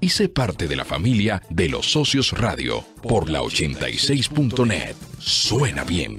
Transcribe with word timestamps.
y 0.00 0.08
sé 0.08 0.28
parte 0.28 0.68
de 0.68 0.76
la 0.76 0.84
familia 0.84 1.42
de 1.50 1.68
los 1.68 1.90
socios 1.90 2.32
radio 2.32 2.84
por 3.02 3.30
la 3.30 3.40
86.net. 3.40 4.96
Suena 5.18 5.84
bien. 5.84 6.18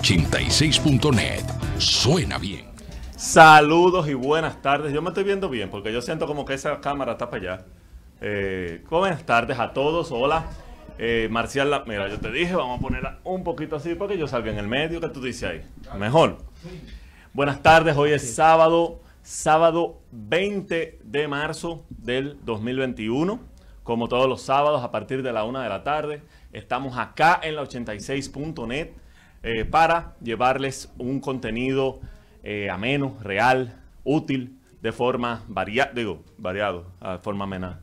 Suena 1.77 2.39
bien. 2.39 2.65
Saludos 3.15 4.09
y 4.09 4.15
buenas 4.15 4.59
tardes. 4.59 4.93
Yo 4.93 5.01
me 5.03 5.09
estoy 5.09 5.23
viendo 5.23 5.47
bien 5.47 5.69
porque 5.69 5.93
yo 5.93 6.01
siento 6.01 6.25
como 6.25 6.43
que 6.43 6.55
esa 6.55 6.81
cámara 6.81 7.11
está 7.11 7.29
para 7.29 7.53
allá. 7.53 7.65
Eh, 8.19 8.83
buenas 8.89 9.23
tardes 9.27 9.59
a 9.59 9.73
todos. 9.73 10.11
Hola. 10.11 10.45
Eh, 10.97 11.27
Marcial, 11.29 11.83
mira, 11.85 12.09
yo 12.09 12.19
te 12.19 12.31
dije, 12.31 12.55
vamos 12.55 12.79
a 12.79 12.81
ponerla 12.81 13.19
un 13.23 13.43
poquito 13.43 13.75
así 13.75 13.93
para 13.93 14.13
que 14.13 14.17
yo 14.17 14.27
salga 14.27 14.51
en 14.51 14.57
el 14.57 14.67
medio. 14.67 14.99
¿Qué 14.99 15.09
tú 15.09 15.21
dices 15.21 15.47
ahí? 15.47 15.61
Mejor. 15.99 16.39
Buenas 17.33 17.61
tardes. 17.61 17.95
Hoy 17.95 18.11
es 18.11 18.33
sábado, 18.33 19.01
sábado 19.21 19.99
20 20.11 20.99
de 21.03 21.27
marzo 21.27 21.85
del 21.89 22.39
2021. 22.43 23.39
Como 23.83 24.07
todos 24.07 24.27
los 24.27 24.41
sábados, 24.41 24.83
a 24.83 24.89
partir 24.89 25.21
de 25.21 25.31
la 25.31 25.43
una 25.43 25.61
de 25.61 25.69
la 25.69 25.83
tarde, 25.83 26.23
estamos 26.53 26.97
acá 26.97 27.39
en 27.43 27.55
la 27.55 27.61
86.net 27.61 29.00
eh, 29.43 29.65
para 29.65 30.13
llevarles 30.21 30.93
un 30.99 31.19
contenido 31.19 31.99
eh, 32.43 32.69
ameno, 32.69 33.17
real, 33.23 33.73
útil, 34.03 34.59
de 34.81 34.91
forma 34.91 35.43
variada, 35.47 35.91
digo, 35.93 36.23
variado, 36.37 36.85
de 37.01 37.17
forma 37.19 37.45
amena. 37.45 37.79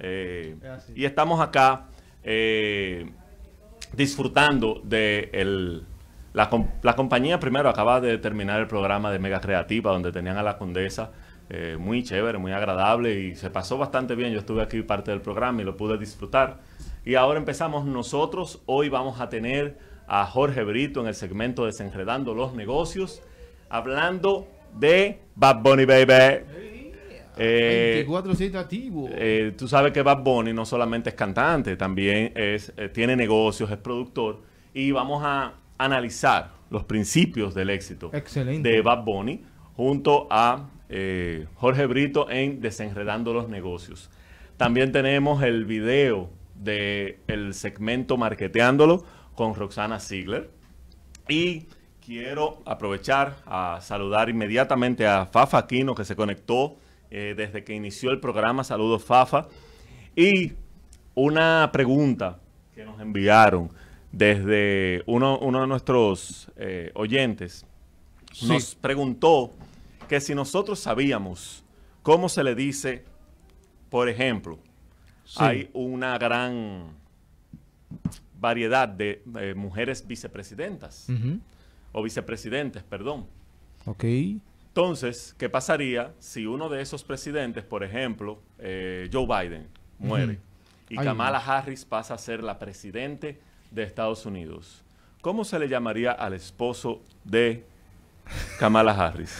Eh, 0.00 0.56
y 0.94 1.04
estamos 1.04 1.40
acá 1.40 1.86
disfrutando 3.92 4.80
de 4.84 5.28
el, 5.32 5.84
la, 6.32 6.50
la, 6.82 6.96
compañía. 6.96 7.38
Primero 7.38 7.68
acaba 7.68 8.00
de 8.00 8.16
terminar 8.16 8.60
el 8.60 8.66
programa 8.66 9.10
de 9.10 9.18
Mega 9.18 9.40
Creativa, 9.40 9.92
donde 9.92 10.10
tenían 10.10 10.38
a 10.38 10.42
la 10.42 10.56
condesa. 10.56 11.12
muy 11.78 12.02
chévere, 12.02 12.38
muy 12.38 12.52
agradable 12.52 13.20
y 13.20 13.36
se 13.36 13.50
pasó 13.50 13.76
bastante 13.76 14.14
bien. 14.14 14.32
Yo 14.32 14.38
estuve 14.38 14.62
aquí 14.62 14.82
parte 14.82 15.10
del 15.10 15.20
programa 15.20 15.60
y 15.60 15.64
lo 15.64 15.76
pude 15.76 15.98
disfrutar. 15.98 16.60
Y 17.04 17.14
ahora 17.14 17.38
empezamos 17.38 17.84
nosotros. 17.86 18.62
Hoy 18.66 18.88
vamos 18.90 19.20
a 19.20 19.28
tener 19.30 19.87
a 20.08 20.24
Jorge 20.26 20.64
Brito 20.64 21.00
en 21.00 21.08
el 21.08 21.14
segmento 21.14 21.66
Desenredando 21.66 22.34
los 22.34 22.54
Negocios, 22.54 23.22
hablando 23.68 24.48
de 24.74 25.20
Bad 25.36 25.62
Bunny 25.62 25.84
Baby. 25.84 26.44
Eh, 27.40 28.04
eh, 29.12 29.54
tú 29.56 29.68
sabes 29.68 29.92
que 29.92 30.02
Bad 30.02 30.24
Bunny 30.24 30.52
no 30.52 30.64
solamente 30.64 31.10
es 31.10 31.14
cantante, 31.14 31.76
también 31.76 32.32
es, 32.34 32.72
eh, 32.76 32.88
tiene 32.88 33.14
negocios, 33.14 33.70
es 33.70 33.76
productor. 33.76 34.40
Y 34.74 34.90
vamos 34.90 35.22
a 35.24 35.52
analizar 35.76 36.50
los 36.70 36.84
principios 36.84 37.54
del 37.54 37.70
éxito 37.70 38.10
de 38.10 38.82
Bad 38.82 39.04
Bunny 39.04 39.44
junto 39.76 40.26
a 40.30 40.68
Jorge 41.54 41.86
Brito 41.86 42.30
en 42.30 42.60
Desenredando 42.60 43.32
los 43.32 43.48
Negocios. 43.48 44.10
También 44.56 44.90
tenemos 44.90 45.42
el 45.42 45.64
video 45.66 46.30
del 46.56 47.18
el 47.28 47.54
segmento 47.54 48.16
Marketeándolo 48.16 49.04
con 49.38 49.54
Roxana 49.54 50.00
Ziegler. 50.00 50.50
Y 51.28 51.66
quiero 52.04 52.60
aprovechar 52.66 53.36
a 53.46 53.78
saludar 53.80 54.28
inmediatamente 54.28 55.06
a 55.06 55.26
Fafa 55.26 55.58
Aquino, 55.58 55.94
que 55.94 56.04
se 56.04 56.16
conectó 56.16 56.74
eh, 57.08 57.34
desde 57.36 57.62
que 57.62 57.72
inició 57.72 58.10
el 58.10 58.18
programa. 58.18 58.64
Saludos, 58.64 59.04
Fafa. 59.04 59.46
Y 60.16 60.54
una 61.14 61.70
pregunta 61.72 62.40
que 62.74 62.84
nos 62.84 63.00
enviaron 63.00 63.70
desde 64.10 65.04
uno, 65.06 65.38
de 65.38 65.66
nuestros 65.68 66.50
eh, 66.56 66.90
oyentes. 66.94 67.64
Nos 68.42 68.74
preguntó 68.74 69.52
que 70.08 70.20
si 70.20 70.34
nosotros 70.34 70.80
sabíamos 70.80 71.62
cómo 72.02 72.28
se 72.28 72.42
le 72.42 72.56
dice, 72.56 73.04
por 73.88 74.08
ejemplo, 74.08 74.58
hay 75.36 75.70
una 75.74 76.18
gran 76.18 76.98
variedad 78.38 78.88
de 78.88 79.22
eh, 79.38 79.54
mujeres 79.54 80.06
vicepresidentas. 80.06 81.06
O 81.92 82.02
vicepresidentes, 82.02 82.82
perdón. 82.82 83.26
Ok. 83.86 84.04
Entonces, 84.68 85.34
¿qué 85.38 85.48
pasaría 85.48 86.12
si 86.18 86.46
uno 86.46 86.68
de 86.68 86.80
esos 86.80 87.02
presidentes, 87.02 87.64
por 87.64 87.82
ejemplo, 87.82 88.40
eh, 88.58 89.08
Joe 89.12 89.26
Biden, 89.26 89.66
muere 89.98 90.38
y 90.88 90.96
Kamala 90.96 91.38
Harris 91.38 91.84
pasa 91.84 92.14
a 92.14 92.18
ser 92.18 92.42
la 92.42 92.58
presidente 92.58 93.40
de 93.70 93.82
Estados 93.82 94.24
Unidos? 94.24 94.82
¿Cómo 95.20 95.44
se 95.44 95.58
le 95.58 95.68
llamaría 95.68 96.12
al 96.12 96.34
esposo 96.34 97.02
de 97.24 97.64
Kamala 98.58 98.92
Harris? 98.92 99.36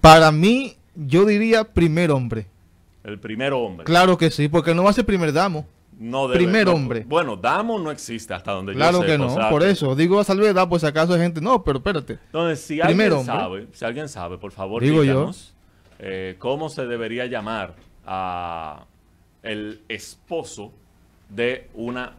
Para 0.00 0.30
mí, 0.30 0.76
yo 0.94 1.24
diría 1.24 1.64
primer 1.64 2.10
hombre. 2.10 2.46
El 3.02 3.18
primer 3.18 3.52
hombre. 3.52 3.84
Claro 3.84 4.18
que 4.18 4.30
sí, 4.30 4.48
porque 4.48 4.74
no 4.74 4.84
va 4.84 4.90
a 4.90 4.92
ser 4.92 5.06
primer 5.06 5.32
damo. 5.32 5.66
No 6.02 6.28
Primer 6.28 6.68
hombre. 6.68 7.04
Bueno, 7.06 7.36
Damo 7.36 7.78
no 7.78 7.92
existe 7.92 8.34
hasta 8.34 8.50
donde 8.50 8.72
claro 8.72 9.00
yo. 9.00 9.06
Claro 9.06 9.28
que 9.28 9.40
no, 9.40 9.48
por 9.50 9.62
eso. 9.62 9.94
Digo 9.94 10.18
a 10.18 10.24
salvedad, 10.24 10.68
pues 10.68 10.82
acaso 10.82 11.14
hay 11.14 11.20
gente. 11.20 11.40
No, 11.40 11.62
pero 11.62 11.78
espérate. 11.78 12.14
Entonces, 12.26 12.60
si 12.60 12.80
alguien 12.80 13.24
sabe, 13.24 13.68
si 13.72 13.84
alguien 13.84 14.08
sabe, 14.08 14.36
por 14.36 14.50
favor, 14.50 14.82
Digo 14.82 15.02
díganos 15.02 15.54
eh, 16.00 16.34
cómo 16.40 16.68
se 16.68 16.86
debería 16.86 17.26
llamar 17.26 17.76
a 18.04 18.84
el 19.44 19.82
esposo 19.88 20.72
de 21.28 21.68
una 21.74 22.14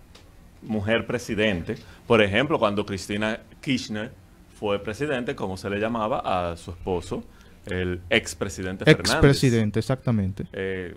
mujer 0.61 1.05
presidente. 1.05 1.75
Por 2.07 2.21
ejemplo, 2.21 2.57
cuando 2.59 2.85
Cristina 2.85 3.41
Kirchner 3.59 4.13
fue 4.57 4.79
presidente, 4.79 5.35
¿cómo 5.35 5.57
se 5.57 5.69
le 5.69 5.77
llamaba 5.79 6.51
a 6.51 6.55
su 6.55 6.71
esposo? 6.71 7.25
El 7.65 7.99
expresidente 8.09 8.85
Fernández. 8.85 9.11
Expresidente, 9.11 9.79
exactamente. 9.79 10.45
Eh, 10.53 10.95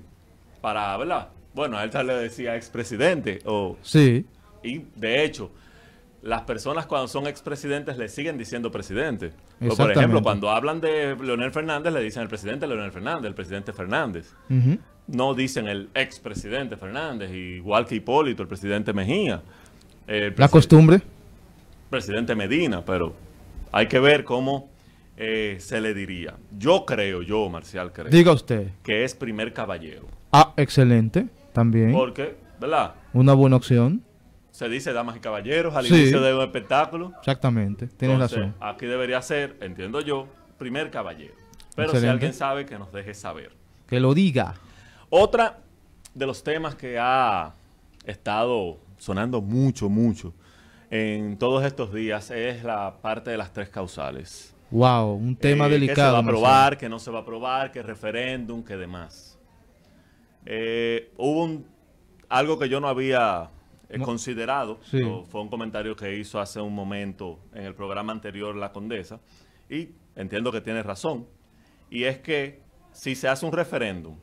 para, 0.61 0.93
hablar 0.93 1.36
bueno, 1.57 1.79
a 1.79 1.85
él 1.85 1.91
le 2.07 2.15
decía 2.15 2.55
expresidente. 2.55 3.41
O, 3.47 3.79
sí. 3.81 4.27
Y 4.63 4.83
de 4.95 5.25
hecho, 5.25 5.51
las 6.21 6.43
personas 6.43 6.85
cuando 6.85 7.09
son 7.09 7.27
expresidentes 7.27 7.97
le 7.97 8.11
siguen 8.11 8.37
diciendo 8.37 8.71
presidente. 8.71 9.33
por 9.75 9.91
ejemplo, 9.91 10.23
cuando 10.23 10.51
hablan 10.51 10.83
de 10.83 11.17
Leonel 11.17 11.51
Fernández, 11.53 11.95
le 11.95 12.03
dicen 12.03 12.23
el 12.23 12.29
presidente 12.29 12.67
Leonel 12.67 12.93
Fernández, 12.93 13.25
el 13.25 13.35
presidente 13.35 13.73
Fernández. 13.73 14.35
No 15.07 15.35
dicen 15.35 15.67
el 15.67 15.89
expresidente 15.95 16.77
Fernández, 16.77 17.31
igual 17.33 17.87
que 17.87 17.95
Hipólito, 17.95 18.43
el 18.43 18.49
presidente 18.49 18.93
Mejía. 18.93 19.43
La 20.07 20.49
costumbre. 20.49 21.01
Presidente 21.89 22.35
Medina, 22.35 22.85
pero 22.85 23.15
hay 23.73 23.87
que 23.87 23.99
ver 23.99 24.25
cómo 24.25 24.69
eh, 25.17 25.57
se 25.59 25.81
le 25.81 25.95
diría. 25.95 26.35
Yo 26.59 26.85
creo, 26.85 27.23
yo, 27.23 27.49
Marcial, 27.49 27.95
creo. 27.95 28.11
Diga 28.11 28.33
usted. 28.33 28.73
Que 28.83 29.05
es 29.05 29.15
primer 29.15 29.55
caballero. 29.55 30.07
Ah, 30.33 30.53
excelente. 30.59 31.27
También. 31.57 31.91
Porque, 31.93 32.37
¿verdad? 32.61 32.97
Una 33.15 33.33
buena 33.33 33.57
opción. 33.57 34.03
Se 34.51 34.69
dice 34.69 34.93
damas 34.93 35.17
y 35.17 35.21
caballeros 35.21 35.75
al 35.75 35.87
inicio 35.87 36.21
de 36.21 36.35
un 36.35 36.43
espectáculo. 36.43 37.15
Exactamente, 37.19 37.87
tienes 37.87 38.19
razón. 38.19 38.55
Aquí 38.61 38.85
debería 38.85 39.23
ser, 39.23 39.57
entiendo 39.63 40.03
yo, 40.03 40.29
primer 40.59 40.91
caballero. 40.91 41.33
Pero 41.75 41.99
si 41.99 42.07
alguien 42.07 42.35
sabe, 42.35 42.67
que 42.67 42.79
nos 42.79 42.93
deje 42.93 43.15
saber. 43.15 43.53
Que 43.87 44.01
lo 44.01 44.13
diga. 44.13 44.55
Otra 45.09 45.61
de 46.13 46.27
los 46.27 46.45
temas 46.45 46.75
que 46.75 46.99
ha 46.99 47.55
estado 48.05 48.77
sonando 48.99 49.41
mucho, 49.41 49.89
mucho 49.89 50.35
en 50.91 51.39
todos 51.39 51.65
estos 51.65 51.91
días 51.91 52.31
es 52.31 52.65
la 52.65 52.97
parte 53.01 53.31
de 53.31 53.39
las 53.39 53.51
tres 53.51 53.71
causales. 53.71 54.55
Wow, 54.71 55.15
un 55.15 55.37
tema 55.37 55.71
delicado. 55.71 55.87
Eh, 55.87 55.95
que 55.95 56.01
se 56.03 56.11
va 56.11 56.19
a 56.19 56.21
aprobar, 56.21 56.77
que 56.77 56.89
no 56.91 56.99
se 56.99 57.11
va 57.11 57.21
a 57.21 57.23
aprobar, 57.23 57.73
que 57.73 57.83
referéndum, 57.83 58.63
que 58.63 58.77
demás. 58.77 59.26
Eh, 60.47 61.13
hubo 61.17 61.63
algo 62.29 62.59
que 62.59 62.69
yo 62.69 62.81
no 62.81 62.89
había 62.89 63.51
eh, 63.89 63.99
considerado, 63.99 64.79
fue 65.29 65.41
un 65.41 65.49
comentario 65.49 65.95
que 65.97 66.17
hizo 66.17 66.41
hace 66.41 66.61
un 66.61 66.75
momento 66.75 67.41
en 67.53 67.65
el 67.65 67.75
programa 67.75 68.13
anterior 68.13 68.55
La 68.55 68.73
Condesa, 68.73 69.21
y 69.69 69.91
entiendo 70.15 70.53
que 70.53 70.61
tiene 70.61 70.83
razón, 70.83 71.27
y 71.91 72.05
es 72.05 72.19
que 72.19 72.63
si 72.93 73.15
se 73.15 73.29
hace 73.29 73.45
un 73.45 73.53
referéndum, 73.53 74.17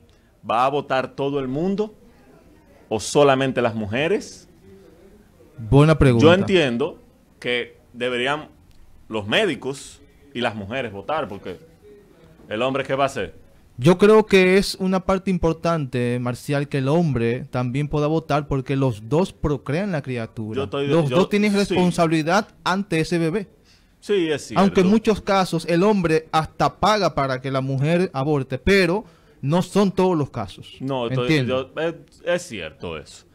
¿va 0.50 0.66
a 0.66 0.70
votar 0.70 1.16
todo 1.16 1.40
el 1.40 1.48
mundo 1.48 1.94
o 2.90 3.00
solamente 3.00 3.62
las 3.62 3.76
mujeres? 3.76 4.50
Buena 5.58 5.98
pregunta. 5.98 6.26
Yo 6.26 6.34
entiendo 6.34 7.00
que 7.40 7.78
deberían 7.94 8.50
los 9.08 9.28
médicos 9.28 10.02
y 10.34 10.42
las 10.42 10.56
mujeres 10.56 10.92
votar, 10.92 11.28
porque 11.28 11.60
el 12.50 12.62
hombre, 12.62 12.84
¿qué 12.84 12.96
va 12.96 13.04
a 13.04 13.08
hacer? 13.08 13.43
Yo 13.78 13.98
creo 13.98 14.26
que 14.28 14.58
es 14.58 14.76
una 14.76 15.00
parte 15.00 15.32
importante, 15.32 16.20
Marcial, 16.20 16.68
que 16.68 16.78
el 16.78 16.88
hombre 16.88 17.46
también 17.50 17.88
pueda 17.88 18.08
votar 18.08 18.48
porque 18.48 18.76
los 18.76 19.10
dos 19.10 19.34
procrean 19.34 19.92
la 19.92 20.02
criatura. 20.02 20.70
los 20.72 21.10
dos 21.10 21.30
tienen 21.30 21.54
responsabilidad 21.54 22.50
ante 22.64 23.00
ese 23.00 23.18
bebé. 23.18 23.48
Sí, 24.00 24.30
es 24.30 24.48
cierto. 24.48 24.62
Aunque 24.62 24.82
en 24.82 24.88
muchos 24.88 25.22
casos 25.22 25.66
el 25.66 25.82
hombre 25.82 26.28
hasta 26.32 26.76
paga 26.76 27.16
para 27.16 27.40
que 27.42 27.50
la 27.50 27.62
mujer 27.62 28.12
aborte, 28.14 28.58
pero 28.58 29.06
no 29.42 29.62
son 29.62 29.92
todos 29.92 30.18
los 30.18 30.30
casos. 30.30 30.76
No, 30.80 31.08
es, 31.08 32.42
cierto 32.44 32.98
eso. 32.98 33.26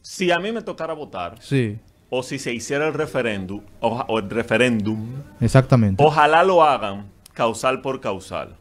Si 0.00 0.30
a 0.30 0.38
mí 0.38 0.52
me 0.52 0.62
tocara 0.62 0.92
votar, 0.92 1.36
sí. 1.40 1.78
o 2.10 2.22
si 2.22 2.38
se 2.38 2.52
hiciera 2.52 2.86
el 2.86 2.94
referéndum, 2.94 3.62
o, 3.80 4.18
el 4.18 4.30
referéndum, 4.30 5.06
exactamente. 5.40 6.02
Ojalá 6.04 6.44
lo 6.44 6.62
hagan 6.62 7.10
causal 7.34 7.80
por 7.80 8.00
causal. 8.00 8.56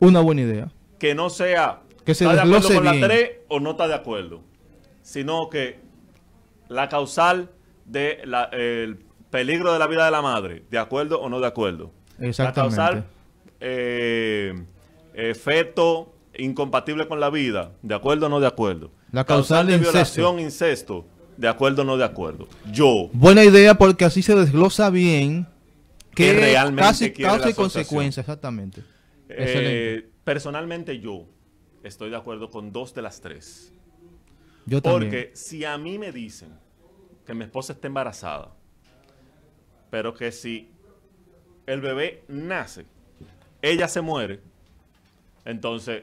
Una 0.00 0.20
buena 0.20 0.42
idea. 0.42 0.72
Que 0.98 1.14
no 1.14 1.30
sea 1.30 1.80
que 2.04 2.14
se 2.14 2.24
está 2.24 2.36
de 2.36 2.42
acuerdo 2.42 2.74
con 2.74 2.84
la 2.84 3.06
3 3.06 3.30
o 3.48 3.60
no 3.60 3.72
está 3.72 3.88
de 3.88 3.94
acuerdo, 3.94 4.40
sino 5.02 5.50
que 5.50 5.80
la 6.68 6.88
causal 6.88 7.50
de 7.84 8.20
el 8.52 8.98
peligro 9.30 9.72
de 9.72 9.78
la 9.78 9.86
vida 9.86 10.04
de 10.04 10.10
la 10.12 10.22
madre, 10.22 10.62
de 10.70 10.78
acuerdo 10.78 11.20
o 11.20 11.28
no 11.28 11.40
de 11.40 11.48
acuerdo. 11.48 11.90
Exactamente. 12.20 12.76
La 12.76 12.82
causal 12.86 13.06
eh, 13.60 14.54
feto 15.34 16.14
incompatible 16.38 17.08
con 17.08 17.18
la 17.18 17.30
vida, 17.30 17.72
de 17.82 17.94
acuerdo 17.94 18.26
o 18.26 18.28
no 18.28 18.40
de 18.40 18.46
acuerdo. 18.46 18.90
La 19.10 19.24
causal, 19.24 19.66
de 19.66 19.78
violación, 19.78 20.38
incesto, 20.38 21.06
de 21.36 21.48
acuerdo 21.48 21.82
o 21.82 21.84
no 21.84 21.96
de 21.96 22.04
acuerdo. 22.04 22.48
Yo. 22.70 23.08
Buena 23.12 23.44
idea 23.44 23.74
porque 23.74 24.04
así 24.04 24.22
se 24.22 24.34
desglosa 24.34 24.90
bien 24.90 25.46
que, 26.14 26.32
realmente 26.32 26.82
casi 26.82 27.10
causa 27.12 27.50
y 27.50 27.54
consecuencia, 27.54 28.20
exactamente. 28.20 28.82
Eh, 29.28 30.08
personalmente 30.24 30.98
yo 30.98 31.26
estoy 31.82 32.10
de 32.10 32.16
acuerdo 32.16 32.50
con 32.50 32.72
dos 32.72 32.94
de 32.94 33.02
las 33.02 33.20
tres. 33.20 33.72
Yo 34.66 34.82
también. 34.82 35.10
Porque 35.10 35.30
si 35.34 35.64
a 35.64 35.78
mí 35.78 35.98
me 35.98 36.12
dicen 36.12 36.58
que 37.24 37.34
mi 37.34 37.44
esposa 37.44 37.72
está 37.72 37.86
embarazada, 37.86 38.54
pero 39.90 40.14
que 40.14 40.32
si 40.32 40.70
el 41.66 41.80
bebé 41.80 42.24
nace, 42.28 42.86
ella 43.62 43.88
se 43.88 44.00
muere, 44.00 44.40
entonces, 45.44 46.02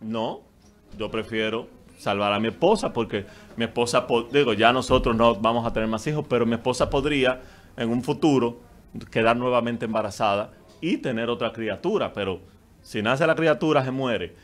no, 0.00 0.42
yo 0.96 1.10
prefiero 1.10 1.68
salvar 1.98 2.32
a 2.32 2.40
mi 2.40 2.48
esposa 2.48 2.92
porque 2.92 3.26
mi 3.56 3.64
esposa, 3.64 4.06
digo, 4.32 4.52
ya 4.52 4.72
nosotros 4.72 5.16
no 5.16 5.34
vamos 5.36 5.66
a 5.66 5.72
tener 5.72 5.88
más 5.88 6.06
hijos, 6.06 6.24
pero 6.28 6.46
mi 6.46 6.54
esposa 6.54 6.90
podría 6.90 7.40
en 7.76 7.90
un 7.90 8.02
futuro 8.02 8.60
quedar 9.10 9.36
nuevamente 9.36 9.84
embarazada 9.84 10.52
y 10.80 10.98
tener 10.98 11.28
otra 11.30 11.52
criatura, 11.52 12.12
pero 12.12 12.40
si 12.82 13.02
nace 13.02 13.26
la 13.26 13.34
criatura 13.34 13.84
se 13.84 13.90
muere. 13.90 14.34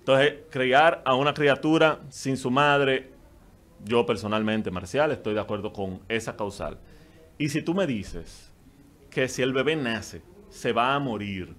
Entonces, 0.00 0.34
criar 0.50 1.02
a 1.04 1.14
una 1.14 1.32
criatura 1.32 2.00
sin 2.10 2.36
su 2.36 2.50
madre, 2.50 3.10
yo 3.84 4.04
personalmente, 4.04 4.70
Marcial, 4.70 5.12
estoy 5.12 5.34
de 5.34 5.40
acuerdo 5.40 5.72
con 5.72 6.00
esa 6.08 6.36
causal. 6.36 6.78
Y 7.38 7.48
si 7.48 7.62
tú 7.62 7.74
me 7.74 7.86
dices 7.86 8.50
que 9.10 9.28
si 9.28 9.42
el 9.42 9.52
bebé 9.52 9.76
nace, 9.76 10.22
se 10.50 10.72
va 10.72 10.94
a 10.94 10.98
morir, 10.98 11.54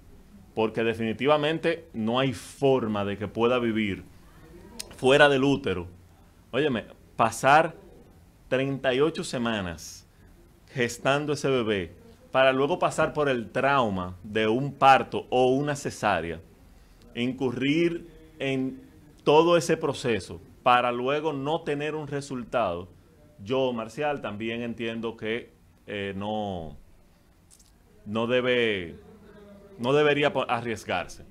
porque 0.53 0.83
definitivamente 0.83 1.87
no 1.93 2.19
hay 2.19 2.33
forma 2.33 3.03
de 3.03 3.17
que 3.17 3.27
pueda 3.27 3.59
vivir 3.59 4.03
fuera 4.95 5.27
del 5.27 5.43
útero. 5.43 5.87
Óyeme, 6.51 6.85
pasar 7.15 7.75
38 8.47 9.23
semanas 9.23 10.07
gestando 10.73 11.33
ese 11.33 11.49
bebé 11.49 12.04
para 12.35 12.51
luego 12.51 12.77
pasar 12.77 13.13
por 13.13 13.29
el 13.29 13.49
trauma 13.49 14.17
de 14.21 14.45
un 14.45 14.73
parto 14.73 15.25
o 15.29 15.51
una 15.51 15.73
cesárea, 15.73 16.41
incurrir 17.15 18.09
en 18.39 18.81
todo 19.23 19.55
ese 19.55 19.77
proceso 19.77 20.41
para 20.61 20.91
luego 20.91 21.31
no 21.31 21.61
tener 21.61 21.95
un 21.95 22.07
resultado, 22.07 22.89
yo, 23.41 23.71
Marcial, 23.71 24.19
también 24.19 24.63
entiendo 24.63 25.15
que 25.15 25.53
eh, 25.87 26.11
no, 26.17 26.75
no 28.05 28.27
debe 28.27 28.97
no 29.79 29.93
debería 29.93 30.33
arriesgarse. 30.49 31.23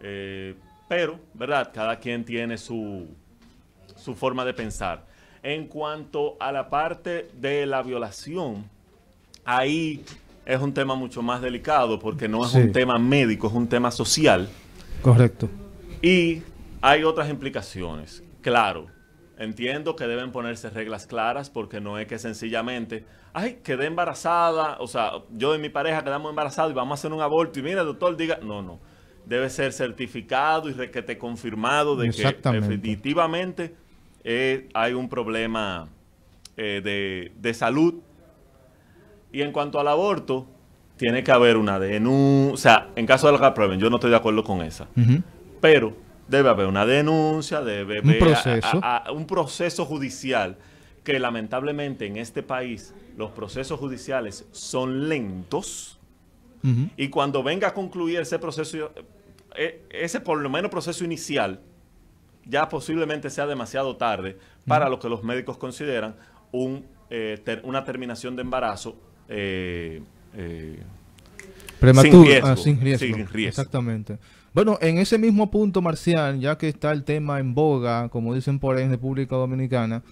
Eh, 0.00 0.56
pero, 0.90 1.20
¿verdad? 1.32 1.70
Cada 1.72 1.98
quien 1.98 2.22
tiene 2.26 2.58
su, 2.58 3.08
su 3.96 4.14
forma 4.14 4.44
de 4.44 4.52
pensar. 4.52 5.06
En 5.42 5.68
cuanto 5.68 6.36
a 6.38 6.52
la 6.52 6.68
parte 6.68 7.30
de 7.32 7.64
la 7.64 7.82
violación, 7.82 8.68
ahí 9.44 10.04
es 10.44 10.60
un 10.60 10.72
tema 10.72 10.94
mucho 10.94 11.22
más 11.22 11.40
delicado 11.40 11.98
porque 11.98 12.28
no 12.28 12.44
es 12.44 12.54
un 12.54 12.72
tema 12.72 12.98
médico, 12.98 13.46
es 13.48 13.54
un 13.54 13.68
tema 13.68 13.90
social. 13.90 14.48
Correcto. 15.02 15.48
Y 16.00 16.42
hay 16.80 17.04
otras 17.04 17.30
implicaciones. 17.30 18.22
Claro, 18.40 18.86
entiendo 19.38 19.94
que 19.96 20.06
deben 20.06 20.32
ponerse 20.32 20.70
reglas 20.70 21.06
claras 21.06 21.50
porque 21.50 21.80
no 21.80 21.98
es 21.98 22.06
que 22.06 22.18
sencillamente 22.18 23.04
ay, 23.32 23.60
quedé 23.62 23.86
embarazada, 23.86 24.76
o 24.78 24.86
sea, 24.86 25.12
yo 25.30 25.54
y 25.54 25.58
mi 25.58 25.68
pareja 25.68 26.02
quedamos 26.04 26.30
embarazados 26.30 26.72
y 26.72 26.74
vamos 26.74 26.92
a 26.92 26.94
hacer 27.00 27.12
un 27.12 27.20
aborto 27.20 27.58
y 27.58 27.62
mira, 27.62 27.82
doctor, 27.82 28.16
diga, 28.16 28.38
no, 28.42 28.62
no, 28.62 28.80
debe 29.26 29.48
ser 29.50 29.72
certificado 29.72 30.68
y 30.68 30.72
requete 30.72 31.18
confirmado 31.18 31.96
de 31.96 32.10
que 32.10 32.50
definitivamente 32.50 33.74
eh, 34.24 34.68
hay 34.74 34.92
un 34.92 35.08
problema 35.08 35.88
eh, 36.56 37.30
de, 37.34 37.54
salud. 37.54 37.94
Y 39.32 39.42
en 39.42 39.50
cuanto 39.52 39.80
al 39.80 39.88
aborto, 39.88 40.46
tiene 40.96 41.24
que 41.24 41.32
haber 41.32 41.56
una 41.56 41.78
denuncia, 41.78 42.54
o 42.54 42.56
sea, 42.56 42.88
en 42.94 43.06
caso 43.06 43.26
de 43.26 43.32
la 43.32 43.38
que 43.38 43.46
aprueben, 43.46 43.80
yo 43.80 43.90
no 43.90 43.96
estoy 43.96 44.10
de 44.10 44.16
acuerdo 44.16 44.44
con 44.44 44.62
esa, 44.62 44.86
pero 45.60 45.96
debe 46.28 46.48
haber 46.48 46.66
una 46.66 46.86
denuncia, 46.86 47.60
debe 47.60 47.98
haber 47.98 48.24
un 49.12 49.26
proceso 49.26 49.84
judicial 49.84 50.56
que 51.02 51.18
lamentablemente 51.18 52.06
en 52.06 52.16
este 52.16 52.42
país 52.42 52.94
los 53.16 53.32
procesos 53.32 53.78
judiciales 53.80 54.46
son 54.52 55.08
lentos. 55.08 55.98
Y 56.96 57.08
cuando 57.08 57.42
venga 57.42 57.68
a 57.68 57.74
concluir 57.74 58.20
ese 58.20 58.38
proceso, 58.38 58.92
eh, 59.56 59.84
ese 59.90 60.20
por 60.20 60.38
lo 60.38 60.48
menos 60.48 60.70
proceso 60.70 61.04
inicial, 61.04 61.60
ya 62.46 62.68
posiblemente 62.68 63.30
sea 63.30 63.48
demasiado 63.48 63.96
tarde 63.96 64.38
para 64.68 64.88
lo 64.88 65.00
que 65.00 65.08
los 65.08 65.24
médicos 65.24 65.58
consideran 65.58 66.14
un, 66.52 66.86
eh, 67.10 67.60
una 67.64 67.84
terminación 67.84 68.36
de 68.36 68.42
embarazo 68.42 68.96
eh, 69.28 70.02
prematuro, 71.78 72.30
ah, 72.44 72.56
sin 72.56 72.80
riesgo. 72.80 73.16
Exactamente. 73.34 74.18
Bueno, 74.54 74.78
en 74.82 74.98
ese 74.98 75.16
mismo 75.16 75.50
punto, 75.50 75.80
Marcial, 75.80 76.38
ya 76.38 76.58
que 76.58 76.68
está 76.68 76.92
el 76.92 77.04
tema 77.04 77.40
en 77.40 77.54
boga, 77.54 78.08
como 78.10 78.34
dicen 78.34 78.58
por 78.58 78.76
ahí 78.76 78.84
en 78.84 78.90
República 78.90 79.34
Dominicana, 79.36 80.02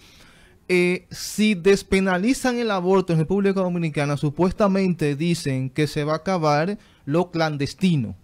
eh, 0.67 1.05
si 1.11 1.53
despenalizan 1.53 2.57
el 2.57 2.71
aborto 2.71 3.13
en 3.13 3.19
República 3.19 3.61
Dominicana, 3.61 4.17
supuestamente 4.17 5.15
dicen 5.15 5.69
que 5.69 5.85
se 5.85 6.03
va 6.03 6.13
a 6.13 6.17
acabar 6.17 6.79
lo 7.05 7.29
clandestino. 7.29 8.15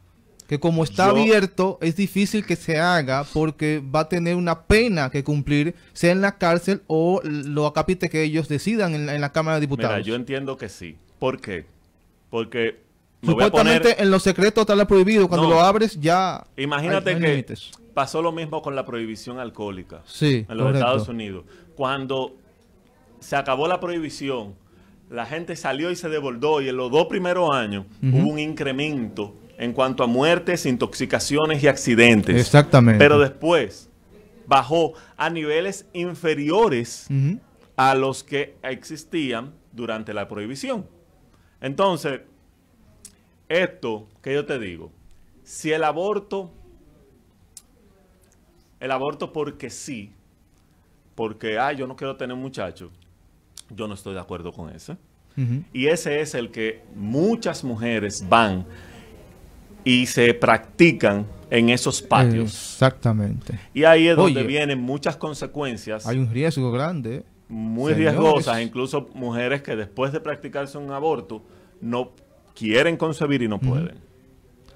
Que 0.47 0.59
como 0.59 0.83
está 0.83 1.09
abierto, 1.09 1.77
es 1.81 1.95
difícil 1.97 2.45
que 2.45 2.55
se 2.55 2.79
haga 2.79 3.25
porque 3.33 3.83
va 3.83 4.01
a 4.01 4.09
tener 4.09 4.35
una 4.35 4.63
pena 4.63 5.09
que 5.09 5.23
cumplir, 5.23 5.75
sea 5.93 6.11
en 6.11 6.21
la 6.21 6.37
cárcel 6.37 6.81
o 6.87 7.21
lo 7.23 7.65
acapite 7.65 8.09
que 8.09 8.23
ellos 8.23 8.47
decidan 8.47 8.95
en 8.95 9.21
la, 9.21 9.31
Cámara 9.33 9.57
de 9.57 9.61
Diputados. 9.61 9.97
Mira, 9.97 10.05
yo 10.05 10.15
entiendo 10.15 10.55
que 10.55 10.69
sí. 10.69 10.95
¿Por 11.19 11.41
qué? 11.41 11.65
Porque 12.29 12.79
Supuestamente 13.21 14.01
en 14.01 14.09
los 14.09 14.23
secretos 14.23 14.65
está 14.69 14.87
prohibido. 14.87 15.27
Cuando 15.27 15.49
lo 15.49 15.59
abres 15.59 15.99
ya. 15.99 16.45
Imagínate 16.55 17.17
que 17.17 17.45
pasó 17.93 18.21
lo 18.21 18.31
mismo 18.31 18.61
con 18.61 18.75
la 18.75 18.85
prohibición 18.85 19.39
alcohólica 19.39 20.03
sí, 20.05 20.45
en 20.47 20.57
los 20.57 20.71
Estados 20.71 21.07
Unidos 21.07 21.45
cuando 21.77 22.35
se 23.19 23.35
acabó 23.35 23.67
la 23.67 23.79
prohibición, 23.79 24.55
la 25.11 25.27
gente 25.27 25.55
salió 25.55 25.91
y 25.91 25.95
se 25.95 26.09
desbordó 26.09 26.59
y 26.59 26.69
en 26.69 26.75
los 26.75 26.91
dos 26.91 27.05
primeros 27.05 27.53
años 27.53 27.85
hubo 28.01 28.29
un 28.29 28.39
incremento 28.39 29.35
en 29.57 29.73
cuanto 29.73 30.03
a 30.03 30.07
muertes, 30.07 30.65
intoxicaciones 30.65 31.63
y 31.63 31.67
accidentes. 31.67 32.35
Exactamente. 32.39 32.99
Pero 32.99 33.19
después 33.19 33.89
bajó 34.45 34.93
a 35.17 35.29
niveles 35.29 35.87
inferiores 35.93 37.07
a 37.75 37.95
los 37.95 38.23
que 38.23 38.55
existían 38.63 39.53
durante 39.71 40.13
la 40.13 40.27
prohibición. 40.27 40.87
Entonces, 41.59 42.21
esto 43.49 44.07
que 44.21 44.33
yo 44.33 44.45
te 44.45 44.59
digo, 44.59 44.91
si 45.43 45.71
el 45.71 45.83
aborto, 45.83 46.51
el 48.79 48.91
aborto 48.91 49.33
porque 49.33 49.69
sí, 49.69 50.11
porque, 51.15 51.57
ah, 51.57 51.73
yo 51.73 51.87
no 51.87 51.95
quiero 51.95 52.15
tener 52.15 52.37
muchachos, 52.37 52.91
yo 53.69 53.87
no 53.87 53.95
estoy 53.95 54.13
de 54.13 54.19
acuerdo 54.19 54.51
con 54.53 54.69
eso. 54.69 54.97
Y 55.71 55.85
ese 55.85 56.19
es 56.19 56.33
el 56.33 56.49
que 56.49 56.81
muchas 56.95 57.63
mujeres 57.63 58.25
van 58.27 58.65
y 59.87 60.05
se 60.05 60.33
practican 60.33 61.25
en 61.49 61.69
esos 61.69 62.01
patios. 62.01 62.53
Exactamente. 62.53 63.57
Y 63.73 63.85
ahí 63.85 64.09
es 64.09 64.17
donde 64.17 64.43
vienen 64.43 64.81
muchas 64.81 65.15
consecuencias. 65.15 66.05
Hay 66.05 66.17
un 66.17 66.29
riesgo 66.29 66.73
grande. 66.73 67.23
Muy 67.47 67.93
riesgosas, 67.93 68.61
incluso 68.61 69.07
mujeres 69.13 69.61
que 69.61 69.77
después 69.77 70.11
de 70.11 70.19
practicarse 70.19 70.77
un 70.77 70.91
aborto 70.91 71.41
no 71.79 72.11
quieren 72.53 72.97
concebir 72.97 73.43
y 73.43 73.47
no 73.47 73.59
pueden. 73.59 73.95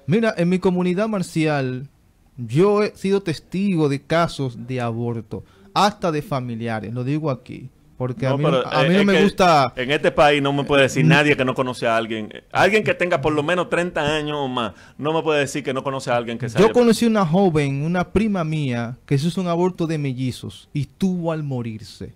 Mira, 0.06 0.32
en 0.34 0.48
mi 0.48 0.58
comunidad 0.58 1.08
marcial, 1.08 1.90
yo 2.38 2.82
he 2.82 2.96
sido 2.96 3.22
testigo 3.22 3.90
de 3.90 4.00
casos 4.00 4.66
de 4.66 4.80
aborto, 4.80 5.44
hasta 5.74 6.10
de 6.10 6.22
familiares, 6.22 6.94
lo 6.94 7.04
digo 7.04 7.30
aquí. 7.30 7.68
Porque 8.02 8.26
a 8.26 8.36
mí, 8.36 8.44
a 8.44 8.82
mí 8.82 8.96
no 8.96 9.04
me 9.04 9.22
gusta... 9.22 9.72
En 9.76 9.92
este 9.92 10.10
país 10.10 10.42
no 10.42 10.52
me 10.52 10.64
puede 10.64 10.82
decir 10.82 11.04
nadie 11.04 11.36
que 11.36 11.44
no 11.44 11.54
conoce 11.54 11.86
a 11.86 11.96
alguien. 11.96 12.32
Alguien 12.50 12.82
que 12.82 12.94
tenga 12.94 13.20
por 13.20 13.32
lo 13.32 13.44
menos 13.44 13.70
30 13.70 14.16
años 14.16 14.38
o 14.40 14.48
más, 14.48 14.72
no 14.98 15.12
me 15.12 15.22
puede 15.22 15.38
decir 15.38 15.62
que 15.62 15.72
no 15.72 15.84
conoce 15.84 16.10
a 16.10 16.16
alguien 16.16 16.36
que 16.36 16.48
sea... 16.48 16.60
Yo 16.60 16.72
conocí 16.72 17.06
una 17.06 17.24
joven, 17.24 17.84
una 17.84 18.10
prima 18.10 18.42
mía, 18.42 18.98
que 19.06 19.16
se 19.18 19.28
hizo 19.28 19.40
un 19.40 19.46
aborto 19.46 19.86
de 19.86 19.98
mellizos 19.98 20.68
y 20.72 20.86
tuvo 20.86 21.30
al 21.30 21.44
morirse. 21.44 22.12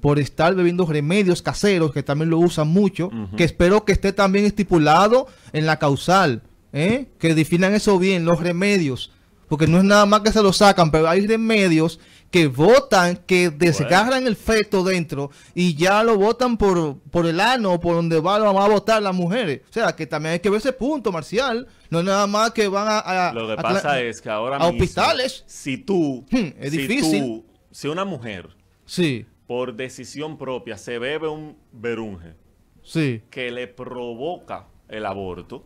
Por 0.00 0.20
estar 0.20 0.54
bebiendo 0.54 0.86
remedios 0.86 1.42
caseros, 1.42 1.92
que 1.92 2.04
también 2.04 2.30
lo 2.30 2.38
usan 2.38 2.68
mucho, 2.68 3.10
que 3.36 3.42
espero 3.42 3.84
que 3.84 3.90
esté 3.90 4.12
también 4.12 4.44
estipulado 4.44 5.26
en 5.52 5.66
la 5.66 5.80
causal. 5.80 6.42
¿eh? 6.72 7.06
Que 7.18 7.34
definan 7.34 7.74
eso 7.74 7.98
bien, 7.98 8.24
los 8.24 8.38
remedios. 8.38 9.10
Porque 9.48 9.66
no 9.66 9.78
es 9.78 9.84
nada 9.84 10.06
más 10.06 10.20
que 10.20 10.30
se 10.30 10.40
lo 10.40 10.52
sacan, 10.52 10.92
pero 10.92 11.08
hay 11.08 11.26
remedios 11.26 11.98
que 12.34 12.48
votan, 12.48 13.14
que 13.14 13.48
desgarran 13.48 14.26
el 14.26 14.34
feto 14.34 14.82
dentro 14.82 15.30
y 15.54 15.76
ya 15.76 16.02
lo 16.02 16.18
votan 16.18 16.56
por, 16.56 16.98
por 16.98 17.26
el 17.26 17.38
ano, 17.38 17.78
por 17.78 17.94
donde 17.94 18.18
va, 18.18 18.40
van 18.40 18.56
a 18.56 18.66
votar 18.66 19.00
las 19.00 19.14
mujeres. 19.14 19.60
O 19.70 19.72
sea, 19.72 19.94
que 19.94 20.04
también 20.04 20.32
hay 20.32 20.40
que 20.40 20.50
ver 20.50 20.58
ese 20.58 20.72
punto, 20.72 21.12
Marcial. 21.12 21.68
No 21.90 22.00
es 22.00 22.04
nada 22.04 22.26
más 22.26 22.50
que 22.50 22.66
van 22.66 22.88
a... 22.88 23.32
lo 23.32 23.46
que 23.46 23.62
pasa 23.62 24.00
es 24.00 24.20
que 24.20 24.30
ahora 24.30 24.56
a 24.56 24.66
hospitales. 24.66 25.44
Si 25.46 25.78
tú... 25.78 26.26
Hmm, 26.28 26.48
es 26.58 26.72
si 26.72 26.78
difícil. 26.78 27.20
Tú, 27.22 27.46
si 27.70 27.86
una 27.86 28.04
mujer... 28.04 28.48
Sí. 28.84 29.26
Por 29.46 29.76
decisión 29.76 30.36
propia 30.36 30.76
se 30.76 30.98
bebe 30.98 31.28
un 31.28 31.56
berunje. 31.70 32.34
Sí. 32.82 33.22
Que 33.30 33.52
le 33.52 33.68
provoca 33.68 34.66
el 34.88 35.06
aborto. 35.06 35.64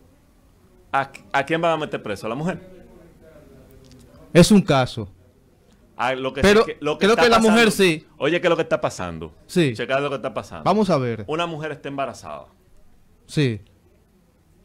¿A, 0.92 1.10
a 1.32 1.46
quién 1.46 1.62
van 1.62 1.72
a 1.72 1.76
meter 1.78 2.02
preso? 2.02 2.26
¿A 2.26 2.28
la 2.28 2.34
mujer? 2.34 2.60
Es 4.34 4.50
un 4.50 4.60
caso. 4.60 5.08
Ah, 6.00 6.14
lo 6.14 6.32
que 6.32 6.42
Pero 6.42 6.64
lo 6.78 6.96
que 6.96 7.06
creo 7.06 7.16
que 7.16 7.28
la 7.28 7.40
mujer 7.40 7.72
sí. 7.72 8.06
Oye, 8.18 8.40
¿qué 8.40 8.46
es 8.46 8.50
lo 8.50 8.56
que 8.56 8.62
está 8.62 8.80
pasando? 8.80 9.34
Sí. 9.48 9.74
Checa 9.74 9.98
lo 9.98 10.08
que 10.08 10.16
está 10.16 10.32
pasando. 10.32 10.62
Vamos 10.62 10.88
a 10.90 10.96
ver. 10.96 11.24
Una 11.26 11.44
mujer 11.44 11.72
está 11.72 11.88
embarazada. 11.88 12.46
Sí. 13.26 13.60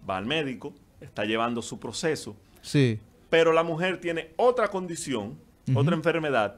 Va 0.07 0.17
al 0.17 0.27
médico, 0.27 0.75
está 1.01 1.25
llevando 1.25 1.63
su 1.63 1.79
proceso. 1.79 2.35
Sí. 2.61 2.99
Pero 3.31 3.51
la 3.51 3.63
mujer 3.63 3.99
tiene 3.99 4.31
otra 4.37 4.67
condición, 4.67 5.39
otra 5.73 5.95
enfermedad, 5.95 6.57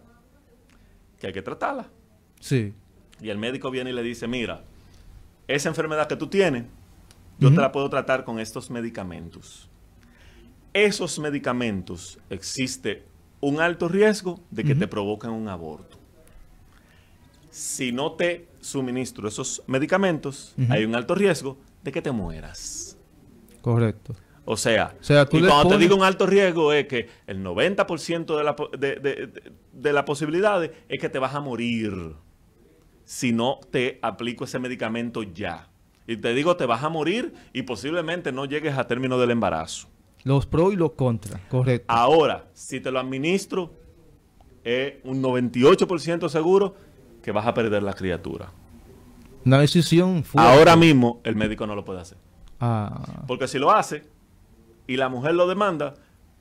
que 1.19 1.27
hay 1.27 1.33
que 1.33 1.41
tratarla. 1.41 1.87
Sí. 2.41 2.73
Y 3.21 3.29
el 3.29 3.37
médico 3.37 3.71
viene 3.71 3.91
y 3.91 3.93
le 3.93 4.03
dice, 4.03 4.27
mira, 4.27 4.65
esa 5.47 5.69
enfermedad 5.69 6.07
que 6.07 6.17
tú 6.17 6.27
tienes, 6.27 6.65
yo 7.39 7.49
te 7.49 7.61
la 7.61 7.71
puedo 7.71 7.89
tratar 7.89 8.25
con 8.25 8.39
estos 8.39 8.69
medicamentos. 8.69 9.69
Esos 10.73 11.17
medicamentos 11.19 12.19
existe 12.29 13.05
un 13.41 13.59
alto 13.59 13.87
riesgo 13.87 14.39
de 14.51 14.63
que 14.63 14.75
te 14.75 14.87
provoquen 14.87 15.31
un 15.31 15.47
aborto. 15.47 15.97
Si 17.51 17.91
no 17.91 18.13
te 18.13 18.47
suministro 18.59 19.27
esos 19.27 19.63
medicamentos, 19.67 20.53
hay 20.69 20.83
un 20.83 20.95
alto 20.95 21.15
riesgo 21.15 21.57
de 21.83 21.91
que 21.91 22.01
te 22.01 22.11
mueras. 22.11 22.97
Correcto. 23.61 24.15
O 24.45 24.57
sea, 24.57 24.95
y 25.31 25.41
cuando 25.41 25.69
te 25.69 25.77
digo 25.79 25.95
un 25.95 26.03
alto 26.03 26.27
riesgo 26.27 26.71
es 26.71 26.85
que 26.87 27.09
el 27.25 27.43
90% 27.43 28.37
de, 28.37 28.43
la, 28.43 28.55
de, 28.77 29.31
de, 29.73 29.93
las 29.93 30.03
posibilidades 30.03 30.71
es 30.87 30.99
que 30.99 31.09
te 31.09 31.17
vas 31.17 31.33
a 31.33 31.39
morir 31.39 32.13
si 33.05 33.31
no 33.31 33.59
te 33.71 33.97
aplico 34.03 34.43
ese 34.43 34.59
medicamento 34.59 35.23
ya. 35.23 35.69
Y 36.07 36.17
te 36.17 36.35
digo, 36.35 36.55
te 36.57 36.67
vas 36.67 36.83
a 36.83 36.89
morir 36.89 37.33
y 37.53 37.63
posiblemente 37.63 38.31
no 38.31 38.45
llegues 38.45 38.77
a 38.77 38.85
término 38.85 39.17
del 39.17 39.31
embarazo. 39.31 39.87
Los 40.25 40.47
pros 40.47 40.73
y 40.73 40.75
los 40.75 40.93
contras, 40.93 41.39
correcto. 41.49 41.85
Ahora, 41.87 42.47
si 42.51 42.79
te 42.79 42.89
lo 42.89 42.99
administro, 42.99 43.71
es 44.63 44.95
un 45.03 45.21
98% 45.21 46.29
seguro 46.29 46.75
que 47.21 47.31
vas 47.31 47.45
a 47.45 47.53
perder 47.53 47.83
la 47.83 47.93
criatura. 47.93 48.51
Una 49.45 49.59
decisión 49.59 50.23
fuerte. 50.23 50.51
Ahora 50.51 50.75
mismo 50.75 51.21
el 51.23 51.35
médico 51.35 51.67
no 51.67 51.75
lo 51.75 51.85
puede 51.85 52.01
hacer. 52.01 52.17
Ah. 52.59 53.23
Porque 53.27 53.47
si 53.47 53.59
lo 53.59 53.71
hace 53.71 54.03
y 54.87 54.97
la 54.97 55.09
mujer 55.09 55.35
lo 55.35 55.47
demanda, 55.47 55.93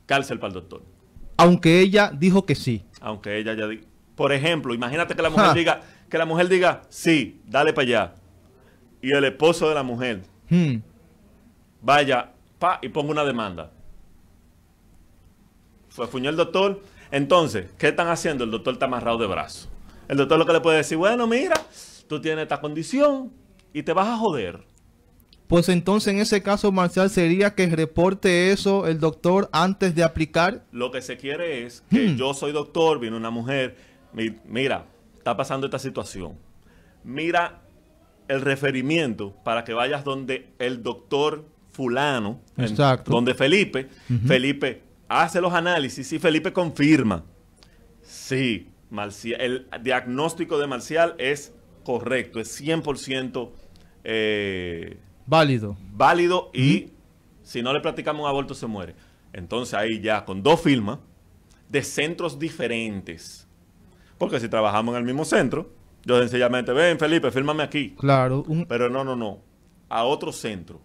cárcel 0.06 0.38
para 0.38 0.48
el 0.48 0.54
doctor. 0.54 0.82
Aunque 1.36 1.80
ella 1.80 2.10
dijo 2.10 2.46
que 2.46 2.54
sí. 2.54 2.86
Aunque 3.02 3.36
ella 3.36 3.52
ya 3.52 3.66
diga. 3.66 3.84
Por 4.14 4.32
ejemplo, 4.32 4.72
imagínate 4.72 5.14
que 5.14 5.20
la 5.20 5.28
mujer 5.28 5.52
diga, 5.52 5.82
que 6.08 6.16
la 6.16 6.24
mujer 6.24 6.48
diga, 6.48 6.84
sí, 6.88 7.42
dale 7.46 7.74
para 7.74 7.86
allá. 7.86 8.14
Y 9.02 9.12
el 9.12 9.24
esposo 9.24 9.68
de 9.68 9.74
la 9.74 9.82
mujer 9.82 10.22
hmm. 10.48 10.76
vaya 11.82 12.32
pa, 12.58 12.78
y 12.80 12.88
ponga 12.88 13.10
una 13.10 13.24
demanda 13.24 13.73
fue 15.94 16.08
fuñó 16.08 16.28
el 16.28 16.34
doctor. 16.36 16.82
Entonces, 17.12 17.66
¿qué 17.78 17.88
están 17.88 18.08
haciendo? 18.08 18.42
El 18.42 18.50
doctor 18.50 18.74
está 18.74 18.86
amarrado 18.86 19.16
de 19.18 19.28
brazo. 19.28 19.68
El 20.08 20.16
doctor 20.16 20.38
lo 20.40 20.44
que 20.44 20.52
le 20.52 20.60
puede 20.60 20.78
decir, 20.78 20.98
bueno, 20.98 21.28
mira, 21.28 21.54
tú 22.08 22.20
tienes 22.20 22.42
esta 22.42 22.60
condición 22.60 23.32
y 23.72 23.84
te 23.84 23.92
vas 23.92 24.08
a 24.08 24.16
joder. 24.16 24.64
Pues 25.46 25.68
entonces 25.68 26.12
en 26.12 26.18
ese 26.18 26.42
caso, 26.42 26.72
Marcial, 26.72 27.10
sería 27.10 27.54
que 27.54 27.68
reporte 27.68 28.50
eso 28.50 28.88
el 28.88 28.98
doctor 28.98 29.48
antes 29.52 29.94
de 29.94 30.02
aplicar. 30.02 30.64
Lo 30.72 30.90
que 30.90 31.00
se 31.00 31.16
quiere 31.16 31.64
es 31.64 31.84
que 31.88 32.08
hmm. 32.08 32.16
yo 32.16 32.34
soy 32.34 32.50
doctor, 32.50 32.98
viene 32.98 33.16
una 33.16 33.30
mujer, 33.30 33.76
mira, 34.12 34.86
está 35.16 35.36
pasando 35.36 35.68
esta 35.68 35.78
situación. 35.78 36.32
Mira 37.04 37.62
el 38.26 38.40
referimiento 38.40 39.32
para 39.44 39.62
que 39.62 39.74
vayas 39.74 40.02
donde 40.02 40.48
el 40.58 40.82
doctor 40.82 41.44
fulano, 41.70 42.40
donde 43.06 43.34
Felipe, 43.34 43.88
Felipe 44.26 44.82
hace 45.08 45.40
los 45.40 45.52
análisis 45.52 46.12
y 46.12 46.18
Felipe 46.18 46.52
confirma. 46.52 47.24
Sí, 48.02 48.68
el 49.38 49.66
diagnóstico 49.82 50.58
de 50.58 50.66
Marcial 50.66 51.14
es 51.18 51.52
correcto, 51.84 52.40
es 52.40 52.60
100% 52.60 53.50
eh, 54.04 54.98
válido. 55.26 55.76
Válido 55.92 56.50
y 56.52 56.90
si 57.42 57.62
no 57.62 57.72
le 57.72 57.80
practicamos 57.80 58.22
un 58.22 58.28
aborto 58.28 58.54
se 58.54 58.66
muere. 58.66 58.94
Entonces 59.32 59.74
ahí 59.74 60.00
ya 60.00 60.24
con 60.24 60.42
dos 60.42 60.60
firmas 60.60 60.98
de 61.68 61.82
centros 61.82 62.38
diferentes. 62.38 63.48
Porque 64.18 64.38
si 64.38 64.48
trabajamos 64.48 64.94
en 64.94 65.00
el 65.00 65.04
mismo 65.04 65.24
centro, 65.24 65.70
yo 66.04 66.20
sencillamente, 66.20 66.72
ven 66.72 66.98
Felipe, 66.98 67.30
fírmame 67.30 67.62
aquí. 67.62 67.90
Claro. 67.98 68.44
Pero 68.68 68.90
no, 68.90 69.02
no, 69.04 69.16
no. 69.16 69.40
A 69.88 70.04
otro 70.04 70.32
centro. 70.32 70.80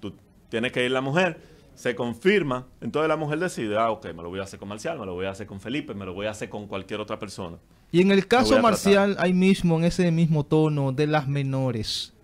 Tú 0.00 0.14
tienes 0.48 0.72
que 0.72 0.84
ir 0.84 0.90
la 0.90 1.00
mujer 1.00 1.38
se 1.76 1.94
confirma, 1.94 2.66
entonces 2.80 3.08
la 3.08 3.16
mujer 3.16 3.38
decide, 3.38 3.76
ah, 3.76 3.90
ok, 3.90 4.06
me 4.06 4.22
lo 4.22 4.30
voy 4.30 4.40
a 4.40 4.44
hacer 4.44 4.58
con 4.58 4.68
Marcial, 4.68 4.98
me 4.98 5.04
lo 5.04 5.12
voy 5.12 5.26
a 5.26 5.30
hacer 5.30 5.46
con 5.46 5.60
Felipe, 5.60 5.94
me 5.94 6.06
lo 6.06 6.14
voy 6.14 6.26
a 6.26 6.30
hacer 6.30 6.48
con 6.48 6.66
cualquier 6.66 7.00
otra 7.00 7.18
persona. 7.18 7.58
Y 7.92 8.00
en 8.00 8.10
el 8.10 8.26
caso 8.26 8.60
Marcial, 8.60 9.14
hay 9.18 9.34
mismo, 9.34 9.78
en 9.78 9.84
ese 9.84 10.10
mismo 10.10 10.44
tono, 10.44 10.90
de 10.90 11.06
las 11.06 11.28
menores. 11.28 12.14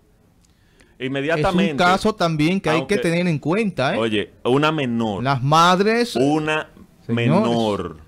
Inmediatamente. 0.98 1.66
Es 1.66 1.72
un 1.72 1.76
caso 1.76 2.14
también 2.14 2.60
que 2.60 2.70
hay 2.70 2.86
que 2.86 2.96
tener 2.96 3.26
en 3.26 3.38
cuenta, 3.38 3.94
¿eh? 3.94 3.98
Oye, 3.98 4.30
una 4.44 4.72
menor. 4.72 5.22
Las 5.22 5.42
madres. 5.42 6.16
Una 6.16 6.70
menor 7.06 7.98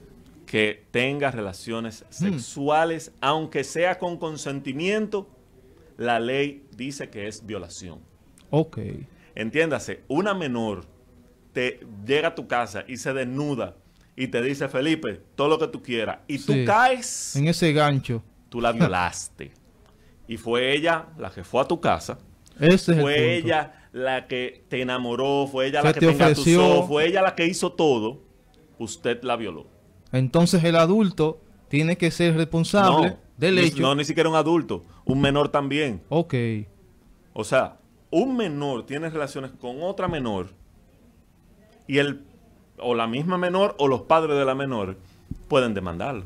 que 0.47 0.87
tenga 0.91 1.31
relaciones 1.31 2.07
hmm. 2.09 2.13
sexuales, 2.13 3.13
aunque 3.21 3.65
sea 3.65 3.99
con 3.99 4.17
consentimiento, 4.17 5.29
la 5.99 6.21
ley 6.21 6.65
dice 6.75 7.11
que 7.11 7.29
es 7.29 7.45
violación. 7.45 7.99
Ok. 8.51 8.79
Entiéndase, 9.35 10.03
una 10.09 10.33
menor 10.33 10.94
te 11.55 11.81
llega 12.05 12.29
a 12.29 12.35
tu 12.35 12.47
casa 12.47 12.85
y 12.87 12.99
se 12.99 13.15
desnuda 13.15 13.77
y 14.17 14.27
te 14.27 14.43
dice, 14.43 14.69
Felipe, 14.69 15.23
todo 15.35 15.49
lo 15.49 15.59
que 15.59 15.69
tú 15.69 15.83
quieras, 15.83 16.19
y 16.29 16.39
tú 16.39 16.53
caes... 16.67 17.35
En 17.37 17.49
ese 17.49 17.73
gancho. 17.73 18.23
Tú 18.49 18.61
la 18.61 18.73
violaste. 18.73 19.53
y 20.29 20.37
fue 20.37 20.75
ella 20.75 21.07
la 21.17 21.31
que 21.31 21.43
fue 21.43 21.63
a 21.63 21.65
tu 21.65 21.81
casa. 21.81 22.19
Ese 22.61 23.01
fue 23.01 23.37
ella 23.37 23.89
la 23.93 24.29
que 24.29 24.65
te 24.69 24.83
enamoró, 24.83 25.49
fue 25.51 25.67
ella 25.67 25.83
la 25.83 25.93
que 25.93 26.01
te, 26.01 26.11
engatusó, 26.11 26.87
fue 26.87 27.07
ella 27.07 27.23
la 27.23 27.35
que 27.35 27.47
hizo 27.47 27.73
todo. 27.73 28.23
Usted 28.79 29.23
la 29.23 29.37
violó. 29.37 29.67
Entonces 30.13 30.63
el 30.63 30.77
adulto 30.77 31.41
tiene 31.69 31.97
que 31.97 32.11
ser 32.11 32.37
responsable 32.37 33.17
del 33.37 33.59
hecho. 33.59 33.83
No, 33.83 33.95
ni 33.95 34.05
siquiera 34.05 34.29
un 34.29 34.37
adulto, 34.37 34.85
un 35.05 35.21
menor 35.21 35.49
también. 35.49 36.03
Ok. 36.09 36.35
O 37.33 37.43
sea, 37.43 37.79
un 38.11 38.37
menor 38.37 38.87
tiene 38.87 39.11
relaciones 39.11 39.51
con 39.53 39.83
otra 39.83 40.07
menor 40.07 40.51
y 41.87 41.99
el 41.99 42.21
o 42.79 42.95
la 42.95 43.07
misma 43.07 43.39
menor 43.39 43.75
o 43.79 43.89
los 43.89 44.03
padres 44.03 44.37
de 44.37 44.45
la 44.45 44.55
menor 44.55 44.97
pueden 45.49 45.75
demandarlo. 45.75 46.25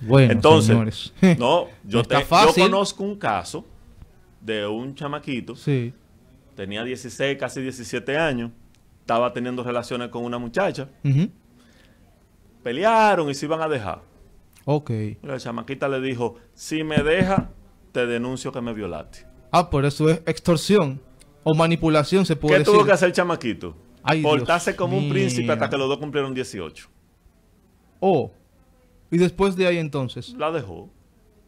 Bueno, 0.00 0.32
entonces, 0.32 1.12
no, 1.38 1.66
yo, 1.84 2.04
te, 2.04 2.16
yo 2.20 2.54
conozco 2.54 3.02
un 3.02 3.16
caso 3.16 3.64
de 4.40 4.66
un 4.66 4.94
chamaquito, 4.94 5.56
sí. 5.56 5.92
tenía 6.54 6.84
16, 6.84 7.36
casi 7.36 7.60
17 7.62 8.16
años, 8.16 8.52
estaba 9.00 9.32
teniendo 9.32 9.64
relaciones 9.64 10.08
con 10.10 10.24
una 10.24 10.38
muchacha, 10.38 10.88
pelearon 12.62 13.28
y 13.28 13.34
se 13.34 13.46
iban 13.46 13.60
a 13.60 13.68
dejar. 13.68 14.02
Ok. 14.64 14.90
La 15.22 15.38
chamaquita 15.38 15.88
le 15.88 16.00
dijo, 16.00 16.36
si 16.54 16.84
me 16.84 16.98
deja, 16.98 17.50
te 17.90 18.06
denuncio 18.06 18.52
que 18.52 18.60
me 18.60 18.72
violaste. 18.72 19.26
Ah, 19.50 19.70
por 19.70 19.84
eso 19.84 20.10
es 20.10 20.22
extorsión. 20.26 21.00
O 21.42 21.54
manipulación 21.54 22.26
se 22.26 22.36
puede 22.36 22.58
¿Qué 22.58 22.64
tuvo 22.64 22.84
que 22.84 22.92
hacer 22.92 23.08
el 23.08 23.14
chamaquito? 23.14 23.74
Portarse 24.22 24.76
como 24.76 24.96
un 24.96 25.08
príncipe 25.08 25.52
hasta 25.52 25.68
que 25.68 25.76
los 25.76 25.88
dos 25.88 25.98
cumplieron 25.98 26.34
18. 26.34 26.88
Oh. 28.00 28.30
¿Y 29.10 29.18
después 29.18 29.56
de 29.56 29.66
ahí 29.66 29.78
entonces? 29.78 30.34
La 30.34 30.50
dejó. 30.50 30.90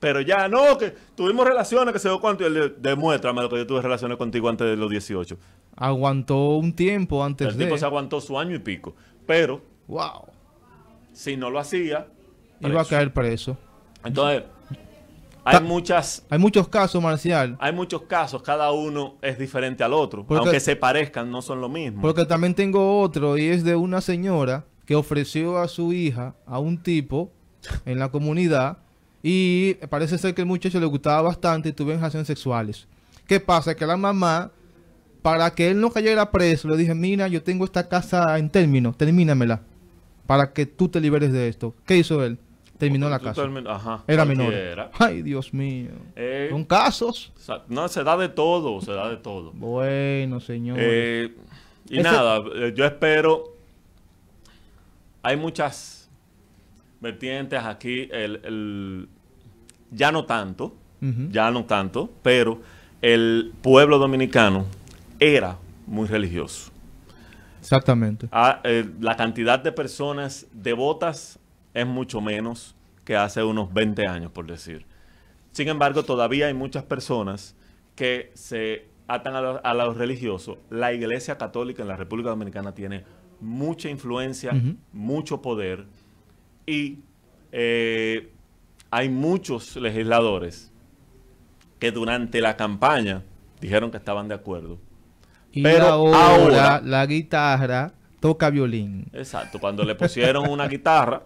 Pero 0.01 0.23
ya, 0.23 0.49
no, 0.49 0.79
que 0.79 0.95
tuvimos 1.15 1.47
relaciones, 1.47 1.93
que 1.93 1.99
se 1.99 2.09
dio 2.09 2.21
cuánto, 2.21 2.43
y 2.43 2.47
él 2.47 2.77
demuéstrame 2.81 3.43
lo 3.43 3.51
que 3.51 3.57
yo 3.57 3.67
tuve 3.67 3.83
relaciones 3.83 4.17
contigo 4.17 4.49
antes 4.49 4.67
de 4.67 4.77
los 4.77 4.91
18. 4.91 5.37
Aguantó 5.77 6.57
un 6.57 6.73
tiempo 6.73 7.23
antes 7.23 7.49
de... 7.49 7.65
El 7.65 7.69
tipo 7.69 7.79
se 7.79 7.85
aguantó 7.85 8.21
su 8.21 8.39
año 8.39 8.57
y 8.57 8.61
pico. 8.61 8.95
Pero... 9.27 9.63
Wow. 9.89 10.29
Si 11.13 11.37
no 11.37 11.51
lo 11.51 11.59
hacía... 11.59 12.09
Iba 12.61 12.81
a 12.81 12.85
caer 12.85 13.13
preso. 13.13 13.59
Entonces, 14.03 14.45
hay 15.45 15.61
muchas... 15.63 16.25
Hay 16.31 16.39
muchos 16.39 16.69
casos, 16.69 17.03
Marcial. 17.03 17.57
Hay 17.61 17.73
muchos 17.73 18.03
casos, 18.03 18.43
cada 18.43 18.73
uno 18.73 19.17
es 19.23 19.39
diferente 19.39 19.83
al 19.85 19.93
otro. 19.93 20.27
aunque 20.29 20.61
se 20.61 20.77
parezcan, 20.77 21.31
no 21.31 21.43
son 21.43 21.61
lo 21.61 21.69
mismo. 21.69 22.03
Porque 22.03 22.25
también 22.25 22.55
tengo 22.55 23.01
otro, 23.01 23.37
y 23.39 23.47
es 23.47 23.65
de 23.65 23.77
una 23.77 24.01
señora 24.01 24.65
que 24.87 24.95
ofreció 24.95 25.59
a 25.59 25.69
su 25.69 25.93
hija 25.93 26.35
a 26.47 26.59
un 26.59 26.83
tipo 26.83 27.31
en 27.85 27.99
la 27.99 28.11
comunidad 28.11 28.79
y 29.23 29.75
parece 29.89 30.19
ser 30.19 30.35
que 30.35 30.43
el 30.43 30.47
muchacho 30.47 30.81
le 30.81 30.87
gustaba 30.87 31.23
bastante 31.23 31.69
y 31.69 31.73
tuvieron 31.73 32.01
relaciones 32.01 32.27
sexuales. 32.27 32.89
¿Qué 33.27 33.39
pasa? 33.39 33.77
Que 33.77 33.87
la 33.87 33.97
mamá, 33.97 34.51
para 35.23 35.51
que 35.55 35.71
él 35.71 35.81
no 35.81 35.91
cayera 35.91 36.31
preso, 36.31 36.69
le 36.69 36.77
dije, 36.77 36.95
mira, 36.95 37.29
yo 37.29 37.43
tengo 37.43 37.65
esta 37.65 37.89
casa 37.89 38.39
en 38.39 38.51
término, 38.51 38.93
termínamela, 38.93 39.63
para 40.27 40.53
que 40.53 40.67
tú 40.67 40.89
te 40.89 41.01
liberes 41.01 41.33
de 41.33 41.49
esto. 41.49 41.75
¿Qué 41.87 41.99
hizo 41.99 42.25
él? 42.25 42.39
Terminó 42.81 43.09
la 43.09 43.21
casa. 43.21 43.43
Era 44.09 44.25
menor. 44.25 44.53
Ay, 44.99 45.23
Dios 45.23 45.55
mío. 45.55 45.91
Eh, 46.17 46.49
Son 46.51 46.65
casos. 46.65 47.33
No, 47.69 47.87
se 47.89 48.03
da 48.03 48.17
de 48.17 48.29
todo, 48.29 48.81
se 48.81 48.93
da 48.93 49.09
de 49.09 49.19
todo. 49.19 49.53
Bueno, 49.53 50.41
señor. 50.41 50.79
Eh, 50.81 51.33
y 51.89 52.01
nada, 52.01 52.41
eh, 52.57 52.73
yo 52.75 52.85
espero... 52.85 53.45
Hay 55.23 55.37
muchas 55.37 56.09
vertientes 57.01 57.63
aquí, 57.63 58.09
el, 58.11 59.07
ya 59.91 60.11
no 60.11 60.25
tanto, 60.25 60.75
ya 61.31 61.51
no 61.51 61.65
tanto, 61.65 62.11
pero 62.23 62.63
el 63.03 63.53
pueblo 63.61 63.99
dominicano 63.99 64.65
era 65.19 65.59
muy 65.87 66.09
religioso. 66.09 66.71
Exactamente. 67.61 68.29
Ah, 68.33 68.61
eh, 68.65 68.89
la 69.01 69.17
cantidad 69.17 69.59
de 69.59 69.73
personas 69.73 70.47
devotas 70.53 71.39
es 71.75 71.87
mucho 71.87 72.21
menos 72.21 72.75
que 73.05 73.17
hace 73.17 73.43
unos 73.43 73.73
20 73.73 74.07
años, 74.07 74.31
por 74.31 74.47
decir. 74.47 74.87
Sin 75.53 75.69
embargo, 75.69 76.05
todavía 76.05 76.47
hay 76.47 76.55
muchas 76.55 76.85
personas 76.85 77.57
que 77.97 78.31
se 78.35 78.87
atan 79.09 79.35
a 79.35 79.75
lo, 79.75 79.95
religioso. 79.95 80.59
La 80.71 80.93
Iglesia 80.93 81.37
Católica 81.37 81.83
en 81.83 81.89
la 81.89 81.97
República 81.97 82.31
Dominicana 82.31 82.75
tiene 82.75 83.05
mucha 83.41 83.89
influencia, 83.89 84.53
mucho 84.93 85.43
poder 85.43 85.87
y 86.67 86.99
eh, 87.53 88.31
hay 88.91 89.09
muchos 89.09 89.77
legisladores 89.77 90.71
que 91.79 91.91
durante 91.91 92.41
la 92.41 92.57
campaña 92.57 93.23
dijeron 93.61 93.91
que 93.91 93.97
estaban 93.97 94.29
de 94.29 94.35
acuerdo. 94.35 94.79
pero 95.53 96.15
ahora, 96.15 96.81
la 96.85 97.05
guitarra 97.07 97.93
toca 98.21 98.51
violín. 98.51 99.07
Exacto, 99.13 99.59
cuando 99.59 99.85
le 99.85 99.95
pusieron 99.95 100.49
una 100.49 100.69
guitarra 100.69 101.23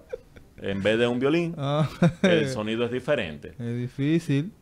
en 0.64 0.83
vez 0.83 0.99
de 0.99 1.06
un 1.06 1.18
violín, 1.18 1.54
ah. 1.59 1.88
el 2.23 2.49
sonido 2.49 2.85
es 2.85 2.90
diferente. 2.90 3.54
Es 3.59 3.76
difícil. 3.76 4.52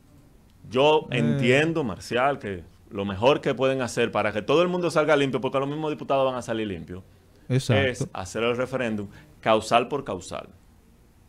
Yo 0.68 1.09
eh. 1.11 1.18
entiendo, 1.18 1.85
Marcial, 1.85 2.38
que 2.38 2.64
lo 2.90 3.04
mejor 3.04 3.40
que 3.40 3.54
pueden 3.54 3.80
hacer 3.82 4.11
para 4.11 4.32
que 4.32 4.42
todo 4.42 4.62
el 4.62 4.68
mundo 4.68 4.90
salga 4.90 5.16
limpio, 5.16 5.40
porque 5.40 5.59
los 5.59 5.68
mismos 5.68 5.90
diputados 5.90 6.26
van 6.26 6.35
a 6.35 6.42
salir 6.42 6.66
limpios, 6.66 7.02
es 7.49 8.06
hacer 8.12 8.42
el 8.42 8.56
referéndum 8.56 9.09
causal 9.40 9.88
por 9.88 10.04
causal. 10.04 10.49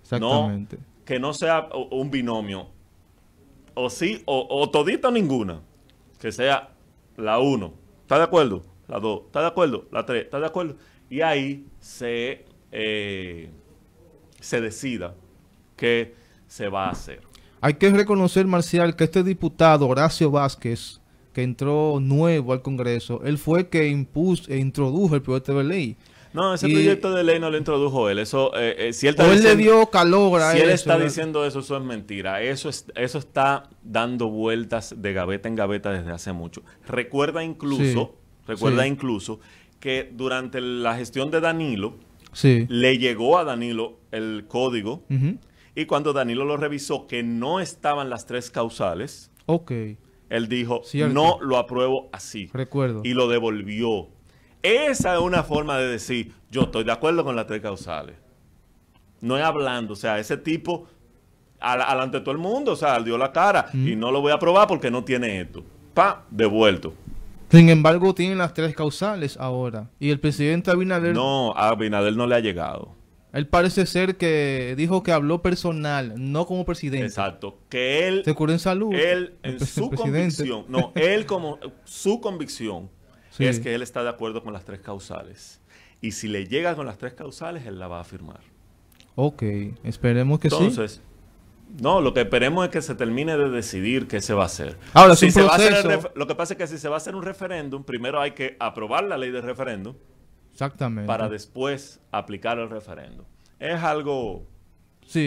Exactamente. 0.01 0.77
que 1.05 1.19
no 1.19 1.33
sea 1.33 1.69
un 1.91 2.11
binomio. 2.11 2.67
O 3.75 3.89
sí, 3.89 4.21
o, 4.25 4.69
todita 4.69 5.07
o 5.07 5.11
ninguna. 5.11 5.61
Que 6.19 6.31
sea 6.31 6.69
la 7.17 7.39
1. 7.39 7.73
¿Está 8.01 8.17
de 8.17 8.23
acuerdo? 8.23 8.61
La 8.87 8.99
2. 8.99 9.21
¿Está 9.25 9.41
de 9.41 9.47
acuerdo? 9.47 9.87
La 9.91 10.05
3. 10.05 10.23
¿Está 10.23 10.39
de 10.39 10.45
acuerdo? 10.45 10.75
Y 11.09 11.21
ahí 11.21 11.65
se, 11.79 12.45
eh, 12.71 13.49
se 14.43 14.61
decida 14.61 15.15
qué 15.77 16.15
se 16.47 16.67
va 16.67 16.87
a 16.87 16.91
hacer. 16.91 17.21
Hay 17.61 17.75
que 17.75 17.89
reconocer, 17.89 18.45
Marcial, 18.45 18.95
que 18.95 19.05
este 19.05 19.23
diputado, 19.23 19.87
Horacio 19.87 20.29
Vázquez, 20.29 20.99
que 21.31 21.43
entró 21.43 21.99
nuevo 22.01 22.51
al 22.51 22.61
Congreso, 22.61 23.21
él 23.23 23.37
fue 23.37 23.69
que 23.69 23.87
impuso 23.87 24.51
e 24.51 24.57
introdujo 24.57 25.15
el 25.15 25.21
proyecto 25.21 25.57
de 25.57 25.63
ley. 25.63 25.97
No, 26.33 26.55
ese 26.55 26.67
proyecto 26.67 27.13
de 27.13 27.23
ley 27.23 27.39
no 27.39 27.49
lo 27.49 27.57
introdujo 27.57 28.09
él. 28.09 28.19
Eso, 28.19 28.51
eh, 28.57 28.89
eh, 28.89 28.93
si 28.93 29.07
él, 29.07 29.15
le 29.17 29.55
dio 29.55 29.85
calor 29.85 30.41
a 30.41 30.51
Si 30.51 30.59
él 30.59 30.71
está 30.71 30.97
diciendo 30.99 31.45
eso, 31.45 31.59
eso 31.59 31.77
es 31.77 31.83
mentira. 31.83 32.41
Eso, 32.41 32.69
es, 32.69 32.85
eso 32.95 33.19
está 33.19 33.69
dando 33.83 34.29
vueltas 34.29 34.95
de 34.97 35.13
gaveta 35.13 35.47
en 35.47 35.55
gaveta 35.55 35.91
desde 35.91 36.11
hace 36.11 36.33
mucho. 36.33 36.63
Recuerda 36.87 37.43
incluso, 37.43 38.17
recuerda 38.47 38.87
incluso 38.87 39.39
que 39.79 40.09
durante 40.11 40.59
la 40.59 40.97
gestión 40.97 41.29
de 41.29 41.39
Danilo, 41.39 41.95
le 42.41 42.97
llegó 42.97 43.37
a 43.37 43.43
Danilo 43.43 44.02
el 44.13 44.45
código 44.47 45.03
y 45.75 45.85
cuando 45.85 46.13
Danilo 46.13 46.45
lo 46.45 46.57
revisó 46.57 47.07
que 47.07 47.23
no 47.23 47.59
estaban 47.59 48.09
las 48.09 48.25
tres 48.25 48.51
causales, 48.51 49.31
okay. 49.47 49.97
él 50.29 50.47
dijo, 50.47 50.81
no 51.09 51.39
lo 51.41 51.57
apruebo 51.57 52.09
así. 52.11 52.49
Recuerdo. 52.53 53.01
Y 53.03 53.13
lo 53.13 53.27
devolvió. 53.27 54.07
Esa 54.61 55.15
es 55.15 55.19
una 55.19 55.43
forma 55.43 55.77
de 55.77 55.87
decir, 55.87 56.33
yo 56.51 56.63
estoy 56.63 56.83
de 56.83 56.91
acuerdo 56.91 57.23
con 57.23 57.35
las 57.35 57.47
tres 57.47 57.61
causales. 57.61 58.15
No 59.19 59.37
es 59.37 59.43
hablando, 59.43 59.93
o 59.93 59.95
sea, 59.95 60.19
ese 60.19 60.37
tipo, 60.37 60.87
alante 61.59 62.19
de 62.19 62.23
todo 62.23 62.33
el 62.33 62.37
mundo, 62.37 62.73
o 62.73 62.75
sea, 62.75 62.99
dio 62.99 63.17
la 63.17 63.31
cara 63.31 63.67
y 63.73 63.95
no 63.95 64.11
lo 64.11 64.21
voy 64.21 64.31
a 64.31 64.39
probar 64.39 64.67
porque 64.67 64.91
no 64.91 65.03
tiene 65.03 65.41
esto. 65.41 65.63
Pa, 65.93 66.25
devuelto. 66.29 66.93
Sin 67.49 67.69
embargo, 67.69 68.13
tienen 68.13 68.37
las 68.37 68.53
tres 68.53 68.75
causales 68.75 69.37
ahora. 69.37 69.89
Y 69.99 70.09
el 70.09 70.19
presidente 70.19 70.71
Abinader... 70.71 71.13
No, 71.13 71.53
a 71.55 71.69
Abinader 71.69 72.15
no 72.15 72.25
le 72.25 72.35
ha 72.35 72.39
llegado. 72.39 72.95
Él 73.33 73.47
parece 73.47 73.87
ser 73.87 74.15
que 74.15 74.75
dijo 74.77 75.01
que 75.01 75.11
habló 75.11 75.41
personal, 75.41 76.13
no 76.17 76.45
como 76.45 76.65
presidente. 76.65 77.07
Exacto. 77.07 77.57
Que 77.67 78.07
él... 78.07 78.21
Se 78.23 78.35
curó 78.35 78.51
en 78.51 78.59
salud. 78.59 78.93
Él, 78.93 79.33
en 79.41 79.59
su 79.59 79.89
convicción, 79.89 80.65
no, 80.69 80.91
él 80.93 81.25
como 81.25 81.57
su 81.83 82.21
convicción 82.21 82.91
es 83.39 83.59
que 83.59 83.73
él 83.73 83.81
está 83.81 84.03
de 84.03 84.09
acuerdo 84.09 84.43
con 84.43 84.53
las 84.53 84.63
tres 84.65 84.81
causales. 84.81 85.59
Y 85.99 86.11
si 86.11 86.27
le 86.27 86.45
llega 86.45 86.75
con 86.75 86.85
las 86.85 86.99
tres 86.99 87.13
causales, 87.13 87.65
él 87.65 87.79
la 87.79 87.87
va 87.87 88.01
a 88.01 88.03
firmar. 88.03 88.41
Ok, 89.15 89.43
esperemos 89.83 90.39
que 90.39 90.51
sí. 90.51 90.55
Entonces, 90.59 91.01
no, 91.81 92.01
lo 92.01 92.13
que 92.13 92.21
esperemos 92.21 92.65
es 92.65 92.71
que 92.71 92.81
se 92.83 92.93
termine 92.93 93.35
de 93.35 93.49
decidir 93.49 94.07
qué 94.07 94.21
se 94.21 94.35
va 94.35 94.43
a 94.43 94.45
hacer. 94.45 94.77
Ahora, 94.93 95.15
si 95.15 95.31
se 95.31 95.41
va 95.41 95.53
a 95.53 95.55
hacer 95.55 96.11
lo 96.13 96.27
que 96.27 96.35
pasa 96.35 96.53
es 96.53 96.57
que 96.59 96.67
si 96.67 96.77
se 96.77 96.87
va 96.87 96.95
a 96.95 96.97
hacer 96.97 97.15
un 97.15 97.23
referéndum, 97.23 97.83
primero 97.83 98.21
hay 98.21 98.31
que 98.31 98.57
aprobar 98.59 99.05
la 99.05 99.17
ley 99.17 99.31
de 99.31 99.41
referéndum. 99.41 99.95
Exactamente. 100.53 101.07
Para 101.07 101.27
después 101.27 101.99
aplicar 102.11 102.57
el 102.59 102.69
referéndum. 102.69 103.25
Es 103.59 103.81
algo 103.81 104.47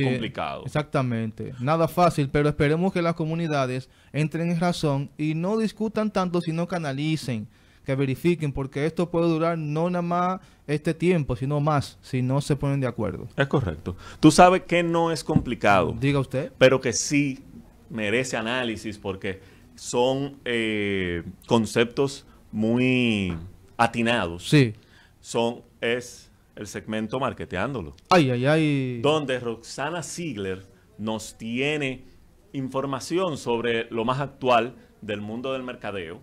complicado. 0.04 0.64
Exactamente. 0.64 1.52
Nada 1.60 1.88
fácil, 1.88 2.30
pero 2.30 2.48
esperemos 2.48 2.92
que 2.92 3.02
las 3.02 3.14
comunidades 3.14 3.90
entren 4.12 4.50
en 4.50 4.60
razón 4.60 5.10
y 5.18 5.34
no 5.34 5.58
discutan 5.58 6.10
tanto, 6.10 6.40
sino 6.40 6.66
que 6.66 6.76
analicen 6.76 7.48
que 7.84 7.94
verifiquen, 7.94 8.52
porque 8.52 8.84
esto 8.84 9.08
puede 9.10 9.28
durar 9.28 9.56
no 9.56 9.88
nada 9.88 10.02
más 10.02 10.40
este 10.66 10.92
tiempo, 10.92 11.36
sino 11.36 11.60
más, 11.60 11.98
si 12.02 12.20
no 12.20 12.40
se 12.40 12.56
ponen 12.56 12.80
de 12.80 12.88
acuerdo. 12.88 13.28
Es 13.36 13.46
correcto. 13.46 13.96
Tú 14.18 14.32
sabes 14.32 14.62
que 14.62 14.82
no 14.82 15.12
es 15.12 15.22
complicado. 15.22 15.94
Diga 15.98 16.18
usted. 16.18 16.52
Pero 16.58 16.80
que 16.80 16.92
sí 16.92 17.44
merece 17.88 18.36
análisis 18.36 18.98
porque 18.98 19.40
son 19.76 20.36
eh, 20.44 21.22
conceptos 21.46 22.26
muy 22.50 23.36
atinados. 23.76 24.48
Sí. 24.48 24.74
Son, 25.26 25.62
es 25.80 26.30
el 26.54 26.68
segmento 26.68 27.18
marketeándolo. 27.18 27.96
Ay, 28.10 28.30
ay, 28.30 28.46
ay. 28.46 29.00
Donde 29.00 29.40
Roxana 29.40 30.04
Ziegler 30.04 30.64
nos 30.98 31.36
tiene 31.36 32.04
información 32.52 33.36
sobre 33.36 33.90
lo 33.90 34.04
más 34.04 34.20
actual 34.20 34.76
del 35.00 35.20
mundo 35.20 35.52
del 35.52 35.64
mercadeo 35.64 36.20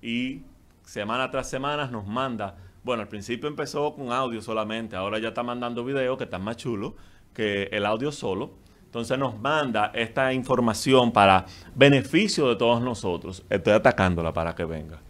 y 0.00 0.42
semana 0.84 1.32
tras 1.32 1.50
semana 1.50 1.88
nos 1.88 2.06
manda, 2.06 2.56
bueno, 2.84 3.02
al 3.02 3.08
principio 3.08 3.48
empezó 3.48 3.92
con 3.92 4.12
audio 4.12 4.40
solamente, 4.40 4.94
ahora 4.94 5.18
ya 5.18 5.30
está 5.30 5.42
mandando 5.42 5.84
videos 5.84 6.16
que 6.16 6.22
están 6.22 6.44
más 6.44 6.56
chulos 6.56 6.92
que 7.32 7.64
el 7.72 7.84
audio 7.84 8.12
solo. 8.12 8.52
Entonces 8.84 9.18
nos 9.18 9.36
manda 9.36 9.90
esta 9.92 10.32
información 10.32 11.10
para 11.10 11.44
beneficio 11.74 12.48
de 12.50 12.54
todos 12.54 12.80
nosotros. 12.80 13.44
Estoy 13.50 13.72
atacándola 13.72 14.32
para 14.32 14.54
que 14.54 14.64
venga. 14.64 15.00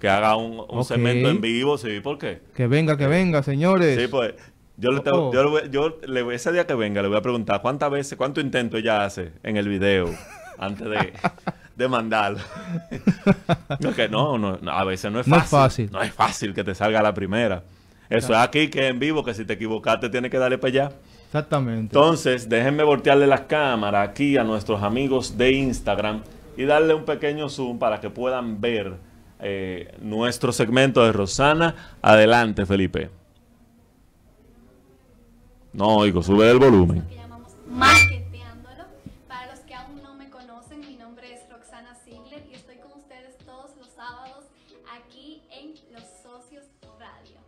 Que 0.00 0.08
haga 0.08 0.34
un, 0.34 0.84
segmento 0.84 1.28
en 1.28 1.40
vivo, 1.40 1.76
¿sí? 1.76 2.00
¿Por 2.00 2.18
qué? 2.18 2.40
Que 2.54 2.66
venga, 2.66 2.96
que 2.96 3.06
venga, 3.06 3.42
señores. 3.42 4.00
Sí, 4.00 4.08
pues 4.08 4.34
yo 4.78 4.92
le, 4.92 5.00
tengo, 5.00 5.28
oh. 5.28 5.66
yo, 5.70 5.98
le 6.06 6.34
ese 6.34 6.52
día 6.52 6.66
que 6.66 6.74
venga 6.74 7.02
le 7.02 7.08
voy 7.08 7.18
a 7.18 7.20
preguntar 7.20 7.60
cuántas 7.60 7.90
veces, 7.90 8.16
cuánto 8.16 8.40
intento 8.40 8.78
ella 8.78 9.04
hace 9.04 9.32
en 9.42 9.58
el 9.58 9.68
video 9.68 10.08
antes 10.58 10.88
de, 10.88 11.12
demandar. 11.76 12.36
no, 14.10 14.38
no, 14.38 14.58
a 14.70 14.84
veces 14.84 15.12
no 15.12 15.20
es 15.20 15.26
fácil. 15.26 15.90
No 15.92 16.00
es 16.00 16.12
fácil. 16.12 16.54
que 16.54 16.64
te 16.64 16.74
salga 16.74 17.02
la 17.02 17.12
primera. 17.12 17.62
Eso 18.08 18.32
es 18.32 18.38
aquí 18.38 18.68
que 18.68 18.88
en 18.88 18.98
vivo, 18.98 19.22
que 19.22 19.34
si 19.34 19.44
te 19.44 19.52
equivocaste 19.52 20.08
tienes 20.08 20.30
que 20.30 20.38
darle 20.38 20.58
para 20.58 20.68
allá. 20.70 20.92
Exactamente. 21.26 21.96
Entonces, 21.96 22.48
déjenme 22.48 22.82
voltearle 22.82 23.26
las 23.26 23.42
cámaras 23.42 24.08
aquí 24.08 24.36
a 24.36 24.44
nuestros 24.44 24.82
amigos 24.82 25.36
de 25.36 25.52
Instagram 25.52 26.22
y 26.56 26.64
darle 26.64 26.94
un 26.94 27.04
pequeño 27.04 27.48
zoom 27.48 27.78
para 27.78 28.00
que 28.00 28.10
puedan 28.10 28.60
ver 28.60 28.94
eh, 29.42 29.96
nuestro 30.00 30.52
segmento 30.52 31.04
de 31.04 31.12
Rosana. 31.12 31.96
Adelante, 32.02 32.66
Felipe. 32.66 33.10
No 35.72 35.96
oigo, 35.98 36.22
sube 36.22 36.50
el 36.50 36.58
volumen. 36.58 37.06
Para 39.28 39.50
los 39.50 39.60
que 39.60 39.74
aún 39.74 40.02
no 40.02 40.14
me 40.14 40.28
conocen, 40.28 40.80
mi 40.80 40.96
nombre 40.96 41.32
es 41.32 41.48
Roxana 41.48 41.94
Ziegler 42.04 42.44
y 42.50 42.54
estoy 42.54 42.76
con 42.76 42.92
ustedes 42.92 43.38
todos 43.46 43.76
los 43.76 43.88
sábados 43.88 44.46
aquí 44.92 45.42
en 45.50 45.74
Los 45.92 46.04
Socios 46.22 46.64
Radio. 46.98 47.38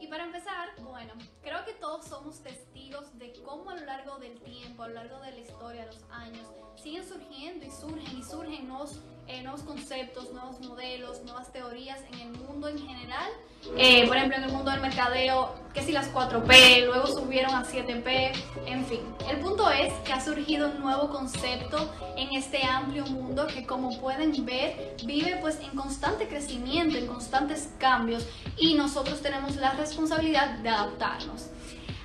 Y 0.00 0.06
para 0.06 0.24
empezar, 0.24 0.68
bueno, 0.82 1.12
creo 1.42 1.64
que 1.64 1.72
todos 1.74 2.06
somos 2.06 2.40
testigos 2.40 3.18
de 3.18 3.32
cómo 3.44 3.70
a 3.70 3.76
lo 3.76 3.84
largo 3.84 4.18
del 4.18 4.38
tiempo, 4.40 4.84
a 4.84 4.88
lo 4.88 4.94
largo 4.94 5.20
de 5.20 5.32
la 5.32 5.38
historia, 5.40 5.86
los 5.86 6.02
años, 6.10 6.46
siguen 6.76 7.06
surgiendo 7.06 7.66
y 7.66 7.70
surgen 7.70 8.18
y 8.18 8.22
surgen 8.22 8.68
nuevos 8.68 9.00
eh, 9.30 9.42
nuevos 9.42 9.62
conceptos, 9.62 10.32
nuevos 10.32 10.60
modelos, 10.60 11.22
nuevas 11.22 11.52
teorías 11.52 11.98
en 12.12 12.20
el 12.20 12.30
mundo 12.30 12.68
en 12.68 12.78
general. 12.78 13.30
Eh, 13.76 14.06
por 14.08 14.16
ejemplo, 14.16 14.38
en 14.38 14.44
el 14.44 14.52
mundo 14.52 14.70
del 14.70 14.80
mercadeo, 14.80 15.54
que 15.74 15.82
si 15.82 15.92
las 15.92 16.12
4P, 16.12 16.86
luego 16.86 17.06
subieron 17.06 17.54
a 17.54 17.64
7P, 17.64 18.32
en 18.66 18.84
fin. 18.86 19.00
El 19.28 19.38
punto 19.38 19.70
es 19.70 19.92
que 20.04 20.12
ha 20.12 20.20
surgido 20.20 20.70
un 20.70 20.80
nuevo 20.80 21.10
concepto 21.10 21.92
en 22.16 22.32
este 22.32 22.64
amplio 22.64 23.06
mundo 23.06 23.46
que 23.46 23.66
como 23.66 24.00
pueden 24.00 24.32
ver 24.44 24.96
vive 25.04 25.36
pues 25.40 25.60
en 25.60 25.70
constante 25.76 26.26
crecimiento, 26.26 26.96
en 26.96 27.06
constantes 27.06 27.70
cambios 27.78 28.26
y 28.56 28.74
nosotros 28.74 29.20
tenemos 29.20 29.56
la 29.56 29.72
responsabilidad 29.72 30.58
de 30.58 30.70
adaptarnos. 30.70 31.50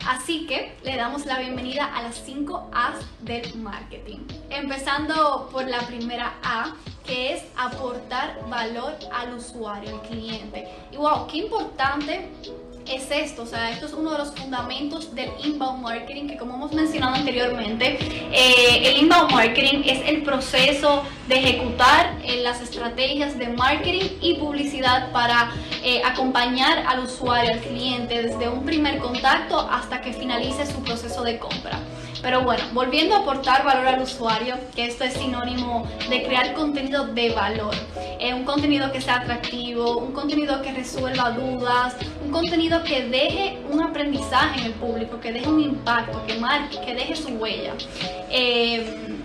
Así 0.07 0.45
que 0.45 0.77
le 0.83 0.97
damos 0.97 1.25
la 1.25 1.39
bienvenida 1.39 1.85
a 1.95 2.03
las 2.03 2.15
5 2.25 2.69
A's 2.71 2.99
del 3.21 3.55
marketing. 3.55 4.19
Empezando 4.51 5.49
por 5.51 5.67
la 5.67 5.79
primera 5.79 6.35
A, 6.43 6.75
que 7.03 7.33
es 7.33 7.43
aportar 7.57 8.39
valor 8.47 8.93
al 9.11 9.33
usuario, 9.33 9.95
al 9.95 10.07
cliente. 10.07 10.67
Y 10.91 10.97
wow, 10.97 11.25
qué 11.25 11.37
importante 11.37 12.29
es 12.87 13.09
esto, 13.09 13.43
o 13.43 13.45
sea, 13.45 13.71
esto 13.71 13.87
es 13.87 13.93
uno 13.93 14.11
de 14.11 14.19
los 14.19 14.31
fundamentos 14.31 15.13
del 15.15 15.29
inbound 15.43 15.81
marketing 15.81 16.27
que 16.27 16.37
como 16.37 16.55
hemos 16.55 16.73
mencionado 16.73 17.15
anteriormente, 17.15 17.97
eh, 18.31 18.89
el 18.89 19.03
inbound 19.03 19.31
marketing 19.31 19.83
es 19.85 20.07
el 20.07 20.23
proceso 20.23 21.03
de 21.27 21.35
ejecutar 21.35 22.17
eh, 22.23 22.41
las 22.43 22.61
estrategias 22.61 23.37
de 23.37 23.49
marketing 23.49 24.05
y 24.21 24.35
publicidad 24.35 25.11
para 25.11 25.51
eh, 25.83 26.01
acompañar 26.05 26.85
al 26.87 26.99
usuario, 26.99 27.53
al 27.53 27.59
cliente, 27.59 28.21
desde 28.21 28.49
un 28.49 28.65
primer 28.65 28.99
contacto 28.99 29.59
hasta 29.59 30.01
que 30.01 30.13
finalice 30.13 30.65
su 30.65 30.81
proceso 30.83 31.23
de 31.23 31.39
compra. 31.39 31.79
Pero 32.21 32.41
bueno, 32.41 32.63
volviendo 32.73 33.15
a 33.15 33.19
aportar 33.19 33.63
valor 33.63 33.87
al 33.87 34.01
usuario, 34.01 34.55
que 34.75 34.85
esto 34.85 35.03
es 35.03 35.13
sinónimo 35.13 35.87
de 36.09 36.23
crear 36.23 36.53
contenido 36.53 37.07
de 37.07 37.31
valor. 37.31 37.75
Eh, 38.19 38.33
un 38.33 38.45
contenido 38.45 38.91
que 38.91 39.01
sea 39.01 39.17
atractivo, 39.17 39.97
un 39.97 40.13
contenido 40.13 40.61
que 40.61 40.71
resuelva 40.71 41.31
dudas, 41.31 41.95
un 42.23 42.31
contenido 42.31 42.83
que 42.83 43.03
deje 43.05 43.59
un 43.69 43.81
aprendizaje 43.81 44.61
en 44.61 44.65
el 44.67 44.73
público, 44.73 45.19
que 45.19 45.31
deje 45.31 45.47
un 45.47 45.61
impacto, 45.61 46.25
que 46.25 46.35
marque, 46.35 46.79
que 46.85 46.95
deje 46.95 47.15
su 47.15 47.29
huella. 47.29 47.73
Eh, 48.29 49.24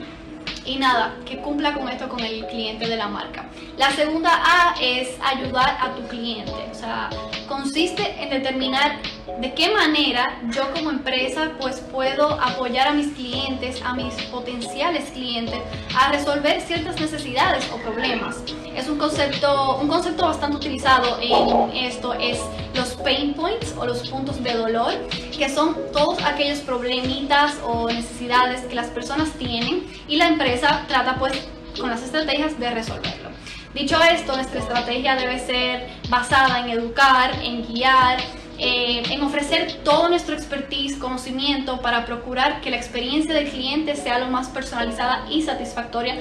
y 0.65 0.77
nada, 0.77 1.17
que 1.27 1.39
cumpla 1.39 1.75
con 1.75 1.89
esto 1.89 2.09
con 2.09 2.21
el 2.21 2.47
cliente 2.47 2.87
de 2.87 2.97
la 2.97 3.09
marca. 3.09 3.47
La 3.77 3.91
segunda 3.91 4.31
A 4.33 4.75
es 4.81 5.17
ayudar 5.23 5.77
a 5.81 5.95
tu 5.95 6.07
cliente, 6.09 6.53
o 6.71 6.75
sea, 6.75 7.11
consiste 7.49 8.23
en 8.23 8.31
determinar 8.31 8.99
de 9.41 9.55
qué 9.55 9.71
manera 9.71 10.39
yo 10.55 10.71
como 10.73 10.91
empresa 10.91 11.53
pues 11.59 11.81
puedo 11.81 12.29
apoyar 12.41 12.89
a 12.89 12.93
mis 12.93 13.09
clientes, 13.15 13.81
a 13.83 13.95
mis 13.95 14.15
potenciales 14.25 15.11
clientes 15.11 15.59
a 15.97 16.13
resolver 16.13 16.61
ciertas 16.61 17.01
necesidades 17.01 17.67
o 17.73 17.79
problemas. 17.79 18.37
Es 18.77 18.89
un 18.89 18.99
concepto, 18.99 19.79
un 19.81 19.89
concepto 19.89 20.27
bastante 20.27 20.57
utilizado 20.57 21.19
en 21.21 21.75
esto 21.75 22.13
es 22.15 22.39
los 22.75 22.91
pain 22.95 23.35
points 23.35 23.75
o 23.79 23.87
los 23.87 24.09
puntos 24.09 24.43
de 24.43 24.53
dolor, 24.53 24.93
que 25.37 25.49
son 25.49 25.77
todos 25.93 26.23
aquellos 26.23 26.61
problemitas 26.61 27.59
o 27.65 27.89
necesidades 27.89 28.63
que 28.63 28.75
las 28.75 28.89
personas 28.89 29.31
tienen 29.33 29.87
y 30.07 30.17
la 30.17 30.29
empresa 30.29 30.50
trata 30.59 31.17
pues 31.19 31.33
con 31.79 31.91
las 31.91 32.03
estrategias 32.03 32.59
de 32.59 32.71
resolverlo. 32.71 33.31
Dicho 33.75 33.97
esto, 34.03 34.35
nuestra 34.35 34.61
estrategia 34.61 35.15
debe 35.15 35.39
ser 35.39 35.89
basada 36.09 36.61
en 36.61 36.71
educar, 36.71 37.31
en 37.43 37.67
guiar, 37.67 38.19
eh, 38.59 39.03
en 39.11 39.23
ofrecer 39.23 39.81
todo 39.85 40.09
nuestro 40.09 40.35
expertise, 40.35 40.97
conocimiento 40.99 41.81
para 41.81 42.05
procurar 42.05 42.61
que 42.61 42.71
la 42.71 42.77
experiencia 42.77 43.33
del 43.33 43.49
cliente 43.49 43.95
sea 43.95 44.19
lo 44.19 44.27
más 44.27 44.49
personalizada 44.49 45.27
y 45.31 45.43
satisfactoria 45.43 46.17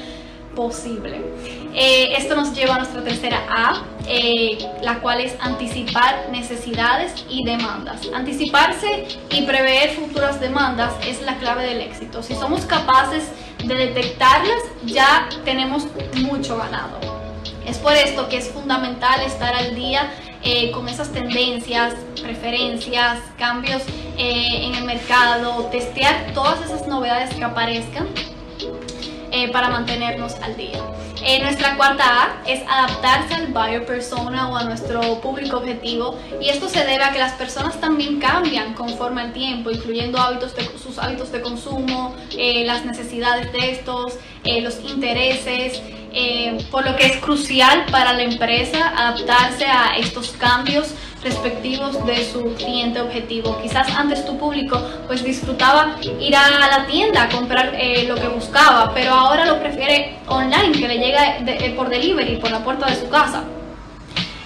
posible. 0.56 1.22
Eh, 1.74 2.14
esto 2.18 2.36
nos 2.36 2.54
lleva 2.54 2.76
a 2.76 2.78
nuestra 2.80 3.04
tercera 3.04 3.46
A, 3.50 3.84
eh, 4.08 4.58
la 4.82 5.00
cual 5.00 5.22
es 5.22 5.36
anticipar 5.40 6.28
necesidades 6.32 7.26
y 7.30 7.44
demandas. 7.44 8.02
Anticiparse 8.14 9.08
y 9.30 9.44
prever 9.44 9.92
futuras 9.92 10.40
demandas 10.40 10.94
es 11.06 11.22
la 11.22 11.38
clave 11.38 11.66
del 11.66 11.82
éxito. 11.82 12.24
Si 12.24 12.36
somos 12.36 12.66
capaces 12.66 13.30
de 13.64 13.76
detectarlas, 13.76 14.62
ya 14.86 15.30
tenemos 15.46 15.88
mucho 16.24 16.58
ganado. 16.58 17.00
Es 17.66 17.78
por 17.78 17.94
esto 17.94 18.28
que 18.30 18.38
es 18.38 18.50
fundamental 18.50 19.22
estar 19.22 19.54
al 19.54 19.76
día 19.76 20.12
eh, 20.44 20.72
con 20.72 20.90
esas 20.90 21.12
tendencias, 21.12 21.94
preferencias, 22.22 23.20
cambios 23.38 23.84
en 24.18 24.76
el 24.76 24.84
mercado, 24.84 25.66
testear 25.72 26.34
todas 26.34 26.62
esas 26.66 26.88
novedades 26.88 27.34
que 27.34 27.44
aparezcan 27.44 28.08
eh, 29.40 29.48
para 29.48 29.70
mantenernos 29.70 30.36
al 30.42 30.58
día. 30.58 30.84
Eh, 31.24 31.42
nuestra 31.42 31.78
cuarta 31.78 32.04
A 32.04 32.44
es 32.46 32.62
adaptarse 32.68 33.36
al 33.36 33.48
buyer 33.48 33.86
persona 33.86 34.50
o 34.50 34.58
a 34.58 34.66
nuestro 34.66 35.22
público 35.22 35.58
objetivo 35.58 36.20
y 36.42 36.50
esto 36.50 36.68
se 36.68 36.80
debe 36.80 37.06
a 37.06 37.14
que 37.14 37.20
las 37.20 37.34
personas 37.34 37.80
también 37.80 38.20
cambian 38.20 38.74
conforme 38.74 39.22
al 39.22 39.32
tiempo, 39.32 39.72
incluyendo 39.72 40.18
hábitos 40.18 40.54
sus 40.84 41.00
hábitos 41.00 41.32
de 41.32 41.40
consumo, 41.40 42.16
eh, 42.38 42.66
las 42.66 42.84
necesidades 42.84 43.50
de 43.54 43.72
estos, 43.72 44.16
los 44.44 44.80
intereses, 44.90 45.82
por 46.72 46.86
lo 46.86 46.96
que 46.98 47.06
es 47.06 47.18
crucial 47.18 47.86
para 47.92 48.14
la 48.14 48.24
empresa 48.24 48.90
adaptarse 48.90 49.66
a 49.66 49.96
estos 49.98 50.32
cambios 50.32 50.96
respectivos 51.22 52.06
de 52.06 52.24
su 52.24 52.54
cliente 52.56 53.02
objetivo. 53.02 53.58
Quizás 53.62 53.88
antes 53.96 54.26
tu 54.26 54.38
público 54.38 54.82
pues 55.08 55.24
disfrutaba 55.24 55.96
ir 56.02 56.36
a 56.36 56.50
la 56.78 56.86
tienda 56.88 57.24
a 57.24 57.30
comprar 57.30 57.74
eh, 57.76 58.06
lo 58.08 58.16
que 58.16 58.28
buscaba, 58.28 58.94
pero 58.94 59.12
ahora 59.12 59.46
lo 59.46 59.60
prefiere 59.60 60.18
online, 60.28 60.72
que 60.72 60.88
le 60.88 60.98
llega 60.98 61.38
eh, 61.40 61.74
por 61.76 61.90
delivery, 61.90 62.38
por 62.38 62.52
la 62.52 62.64
puerta 62.64 62.88
de 62.88 62.96
su 62.96 63.10
casa. 63.10 63.44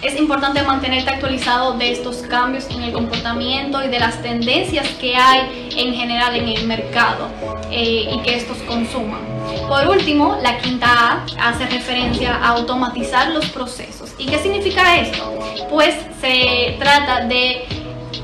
Es 0.03 0.19
importante 0.19 0.61
mantenerte 0.63 1.11
actualizado 1.11 1.77
de 1.77 1.93
estos 1.93 2.17
cambios 2.23 2.69
en 2.69 2.83
el 2.83 2.91
comportamiento 2.91 3.81
y 3.81 3.87
de 3.87 3.99
las 3.99 4.21
tendencias 4.21 4.85
que 4.99 5.15
hay 5.15 5.69
en 5.77 5.93
general 5.93 6.35
en 6.35 6.49
el 6.49 6.67
mercado 6.67 7.29
eh, 7.71 8.09
y 8.13 8.19
que 8.19 8.35
estos 8.35 8.57
consuman. 8.67 9.21
Por 9.69 9.87
último, 9.87 10.37
la 10.41 10.57
quinta 10.57 10.87
A 10.89 11.25
hace 11.41 11.67
referencia 11.67 12.35
a 12.35 12.49
automatizar 12.49 13.31
los 13.31 13.45
procesos. 13.45 14.13
¿Y 14.17 14.25
qué 14.25 14.39
significa 14.39 14.99
esto? 14.99 15.39
Pues 15.69 15.95
se 16.19 16.75
trata 16.79 17.25
de 17.25 17.63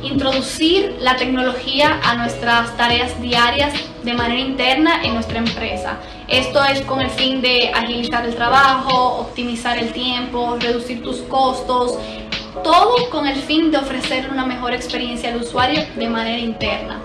introducir 0.04 0.98
la 1.00 1.16
tecnología 1.16 2.02
a 2.04 2.16
nuestras 2.16 2.76
tareas 2.76 3.22
diarias 3.22 3.74
de 4.04 4.14
manera 4.14 4.42
interna 4.42 5.02
en 5.04 5.14
nuestra 5.14 5.38
empresa. 5.38 5.98
Esto 6.30 6.64
es 6.64 6.82
con 6.82 7.02
el 7.02 7.10
fin 7.10 7.42
de 7.42 7.72
agilizar 7.74 8.24
el 8.24 8.36
trabajo, 8.36 9.18
optimizar 9.20 9.80
el 9.80 9.92
tiempo, 9.92 10.58
reducir 10.60 11.02
tus 11.02 11.18
costos, 11.22 11.98
todo 12.64 13.10
con 13.10 13.26
el 13.26 13.36
fin 13.36 13.72
de 13.72 13.78
ofrecer 13.78 14.30
una 14.32 14.46
mejor 14.46 14.74
experiencia 14.74 15.32
al 15.32 15.42
usuario 15.42 15.82
de 15.96 16.08
manera 16.08 16.38
interna. 16.38 17.02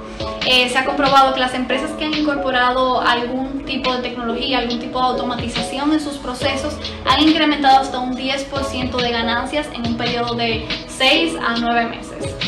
Eh, 0.47 0.69
se 0.69 0.77
ha 0.77 0.85
comprobado 0.85 1.33
que 1.33 1.41
las 1.41 1.55
empresas 1.55 1.91
que 1.93 2.05
han 2.05 2.13
incorporado 2.13 3.01
algún 3.01 3.65
tipo 3.65 3.95
de 3.95 4.03
tecnología, 4.03 4.59
algún 4.59 4.79
tipo 4.79 5.01
de 5.01 5.07
automatización 5.07 5.95
en 5.95 6.01
sus 6.01 6.19
procesos, 6.19 6.75
han 7.07 7.23
incrementado 7.23 7.81
hasta 7.81 7.99
un 7.99 8.15
10% 8.15 8.95
de 8.95 9.11
ganancias 9.11 9.69
en 9.73 9.87
un 9.87 9.97
periodo 9.97 10.35
de 10.35 10.69
6 10.87 11.37
a 11.43 11.57
9 11.59 11.87
meses. 11.87 12.44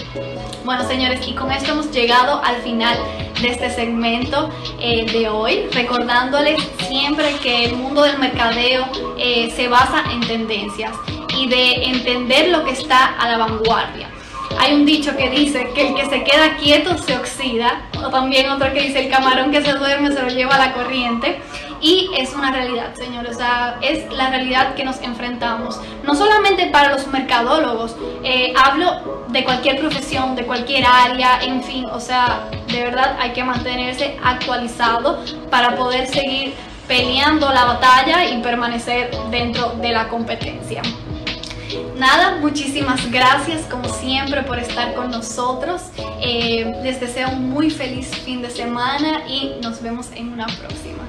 Bueno 0.67 0.83
señores, 0.83 1.21
y 1.29 1.33
con 1.33 1.53
esto 1.53 1.71
hemos 1.71 1.93
llegado 1.93 2.43
al 2.43 2.57
final 2.57 2.99
de 3.41 3.51
este 3.51 3.71
segmento 3.71 4.51
eh, 4.81 5.07
de 5.13 5.29
hoy, 5.29 5.69
recordándoles 5.71 6.61
siempre 6.89 7.37
que 7.41 7.67
el 7.67 7.77
mundo 7.77 8.03
del 8.03 8.19
mercadeo 8.19 8.85
eh, 9.17 9.53
se 9.55 9.69
basa 9.69 10.03
en 10.11 10.27
tendencias 10.27 10.91
y 11.39 11.49
de 11.49 11.85
entender 11.85 12.49
lo 12.49 12.65
que 12.65 12.73
está 12.73 13.15
a 13.15 13.29
la 13.29 13.39
vanguardia. 13.39 14.11
Hay 14.59 14.75
un 14.75 14.87
dicho 14.87 15.17
que 15.17 15.31
dice 15.31 15.71
que 15.75 15.89
el 15.89 15.95
que 15.95 16.07
se 16.07 16.25
queda 16.25 16.57
quieto 16.57 16.97
se 16.99 17.17
oxida, 17.17 17.83
o 18.05 18.09
también 18.09 18.49
otro 18.51 18.73
que 18.73 18.83
dice 18.83 19.07
el 19.07 19.11
camarón 19.11 19.51
que 19.51 19.63
se 19.63 19.73
duerme 19.73 20.13
se 20.13 20.23
lo 20.23 20.29
lleva 20.29 20.57
a 20.57 20.59
la 20.59 20.73
corriente. 20.73 21.41
Y 21.81 22.11
es 22.17 22.33
una 22.35 22.51
realidad, 22.53 22.95
señores, 22.95 23.37
o 23.37 23.39
sea, 23.39 23.77
es 23.83 24.11
la 24.11 24.31
realidad 24.31 24.75
que 24.75 24.85
nos 24.85 25.01
enfrentamos. 25.03 25.79
No 26.05 26.15
solamente 26.15 26.67
para 26.69 26.91
los 26.91 27.07
mercadólogos, 27.09 27.95
eh, 28.25 28.55
hablo 28.57 29.25
de 29.29 29.45
cualquier 29.45 29.79
profesión, 29.79 30.35
de 30.37 30.45
cualquier 30.45 30.87
área, 30.87 31.39
en 31.43 31.63
fin, 31.63 31.85
o 31.87 32.01
sea, 32.01 32.49
de 32.69 32.83
verdad 32.83 33.17
hay 33.21 33.33
que 33.33 33.45
mantenerse 33.45 34.17
actualizado 34.25 35.23
para 35.51 35.77
poder 35.77 36.07
seguir 36.07 36.55
peleando 36.89 37.53
la 37.53 37.65
batalla 37.65 38.25
y 38.25 38.41
permanecer 38.41 39.11
dentro 39.31 39.75
de 39.81 39.91
la 39.91 40.09
competencia. 40.09 40.83
Nada, 41.99 42.39
muchísimas 42.41 43.11
gracias 43.11 43.63
como 43.67 43.89
siempre 43.89 44.43
por 44.43 44.59
estar 44.59 44.95
con 44.95 45.11
nosotros. 45.11 45.91
Eh, 46.21 46.73
les 46.83 47.01
deseo 47.01 47.31
un 47.31 47.51
muy 47.51 47.71
feliz 47.71 48.09
fin 48.25 48.43
de 48.43 48.51
semana 48.51 49.29
y 49.29 49.59
nos 49.63 49.83
vemos 49.83 50.11
en 50.13 50.29
una 50.29 50.47
próxima. 50.47 51.09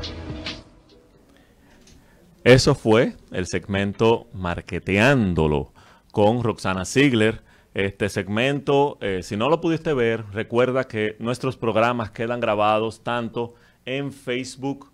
Eso 2.43 2.75
fue 2.75 3.15
el 3.31 3.45
segmento 3.45 4.27
Marketeándolo 4.33 5.73
con 6.11 6.41
Roxana 6.41 6.85
Ziegler. 6.85 7.43
Este 7.73 8.09
segmento, 8.09 8.97
eh, 9.01 9.21
si 9.21 9.37
no 9.37 9.49
lo 9.49 9.61
pudiste 9.61 9.93
ver, 9.93 10.23
recuerda 10.31 10.85
que 10.85 11.15
nuestros 11.19 11.57
programas 11.57 12.09
quedan 12.11 12.39
grabados 12.39 13.03
tanto 13.03 13.53
en 13.85 14.11
Facebook 14.11 14.91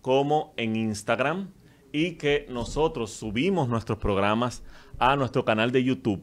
como 0.00 0.54
en 0.56 0.76
Instagram 0.76 1.50
y 1.92 2.12
que 2.12 2.46
nosotros 2.48 3.10
subimos 3.12 3.68
nuestros 3.68 3.98
programas 3.98 4.62
a 4.98 5.16
nuestro 5.16 5.44
canal 5.44 5.72
de 5.72 5.84
YouTube. 5.84 6.22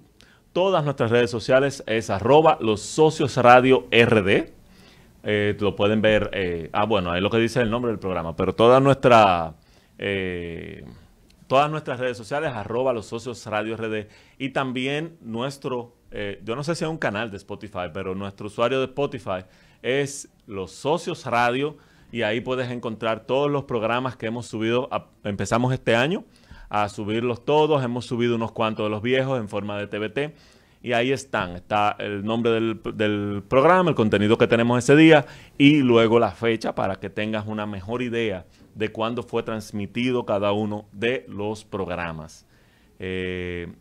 Todas 0.54 0.84
nuestras 0.84 1.12
redes 1.12 1.30
sociales 1.30 1.84
es 1.86 2.10
arroba 2.10 2.58
los 2.60 2.82
socios 2.82 3.38
radio 3.38 3.88
RD. 3.92 4.52
Eh, 5.24 5.56
lo 5.60 5.76
pueden 5.76 6.02
ver, 6.02 6.30
eh, 6.34 6.70
ah 6.74 6.86
bueno, 6.86 7.12
ahí 7.12 7.22
lo 7.22 7.30
que 7.30 7.38
dice 7.38 7.62
el 7.62 7.70
nombre 7.70 7.92
del 7.92 8.00
programa, 8.00 8.36
pero 8.36 8.56
toda 8.56 8.80
nuestra, 8.80 9.54
eh, 9.98 10.86
todas 11.48 11.70
nuestras 11.70 12.00
redes 12.00 12.18
sociales 12.18 12.52
arroba 12.54 12.94
los 12.94 13.06
socios 13.06 13.46
radio 13.46 13.76
RD 13.76 14.08
y 14.38 14.50
también 14.50 15.18
nuestro, 15.22 15.96
yo 16.44 16.56
no 16.56 16.64
sé 16.64 16.74
si 16.74 16.84
es 16.84 16.90
un 16.90 16.98
canal 16.98 17.30
de 17.30 17.38
Spotify, 17.38 17.92
pero 17.94 18.16
nuestro 18.16 18.48
usuario 18.48 18.80
de 18.80 18.86
Spotify 18.86 19.46
es 19.84 20.30
los 20.48 20.72
socios 20.72 21.26
radio 21.26 21.78
y 22.12 22.24
ahí 22.24 22.42
puedes 22.42 22.72
encontrar 22.72 23.28
todos 23.28 23.52
los 23.52 23.66
programas 23.66 24.16
que 24.16 24.26
hemos 24.26 24.48
subido, 24.48 24.90
empezamos 25.24 25.74
este 25.74 25.96
año 25.96 26.24
a 26.70 26.88
subirlos 26.90 27.44
todos. 27.44 27.84
Hemos 27.84 28.06
subido 28.06 28.36
unos 28.36 28.52
cuantos 28.52 28.86
de 28.86 28.90
los 28.90 29.02
viejos 29.02 29.40
en 29.40 29.50
forma 29.50 29.78
de 29.78 29.88
TBT. 29.88 30.36
Y 30.82 30.94
ahí 30.94 31.12
están. 31.12 31.56
Está 31.56 31.96
el 32.00 32.24
nombre 32.24 32.52
del, 32.52 33.44
programa, 33.44 33.90
el 33.90 33.96
contenido 33.96 34.38
que 34.38 34.48
tenemos 34.48 34.78
ese 34.82 34.96
día 34.96 35.26
y 35.58 35.80
luego 35.80 36.20
la 36.20 36.32
fecha 36.32 36.74
para 36.74 36.96
que 36.96 37.10
tengas 37.10 37.48
una 37.48 37.66
mejor 37.66 38.02
idea 38.02 38.46
de 38.76 38.90
cuándo 38.90 39.24
fue 39.24 39.44
transmitido 39.44 40.26
cada 40.26 40.54
uno 40.54 40.86
de 40.94 41.26
los 41.28 41.66
programas. 41.66 42.46
Eh, 42.98 43.74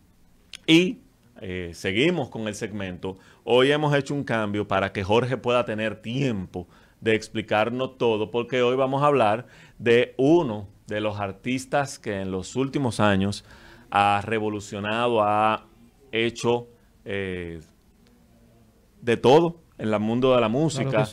y 0.67 0.99
eh, 1.41 1.71
seguimos 1.73 2.29
con 2.29 2.49
el 2.49 2.55
segmento. 2.55 3.17
Hoy 3.45 3.71
hemos 3.71 3.95
hecho 3.95 4.13
un 4.13 4.25
cambio 4.25 4.67
para 4.67 4.91
que 4.91 5.03
Jorge 5.03 5.37
pueda 5.37 5.63
tener 5.63 6.01
tiempo 6.01 6.67
de 6.99 7.15
explicarnos 7.15 7.97
todo, 7.97 8.29
porque 8.29 8.61
hoy 8.61 8.75
vamos 8.75 9.03
a 9.03 9.07
hablar 9.07 9.47
de 9.77 10.15
uno 10.17 10.67
de 10.89 10.99
los 10.99 11.19
artistas 11.19 11.99
que 11.99 12.21
en 12.21 12.31
los 12.31 12.55
últimos 12.55 12.99
años 12.99 13.45
ha 13.91 14.21
revolucionado, 14.25 15.23
ha 15.23 15.65
hecho 16.11 16.67
eh, 17.05 17.61
de 19.01 19.17
todo 19.17 19.61
en 19.77 19.93
el 19.93 19.99
mundo 19.99 20.35
de 20.35 20.41
la 20.41 20.49
música. 20.49 21.07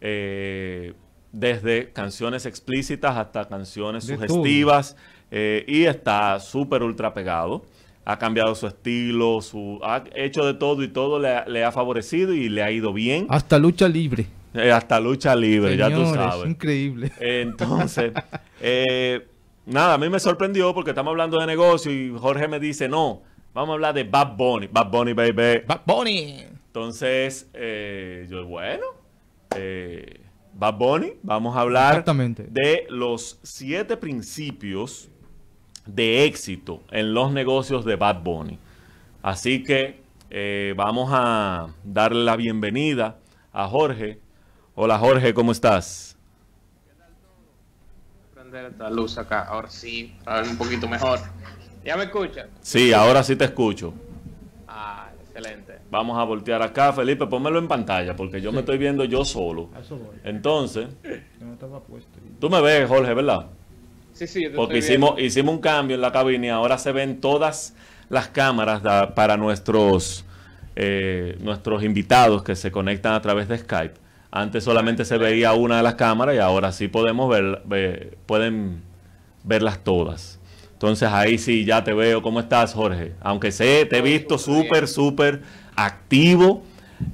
Eh, 0.00 0.94
desde 1.32 1.92
canciones 1.92 2.44
explícitas 2.44 3.16
hasta 3.16 3.48
canciones 3.48 4.04
sugestivas 4.04 4.96
eh, 5.30 5.64
y 5.66 5.84
está 5.84 6.38
súper 6.40 6.82
ultra 6.82 7.14
pegado. 7.14 7.64
Ha 8.04 8.18
cambiado 8.18 8.54
su 8.54 8.66
estilo, 8.66 9.40
su, 9.40 9.80
ha 9.82 10.04
hecho 10.14 10.44
de 10.44 10.54
todo 10.54 10.82
y 10.82 10.88
todo 10.88 11.18
le, 11.18 11.44
le 11.46 11.64
ha 11.64 11.72
favorecido 11.72 12.34
y 12.34 12.48
le 12.48 12.62
ha 12.62 12.70
ido 12.70 12.92
bien. 12.92 13.26
Hasta 13.30 13.58
lucha 13.58 13.88
libre. 13.88 14.26
Eh, 14.54 14.70
hasta 14.70 15.00
lucha 15.00 15.34
libre, 15.34 15.76
ya 15.76 15.90
tú 15.90 16.04
sabes. 16.06 16.50
Increíble. 16.50 17.10
Entonces, 17.18 18.12
eh, 18.60 19.26
nada, 19.64 19.94
a 19.94 19.98
mí 19.98 20.08
me 20.10 20.20
sorprendió 20.20 20.74
porque 20.74 20.90
estamos 20.90 21.12
hablando 21.12 21.40
de 21.40 21.46
negocio 21.46 21.90
y 21.90 22.14
Jorge 22.18 22.48
me 22.48 22.60
dice, 22.60 22.88
no, 22.88 23.22
vamos 23.54 23.70
a 23.70 23.72
hablar 23.74 23.94
de 23.94 24.04
Bad 24.04 24.36
Bunny. 24.36 24.66
Bad 24.66 24.90
Bunny, 24.90 25.12
baby. 25.14 25.62
Bad 25.66 25.80
Bunny. 25.86 26.44
Entonces, 26.66 27.48
eh, 27.54 28.26
yo, 28.28 28.44
bueno, 28.46 28.84
Bad 30.54 30.74
Bunny, 30.74 31.14
vamos 31.22 31.56
a 31.56 31.60
hablar 31.60 32.04
de 32.04 32.86
los 32.90 33.38
siete 33.42 33.96
principios 33.96 35.08
de 35.86 36.24
éxito 36.26 36.82
en 36.90 37.14
los 37.14 37.32
negocios 37.32 37.86
de 37.86 37.96
Bad 37.96 38.22
Bunny. 38.22 38.58
Así 39.22 39.62
que 39.62 40.02
vamos 40.76 41.08
a 41.10 41.68
darle 41.84 42.24
la 42.24 42.36
bienvenida 42.36 43.16
a 43.52 43.66
Jorge 43.66 44.18
Hola 44.74 44.98
Jorge, 44.98 45.34
¿cómo 45.34 45.52
estás? 45.52 46.16
Prender 48.32 48.64
esta 48.72 48.88
luz 48.88 49.18
acá, 49.18 49.44
ahora 49.44 49.68
sí, 49.68 50.14
para 50.24 50.40
ver 50.40 50.50
un 50.50 50.56
poquito 50.56 50.88
mejor. 50.88 51.20
¿Ya 51.84 51.94
me 51.98 52.04
escuchas? 52.04 52.46
Sí, 52.62 52.90
ahora 52.94 53.22
sí 53.22 53.36
te 53.36 53.44
escucho. 53.44 53.92
Ah, 54.66 55.10
excelente. 55.20 55.78
Vamos 55.90 56.18
a 56.18 56.24
voltear 56.24 56.62
acá, 56.62 56.90
Felipe, 56.94 57.26
pónmelo 57.26 57.58
en 57.58 57.68
pantalla, 57.68 58.16
porque 58.16 58.40
yo 58.40 58.50
me 58.50 58.60
estoy 58.60 58.78
viendo 58.78 59.04
yo 59.04 59.26
solo. 59.26 59.68
Entonces, 60.24 60.88
tú 62.40 62.48
me 62.48 62.62
ves, 62.62 62.88
Jorge, 62.88 63.12
¿verdad? 63.12 63.48
Sí, 64.14 64.26
sí, 64.26 64.44
yo 64.44 64.56
Porque 64.56 64.78
hicimos, 64.78 65.20
hicimos 65.20 65.54
un 65.54 65.60
cambio 65.60 65.96
en 65.96 66.00
la 66.00 66.12
cabina 66.12 66.46
y 66.46 66.48
ahora 66.48 66.78
se 66.78 66.92
ven 66.92 67.20
todas 67.20 67.74
las 68.08 68.28
cámaras 68.28 68.80
para 69.12 69.36
nuestros, 69.36 70.24
eh, 70.76 71.36
nuestros 71.40 71.82
invitados 71.82 72.42
que 72.42 72.56
se 72.56 72.72
conectan 72.72 73.12
a 73.12 73.20
través 73.20 73.48
de 73.48 73.58
Skype. 73.58 74.01
Antes 74.34 74.64
solamente 74.64 75.04
se 75.04 75.18
veía 75.18 75.52
una 75.52 75.76
de 75.76 75.82
las 75.82 75.94
cámaras 75.94 76.34
y 76.34 76.38
ahora 76.38 76.72
sí 76.72 76.88
podemos 76.88 77.28
ver, 77.28 78.16
pueden 78.24 78.82
verlas 79.44 79.84
todas. 79.84 80.40
Entonces 80.72 81.10
ahí 81.12 81.36
sí 81.36 81.66
ya 81.66 81.84
te 81.84 81.92
veo. 81.92 82.22
¿Cómo 82.22 82.40
estás, 82.40 82.72
Jorge? 82.72 83.12
Aunque 83.20 83.52
sé, 83.52 83.84
te 83.84 83.98
he 83.98 84.00
visto 84.02 84.38
súper, 84.38 84.88
súper 84.88 85.42
activo. 85.76 86.62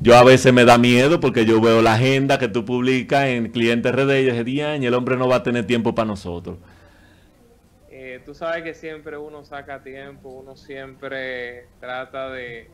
Yo 0.00 0.16
a 0.16 0.22
veces 0.22 0.52
me 0.52 0.64
da 0.64 0.78
miedo 0.78 1.18
porque 1.18 1.44
yo 1.44 1.60
veo 1.60 1.82
la 1.82 1.94
agenda 1.94 2.38
que 2.38 2.46
tú 2.46 2.64
publicas 2.64 3.24
en 3.24 3.50
Clientes 3.50 3.92
RD 3.92 4.10
y 4.20 4.44
día 4.44 4.76
y 4.76 4.86
el 4.86 4.94
hombre 4.94 5.16
no 5.16 5.26
va 5.26 5.36
a 5.36 5.42
tener 5.42 5.66
tiempo 5.66 5.96
para 5.96 6.06
nosotros. 6.06 6.58
Eh, 7.90 8.22
tú 8.24 8.32
sabes 8.32 8.62
que 8.62 8.74
siempre 8.74 9.18
uno 9.18 9.44
saca 9.44 9.82
tiempo, 9.82 10.28
uno 10.28 10.56
siempre 10.56 11.66
trata 11.80 12.30
de, 12.30 12.70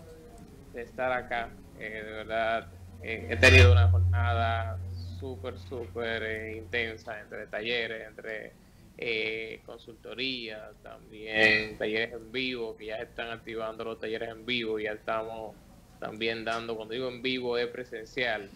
estar 0.74 1.12
acá. 1.12 1.48
Eh, 1.78 2.02
de 2.04 2.12
verdad, 2.12 2.68
eh, 3.06 3.26
he 3.28 3.36
tenido 3.36 3.70
una 3.70 3.90
jornada 3.90 4.78
súper, 5.20 5.58
súper 5.58 6.22
eh, 6.22 6.56
intensa 6.56 7.20
entre 7.20 7.46
talleres, 7.48 8.08
entre 8.08 8.52
eh, 8.96 9.60
consultorías, 9.66 10.74
también 10.82 11.76
talleres 11.76 12.14
en 12.14 12.32
vivo, 12.32 12.74
que 12.78 12.86
ya 12.86 12.96
están 12.96 13.28
activando 13.28 13.84
los 13.84 14.00
talleres 14.00 14.30
en 14.30 14.46
vivo, 14.46 14.78
ya 14.78 14.92
estamos 14.92 15.54
también 16.00 16.46
dando, 16.46 16.76
cuando 16.76 16.94
digo 16.94 17.08
en 17.08 17.20
vivo 17.20 17.58
es 17.58 17.66
presencial, 17.66 18.48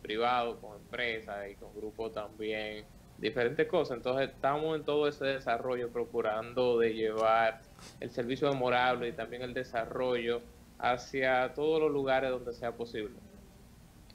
privado, 0.00 0.58
con 0.58 0.78
empresas 0.78 1.50
y 1.50 1.54
con 1.56 1.74
grupos 1.74 2.14
también, 2.14 2.86
diferentes 3.18 3.66
cosas. 3.66 3.98
Entonces 3.98 4.30
estamos 4.30 4.78
en 4.78 4.84
todo 4.84 5.06
ese 5.08 5.26
desarrollo 5.26 5.90
procurando 5.90 6.78
de 6.78 6.94
llevar 6.94 7.60
el 8.00 8.10
servicio 8.10 8.50
memorable 8.50 9.08
y 9.08 9.12
también 9.12 9.42
el 9.42 9.52
desarrollo 9.52 10.40
hacia 10.78 11.52
todos 11.52 11.82
los 11.82 11.90
lugares 11.90 12.30
donde 12.30 12.54
sea 12.54 12.72
posible. 12.72 13.14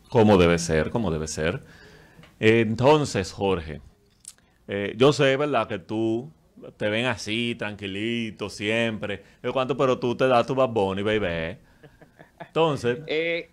Como 0.10 0.38
debe 0.38 0.58
ser, 0.60 0.90
como 0.90 1.12
debe 1.12 1.28
ser. 1.28 1.62
Entonces, 2.40 3.32
Jorge, 3.32 3.82
eh, 4.68 4.94
yo 4.98 5.14
sé, 5.14 5.36
¿verdad? 5.38 5.68
Que 5.68 5.80
tú 5.80 6.32
te 6.78 6.90
ven 6.90 7.06
así, 7.06 7.56
tranquilito, 7.56 8.50
siempre. 8.50 9.24
¿Cuánto? 9.54 9.76
Pero 9.78 10.00
tú 10.00 10.16
te 10.16 10.28
das 10.28 10.46
tu 10.46 10.56
Bad 10.56 10.70
Bunny, 10.70 11.04
baby. 11.04 11.58
Entonces... 12.40 13.00
Eh, 13.08 13.52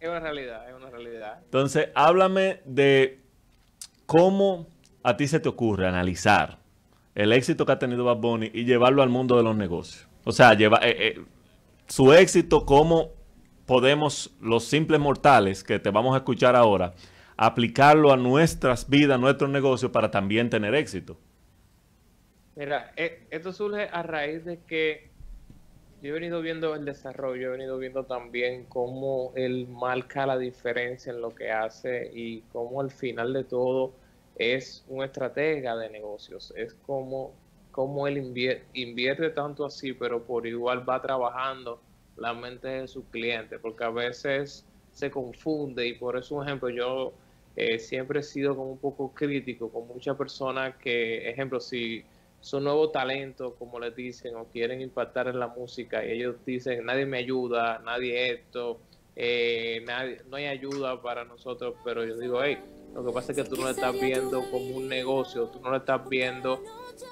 es 0.00 0.08
una 0.08 0.18
realidad, 0.18 0.68
es 0.68 0.74
una 0.74 0.90
realidad. 0.90 1.38
Entonces, 1.44 1.90
háblame 1.94 2.60
de 2.64 3.20
cómo 4.06 4.66
a 5.04 5.16
ti 5.16 5.28
se 5.28 5.38
te 5.38 5.48
ocurre 5.48 5.86
analizar 5.86 6.58
el 7.14 7.32
éxito 7.32 7.64
que 7.64 7.72
ha 7.72 7.78
tenido 7.78 8.04
Bad 8.04 8.16
Bunny 8.16 8.50
y 8.52 8.64
llevarlo 8.64 9.02
al 9.02 9.10
mundo 9.10 9.36
de 9.36 9.44
los 9.44 9.54
negocios. 9.54 10.08
O 10.24 10.32
sea, 10.32 10.54
lleva, 10.54 10.80
eh, 10.82 11.20
su 11.86 12.12
éxito 12.12 12.64
como 12.64 13.10
podemos 13.72 14.36
los 14.42 14.64
simples 14.64 15.00
mortales 15.00 15.64
que 15.64 15.78
te 15.78 15.88
vamos 15.88 16.12
a 16.12 16.18
escuchar 16.18 16.54
ahora 16.54 16.92
aplicarlo 17.38 18.12
a 18.12 18.18
nuestras 18.18 18.86
vidas, 18.90 19.18
nuestros 19.18 19.48
negocios 19.48 19.90
para 19.90 20.10
también 20.10 20.50
tener 20.50 20.74
éxito? 20.74 21.16
Mira, 22.54 22.92
eh, 22.96 23.26
esto 23.30 23.50
surge 23.50 23.88
a 23.90 24.02
raíz 24.02 24.44
de 24.44 24.58
que 24.58 25.08
yo 26.02 26.10
he 26.10 26.12
venido 26.12 26.42
viendo 26.42 26.74
el 26.74 26.84
desarrollo, 26.84 27.48
he 27.48 27.50
venido 27.52 27.78
viendo 27.78 28.04
también 28.04 28.66
cómo 28.66 29.32
él 29.36 29.66
marca 29.68 30.26
la 30.26 30.36
diferencia 30.36 31.10
en 31.10 31.22
lo 31.22 31.34
que 31.34 31.50
hace 31.50 32.10
y 32.12 32.42
cómo 32.52 32.82
al 32.82 32.90
final 32.90 33.32
de 33.32 33.44
todo 33.44 33.94
es 34.36 34.84
un 34.86 35.02
estratega 35.02 35.76
de 35.76 35.88
negocios. 35.88 36.52
Es 36.58 36.74
como, 36.74 37.32
como 37.70 38.06
él 38.06 38.18
invierte 38.74 39.30
tanto 39.30 39.64
así, 39.64 39.94
pero 39.94 40.24
por 40.24 40.46
igual 40.46 40.86
va 40.86 41.00
trabajando 41.00 41.80
la 42.16 42.34
mente 42.34 42.68
de 42.68 42.88
su 42.88 43.04
cliente, 43.08 43.58
porque 43.58 43.84
a 43.84 43.90
veces 43.90 44.64
se 44.92 45.10
confunde 45.10 45.86
y 45.86 45.94
por 45.94 46.16
eso, 46.16 46.36
un 46.36 46.46
ejemplo, 46.46 46.68
yo 46.68 47.12
eh, 47.56 47.78
siempre 47.78 48.20
he 48.20 48.22
sido 48.22 48.56
como 48.56 48.72
un 48.72 48.78
poco 48.78 49.12
crítico 49.12 49.70
con 49.70 49.86
muchas 49.86 50.16
personas 50.16 50.76
que, 50.76 51.28
ejemplo, 51.28 51.60
si 51.60 52.04
son 52.40 52.64
nuevos 52.64 52.92
talentos, 52.92 53.54
como 53.58 53.78
les 53.78 53.94
dicen, 53.94 54.34
o 54.36 54.44
quieren 54.44 54.80
impactar 54.80 55.28
en 55.28 55.38
la 55.38 55.48
música 55.48 56.04
y 56.04 56.12
ellos 56.12 56.36
dicen, 56.44 56.84
nadie 56.84 57.06
me 57.06 57.18
ayuda, 57.18 57.80
nadie 57.84 58.32
esto, 58.32 58.80
eh, 59.16 59.82
nadie, 59.86 60.22
no 60.28 60.36
hay 60.36 60.46
ayuda 60.46 61.00
para 61.00 61.24
nosotros, 61.24 61.74
pero 61.84 62.04
yo 62.04 62.18
digo, 62.18 62.42
hey, 62.42 62.58
lo 62.94 63.04
que 63.04 63.12
pasa 63.12 63.32
es 63.32 63.38
que 63.38 63.44
tú 63.44 63.56
no 63.56 63.62
lo 63.62 63.70
estás 63.70 63.98
viendo 63.98 64.42
como 64.50 64.76
un 64.76 64.88
negocio, 64.88 65.44
tú 65.46 65.60
no 65.60 65.70
lo 65.70 65.78
estás 65.78 66.06
viendo 66.08 66.62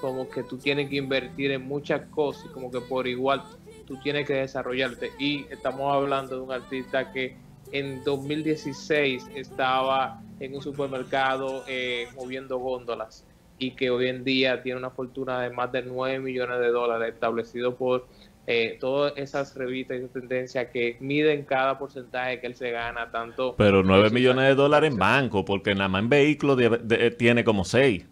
como 0.01 0.29
que 0.29 0.43
tú 0.43 0.59
tienes 0.59 0.91
que 0.91 0.97
invertir 0.97 1.53
en 1.53 1.63
muchas 1.63 2.07
cosas, 2.09 2.51
como 2.51 2.71
que 2.71 2.81
por 2.81 3.07
igual 3.07 3.43
tú 3.91 3.97
tienes 3.97 4.25
que 4.25 4.35
desarrollarte. 4.35 5.11
Y 5.19 5.47
estamos 5.51 5.93
hablando 5.93 6.37
de 6.37 6.43
un 6.43 6.53
artista 6.53 7.11
que 7.11 7.35
en 7.73 8.05
2016 8.05 9.31
estaba 9.35 10.23
en 10.39 10.55
un 10.55 10.63
supermercado 10.63 11.65
eh, 11.67 12.07
moviendo 12.15 12.59
góndolas 12.59 13.27
y 13.59 13.73
que 13.73 13.91
hoy 13.91 14.07
en 14.07 14.23
día 14.23 14.63
tiene 14.63 14.79
una 14.79 14.91
fortuna 14.91 15.41
de 15.41 15.51
más 15.51 15.73
de 15.73 15.83
9 15.83 16.21
millones 16.21 16.61
de 16.61 16.69
dólares 16.69 17.15
establecido 17.15 17.75
por 17.75 18.07
eh, 18.47 18.79
todas 18.79 19.13
esas 19.17 19.57
revistas 19.57 20.01
y 20.01 20.07
tendencias 20.07 20.69
que 20.73 20.97
miden 21.01 21.45
cada 21.45 21.77
porcentaje 21.77 22.39
que 22.39 22.47
él 22.47 22.55
se 22.55 22.71
gana, 22.71 23.11
tanto... 23.11 23.57
Pero 23.57 23.83
9 23.83 24.11
millones 24.11 24.47
de 24.47 24.55
dólares 24.55 24.93
en 24.93 24.99
banco, 24.99 25.45
porque 25.45 25.75
nada 25.75 25.89
más 25.89 26.03
en 26.05 26.11
vehículos 26.11 26.61
tiene 27.19 27.43
como 27.43 27.65
6. 27.65 28.07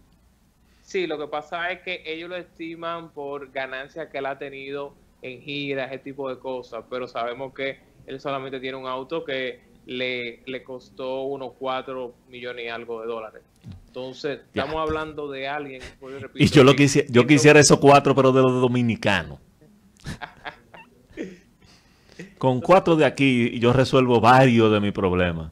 Sí, 0.81 1.07
lo 1.07 1.17
que 1.17 1.27
pasa 1.27 1.71
es 1.71 1.79
que 1.83 2.03
ellos 2.05 2.29
lo 2.29 2.35
estiman 2.35 3.11
por 3.11 3.51
ganancias 3.51 4.09
que 4.09 4.17
él 4.17 4.25
ha 4.25 4.37
tenido 4.37 4.93
en 5.21 5.41
giras, 5.41 5.91
ese 5.91 5.99
tipo 5.99 6.29
de 6.29 6.39
cosas, 6.39 6.83
pero 6.89 7.07
sabemos 7.07 7.53
que 7.53 7.79
él 8.05 8.19
solamente 8.19 8.59
tiene 8.59 8.77
un 8.77 8.87
auto 8.87 9.23
que 9.23 9.61
le, 9.85 10.41
le 10.45 10.63
costó 10.63 11.23
unos 11.23 11.53
4 11.59 12.13
millones 12.29 12.65
y 12.65 12.69
algo 12.69 13.01
de 13.01 13.07
dólares. 13.07 13.41
Entonces, 13.87 14.41
estamos 14.53 14.75
hablando 14.75 15.29
de 15.31 15.47
alguien. 15.47 15.81
y 16.35 16.47
yo 16.47 16.63
lo 16.63 16.75
quisiera, 16.75 17.07
yo 17.11 17.25
quisiera 17.25 17.59
esos 17.59 17.79
cuatro, 17.79 18.13
pero 18.13 18.31
de 18.31 18.41
los 18.41 18.61
dominicanos. 18.61 19.39
Con 22.37 22.61
cuatro 22.61 22.95
de 22.95 23.05
aquí 23.05 23.59
yo 23.59 23.73
resuelvo 23.73 24.21
varios 24.21 24.71
de 24.71 24.79
mis 24.79 24.91
problemas. 24.91 25.51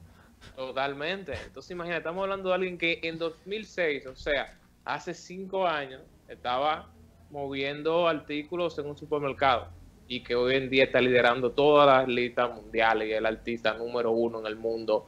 Totalmente. 0.55 1.33
Entonces, 1.45 1.71
imagínate, 1.71 1.99
estamos 1.99 2.21
hablando 2.21 2.49
de 2.49 2.55
alguien 2.55 2.77
que 2.77 2.99
en 3.03 3.17
2006, 3.17 4.05
o 4.05 4.15
sea, 4.15 4.57
hace 4.85 5.13
cinco 5.13 5.67
años, 5.67 6.01
estaba 6.27 6.89
moviendo 7.29 8.07
artículos 8.07 8.77
en 8.79 8.87
un 8.87 8.97
supermercado 8.97 9.67
y 10.07 10.21
que 10.21 10.35
hoy 10.35 10.55
en 10.55 10.69
día 10.69 10.85
está 10.85 11.01
liderando 11.01 11.51
todas 11.51 11.85
las 11.87 12.07
listas 12.07 12.53
mundiales 12.55 13.09
y 13.09 13.13
el 13.13 13.25
artista 13.25 13.73
número 13.73 14.11
uno 14.11 14.39
en 14.39 14.47
el 14.47 14.55
mundo 14.55 15.07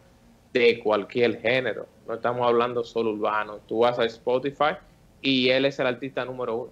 de 0.52 0.80
cualquier 0.80 1.40
género. 1.40 1.88
No 2.08 2.16
estamos 2.16 2.46
hablando 2.46 2.84
solo 2.84 3.12
urbano. 3.12 3.60
Tú 3.68 3.80
vas 3.80 3.98
a 4.00 4.06
Spotify 4.06 4.76
y 5.22 5.50
él 5.50 5.66
es 5.66 5.80
el 5.80 5.88
artista 5.88 6.26
número 6.26 6.56
uno. 6.56 6.72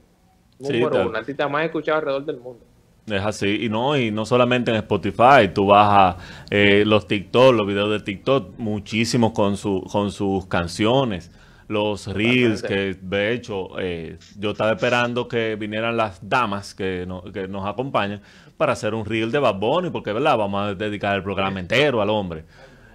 Número 0.59 1.01
uno, 1.01 1.09
el 1.11 1.15
artista 1.15 1.47
más 1.47 1.65
escuchado 1.65 1.99
alrededor 1.99 2.25
del 2.25 2.37
mundo. 2.37 2.65
Es 3.05 3.21
así, 3.21 3.63
y 3.63 3.69
no, 3.69 3.95
y 3.97 4.11
no 4.11 4.25
solamente 4.25 4.69
en 4.69 4.77
Spotify, 4.77 5.47
tú 5.53 5.67
vas 5.67 5.87
a 5.89 6.17
eh, 6.49 6.83
los 6.85 7.07
TikTok, 7.07 7.55
los 7.55 7.65
videos 7.65 7.89
de 7.89 8.01
TikTok, 8.01 8.57
muchísimos 8.57 9.31
con, 9.31 9.55
su, 9.55 9.87
con 9.89 10.11
sus 10.11 10.45
canciones, 10.47 11.31
los 11.67 12.07
reels, 12.07 12.63
que 12.63 12.97
de 13.01 13.33
hecho 13.33 13.79
eh, 13.79 14.17
yo 14.37 14.51
estaba 14.51 14.71
esperando 14.71 15.27
que 15.27 15.55
vinieran 15.55 15.97
las 15.97 16.27
damas 16.27 16.73
que, 16.73 17.07
que 17.33 17.47
nos 17.47 17.65
acompañan 17.65 18.21
para 18.55 18.73
hacer 18.73 18.93
un 18.93 19.05
reel 19.05 19.31
de 19.31 19.39
Bad 19.39 19.55
Bunny, 19.55 19.89
porque 19.89 20.13
verdad, 20.13 20.37
vamos 20.37 20.61
a 20.63 20.75
dedicar 20.75 21.15
el 21.15 21.23
programa 21.23 21.59
entero 21.59 22.01
al 22.01 22.09
hombre. 22.09 22.45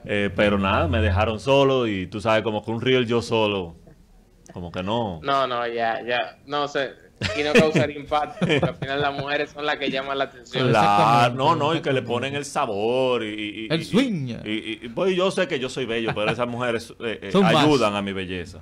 Eh, 0.05 0.31
pero 0.35 0.59
nada, 0.59 0.89
me 0.89 1.01
dejaron 1.01 1.39
solo 1.39 1.87
y 1.87 2.07
tú 2.07 2.21
sabes, 2.21 2.43
como 2.43 2.65
que 2.65 2.71
un 2.71 2.81
reel 2.81 3.07
yo 3.07 3.23
solo, 3.23 3.77
como 4.53 4.73
que 4.73 4.83
no. 4.83 5.21
No, 5.23 5.47
no, 5.47 5.67
ya, 5.69 6.03
ya, 6.05 6.39
no 6.47 6.67
sé. 6.67 6.91
Y 7.39 7.43
no 7.43 7.53
causar 7.53 7.91
impacto, 7.91 8.39
porque 8.41 8.61
al 8.67 8.75
final 8.77 9.01
las 9.01 9.15
mujeres 9.15 9.51
son 9.51 9.67
las 9.67 9.77
que 9.77 9.91
llaman 9.91 10.19
la 10.19 10.25
atención. 10.25 10.69
Claro, 10.69 11.35
no, 11.35 11.57
no, 11.57 11.75
y 11.75 11.81
que 11.81 11.93
le 11.93 12.03
ponen 12.03 12.35
el 12.35 12.45
sabor 12.45 13.23
y... 13.25 13.69
el 13.71 13.85
swing. 13.85 14.37
Y, 14.45 14.89
pues 14.89 15.15
yo 15.17 15.31
sé 15.31 15.49
que 15.49 15.59
yo 15.59 15.69
soy 15.69 15.87
bello, 15.87 16.13
pero 16.15 16.31
esas 16.31 16.49
mujeres 16.49 16.93
eh, 17.01 17.21
eh, 17.23 17.43
ayudan 17.45 17.95
a 17.95 18.03
mi 18.03 18.13
belleza. 18.13 18.61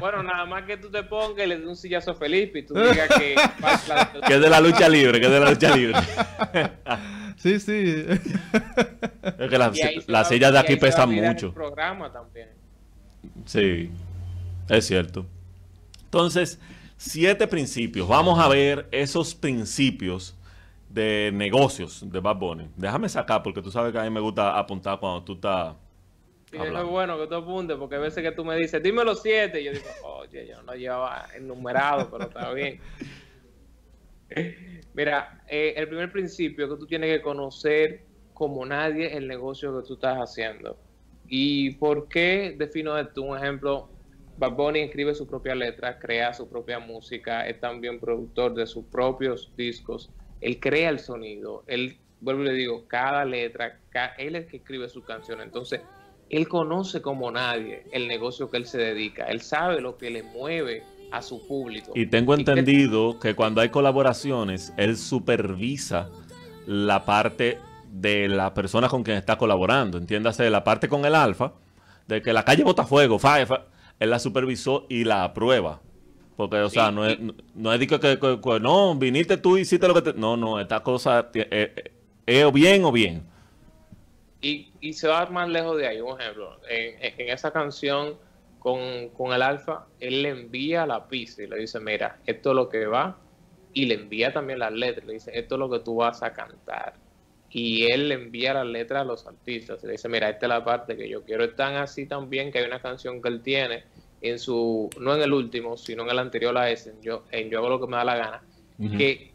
Bueno, 0.00 0.22
nada 0.22 0.44
más 0.46 0.64
que 0.64 0.76
tú 0.76 0.90
te 0.90 1.02
pongas 1.02 1.44
y 1.44 1.48
le 1.48 1.58
des 1.58 1.66
un 1.66 1.76
sillazo 1.76 2.12
a 2.12 2.14
Felipe 2.14 2.60
y 2.60 2.62
tú 2.62 2.74
digas 2.74 3.08
que... 3.18 3.34
que 4.26 4.34
es 4.34 4.40
de 4.40 4.50
la 4.50 4.60
lucha 4.60 4.88
libre, 4.88 5.20
que 5.20 5.26
es 5.26 5.32
de 5.32 5.40
la 5.40 5.50
lucha 5.50 5.76
libre. 5.76 5.98
Sí, 7.38 7.60
sí. 7.60 8.04
Es 8.08 9.48
que 9.48 9.58
las 10.08 10.28
sillas 10.28 10.52
de 10.52 10.58
aquí 10.58 10.74
pesan 10.74 11.14
mucho. 11.14 11.54
programa 11.54 12.10
también. 12.10 12.48
Sí, 13.44 13.90
es 14.68 14.86
cierto. 14.86 15.24
Entonces, 16.04 16.58
siete 16.98 17.46
principios. 17.46 18.06
Vamos 18.06 18.38
a 18.38 18.48
ver 18.48 18.86
esos 18.90 19.34
principios 19.34 20.36
de 20.90 21.30
negocios 21.32 22.04
de 22.10 22.20
Bad 22.20 22.36
Bunny. 22.36 22.68
Déjame 22.76 23.08
sacar, 23.08 23.42
porque 23.42 23.62
tú 23.62 23.70
sabes 23.70 23.92
que 23.92 23.98
a 23.98 24.04
mí 24.04 24.10
me 24.10 24.20
gusta 24.20 24.58
apuntar 24.58 25.00
cuando 25.00 25.22
tú 25.22 25.32
estás. 25.34 25.74
Sí, 26.50 26.56
es 26.56 26.84
bueno 26.84 27.18
que 27.18 27.26
tú 27.26 27.34
apuntes, 27.34 27.76
porque 27.76 27.96
a 27.96 27.98
veces 27.98 28.22
que 28.22 28.32
tú 28.32 28.44
me 28.44 28.56
dices, 28.56 28.82
dime 28.82 29.04
los 29.04 29.20
siete, 29.22 29.60
y 29.60 29.64
yo 29.64 29.72
digo, 29.72 29.84
oye, 30.02 30.48
yo 30.48 30.62
no 30.62 30.74
llevaba 30.74 31.28
enumerado, 31.34 32.10
pero 32.10 32.24
está 32.24 32.52
bien. 32.52 32.80
Mira, 34.94 35.42
eh, 35.46 35.74
el 35.76 35.88
primer 35.88 36.10
principio 36.10 36.68
que 36.68 36.76
tú 36.76 36.86
tienes 36.86 37.14
que 37.14 37.22
conocer 37.22 38.02
como 38.32 38.64
nadie 38.64 39.14
el 39.16 39.28
negocio 39.28 39.78
que 39.78 39.86
tú 39.86 39.94
estás 39.94 40.16
haciendo. 40.18 40.78
¿Y 41.28 41.72
por 41.72 42.08
qué 42.08 42.54
defino 42.56 42.96
esto? 42.96 43.22
Un 43.22 43.36
ejemplo, 43.36 43.90
Bad 44.38 44.52
Bunny 44.52 44.80
escribe 44.80 45.14
su 45.14 45.26
propia 45.26 45.54
letra, 45.54 45.98
crea 45.98 46.32
su 46.32 46.48
propia 46.48 46.78
música, 46.78 47.46
es 47.48 47.60
también 47.60 47.98
productor 47.98 48.54
de 48.54 48.66
sus 48.66 48.84
propios 48.84 49.50
discos, 49.56 50.10
él 50.40 50.60
crea 50.60 50.90
el 50.90 51.00
sonido, 51.00 51.64
él, 51.66 51.98
vuelvo 52.20 52.42
y 52.42 52.46
le 52.46 52.52
digo, 52.52 52.84
cada 52.86 53.24
letra, 53.24 53.80
él 54.16 54.36
es 54.36 54.44
el 54.44 54.48
que 54.48 54.58
escribe 54.58 54.88
su 54.88 55.02
canción, 55.02 55.40
entonces 55.40 55.80
él 56.30 56.46
conoce 56.46 57.02
como 57.02 57.30
nadie 57.32 57.84
el 57.90 58.06
negocio 58.06 58.48
que 58.48 58.58
él 58.58 58.66
se 58.66 58.78
dedica, 58.78 59.24
él 59.24 59.40
sabe 59.40 59.80
lo 59.80 59.98
que 59.98 60.10
le 60.10 60.22
mueve 60.22 60.84
a 61.10 61.20
su 61.20 61.44
público. 61.48 61.92
Y 61.96 62.06
tengo 62.06 62.34
entendido 62.34 63.18
que 63.18 63.34
cuando 63.34 63.60
hay 63.60 63.70
colaboraciones, 63.70 64.72
él 64.76 64.96
supervisa 64.96 66.10
la 66.66 67.04
parte 67.04 67.58
de 67.90 68.28
la 68.28 68.54
persona 68.54 68.88
con 68.88 69.02
quien 69.02 69.16
está 69.16 69.38
colaborando. 69.38 69.96
Entiéndase, 69.96 70.50
la 70.50 70.62
parte 70.62 70.86
con 70.86 71.06
el 71.06 71.14
alfa, 71.14 71.54
de 72.06 72.20
que 72.20 72.34
la 72.34 72.44
calle 72.44 72.62
bota 72.62 72.84
fuego, 72.84 73.18
él 74.00 74.10
la 74.10 74.18
supervisó 74.18 74.86
y 74.88 75.04
la 75.04 75.24
aprueba. 75.24 75.80
Porque, 76.36 76.56
o 76.58 76.70
sea, 76.70 76.90
no 76.90 77.04
es, 77.04 77.18
no 77.54 77.72
es 77.72 77.80
que, 77.80 77.98
que, 77.98 78.60
no, 78.60 78.94
viniste 78.94 79.36
tú 79.38 79.58
y 79.58 79.62
hiciste 79.62 79.88
lo 79.88 79.94
que 79.94 80.02
te... 80.02 80.12
No, 80.14 80.36
no, 80.36 80.60
esta 80.60 80.80
cosa 80.80 81.30
es, 81.34 81.44
eh, 81.44 81.48
eh, 81.50 81.92
es 82.26 82.44
o 82.44 82.52
bien 82.52 82.84
o 82.84 82.92
bien. 82.92 83.24
Y, 84.40 84.70
y 84.80 84.92
se 84.92 85.08
va 85.08 85.26
más 85.26 85.48
lejos 85.48 85.76
de 85.76 85.88
ahí, 85.88 86.00
un 86.00 86.20
ejemplo. 86.20 86.60
en 86.68 87.28
esa 87.28 87.50
canción 87.50 88.14
con, 88.58 89.32
el 89.32 89.42
alfa, 89.42 89.86
él 90.00 90.22
le 90.22 90.30
envía 90.30 90.86
la 90.86 91.08
pista 91.08 91.42
y 91.42 91.46
le 91.46 91.58
dice, 91.58 91.80
mira, 91.80 92.18
esto 92.26 92.50
es 92.50 92.56
lo 92.56 92.68
que 92.68 92.86
va, 92.86 93.18
y 93.72 93.86
le 93.86 93.94
envía 93.94 94.32
también 94.32 94.58
las 94.58 94.72
letras, 94.72 95.06
le 95.06 95.14
dice, 95.14 95.30
esto 95.34 95.54
es 95.54 95.58
lo 95.58 95.70
que 95.70 95.80
tú 95.80 95.96
vas 95.96 96.22
a 96.22 96.32
cantar. 96.32 96.94
Y 97.50 97.90
él 97.90 98.08
le 98.08 98.14
envía 98.14 98.54
las 98.54 98.66
letras 98.66 99.02
a 99.02 99.04
los 99.04 99.26
artistas, 99.26 99.82
le 99.82 99.92
dice, 99.92 100.08
mira, 100.08 100.28
esta 100.28 100.46
es 100.46 100.50
la 100.50 100.64
parte 100.64 100.96
que 100.96 101.08
yo 101.08 101.24
quiero. 101.24 101.44
Es 101.44 101.56
tan 101.56 101.76
así 101.76 102.06
también 102.06 102.52
que 102.52 102.58
hay 102.58 102.66
una 102.66 102.80
canción 102.80 103.22
que 103.22 103.28
él 103.28 103.40
tiene 103.40 103.84
en 104.20 104.38
su, 104.38 104.90
no 105.00 105.14
en 105.14 105.22
el 105.22 105.32
último, 105.32 105.76
sino 105.76 106.02
en 106.02 106.10
el 106.10 106.18
anterior 106.18 106.56
a 106.58 106.70
ese, 106.70 106.90
en 106.90 107.00
yo, 107.00 107.24
en 107.30 107.48
yo 107.48 107.58
hago 107.58 107.70
lo 107.70 107.80
que 107.80 107.86
me 107.86 107.96
da 107.96 108.04
la 108.04 108.16
gana, 108.16 108.42
que 108.96 109.32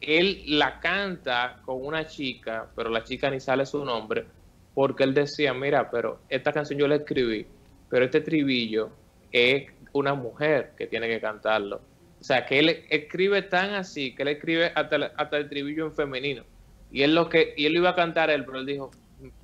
él 0.00 0.42
la 0.46 0.80
canta 0.80 1.60
con 1.64 1.84
una 1.84 2.06
chica, 2.06 2.70
pero 2.74 2.88
la 2.88 3.04
chica 3.04 3.28
ni 3.30 3.40
sale 3.40 3.66
su 3.66 3.84
nombre, 3.84 4.24
porque 4.72 5.04
él 5.04 5.12
decía, 5.12 5.52
mira, 5.52 5.90
pero 5.90 6.20
esta 6.28 6.52
canción 6.52 6.78
yo 6.78 6.88
la 6.88 6.96
escribí 6.96 7.46
pero 7.90 8.04
este 8.04 8.22
tribillo 8.22 8.90
es 9.32 9.66
una 9.92 10.14
mujer 10.14 10.72
que 10.78 10.86
tiene 10.86 11.08
que 11.08 11.20
cantarlo. 11.20 11.82
O 12.20 12.24
sea, 12.24 12.46
que 12.46 12.60
él 12.60 12.84
escribe 12.88 13.42
tan 13.42 13.74
así, 13.74 14.14
que 14.14 14.22
él 14.22 14.28
escribe 14.28 14.72
hasta, 14.74 15.12
hasta 15.16 15.36
el 15.36 15.48
tribillo 15.48 15.86
en 15.86 15.92
femenino. 15.92 16.44
Y 16.92 17.02
él 17.02 17.14
lo 17.14 17.28
que 17.28 17.54
y 17.56 17.66
él 17.66 17.76
iba 17.76 17.90
a 17.90 17.94
cantar 17.94 18.30
él, 18.30 18.44
pero 18.44 18.58
él 18.58 18.66
dijo, 18.66 18.90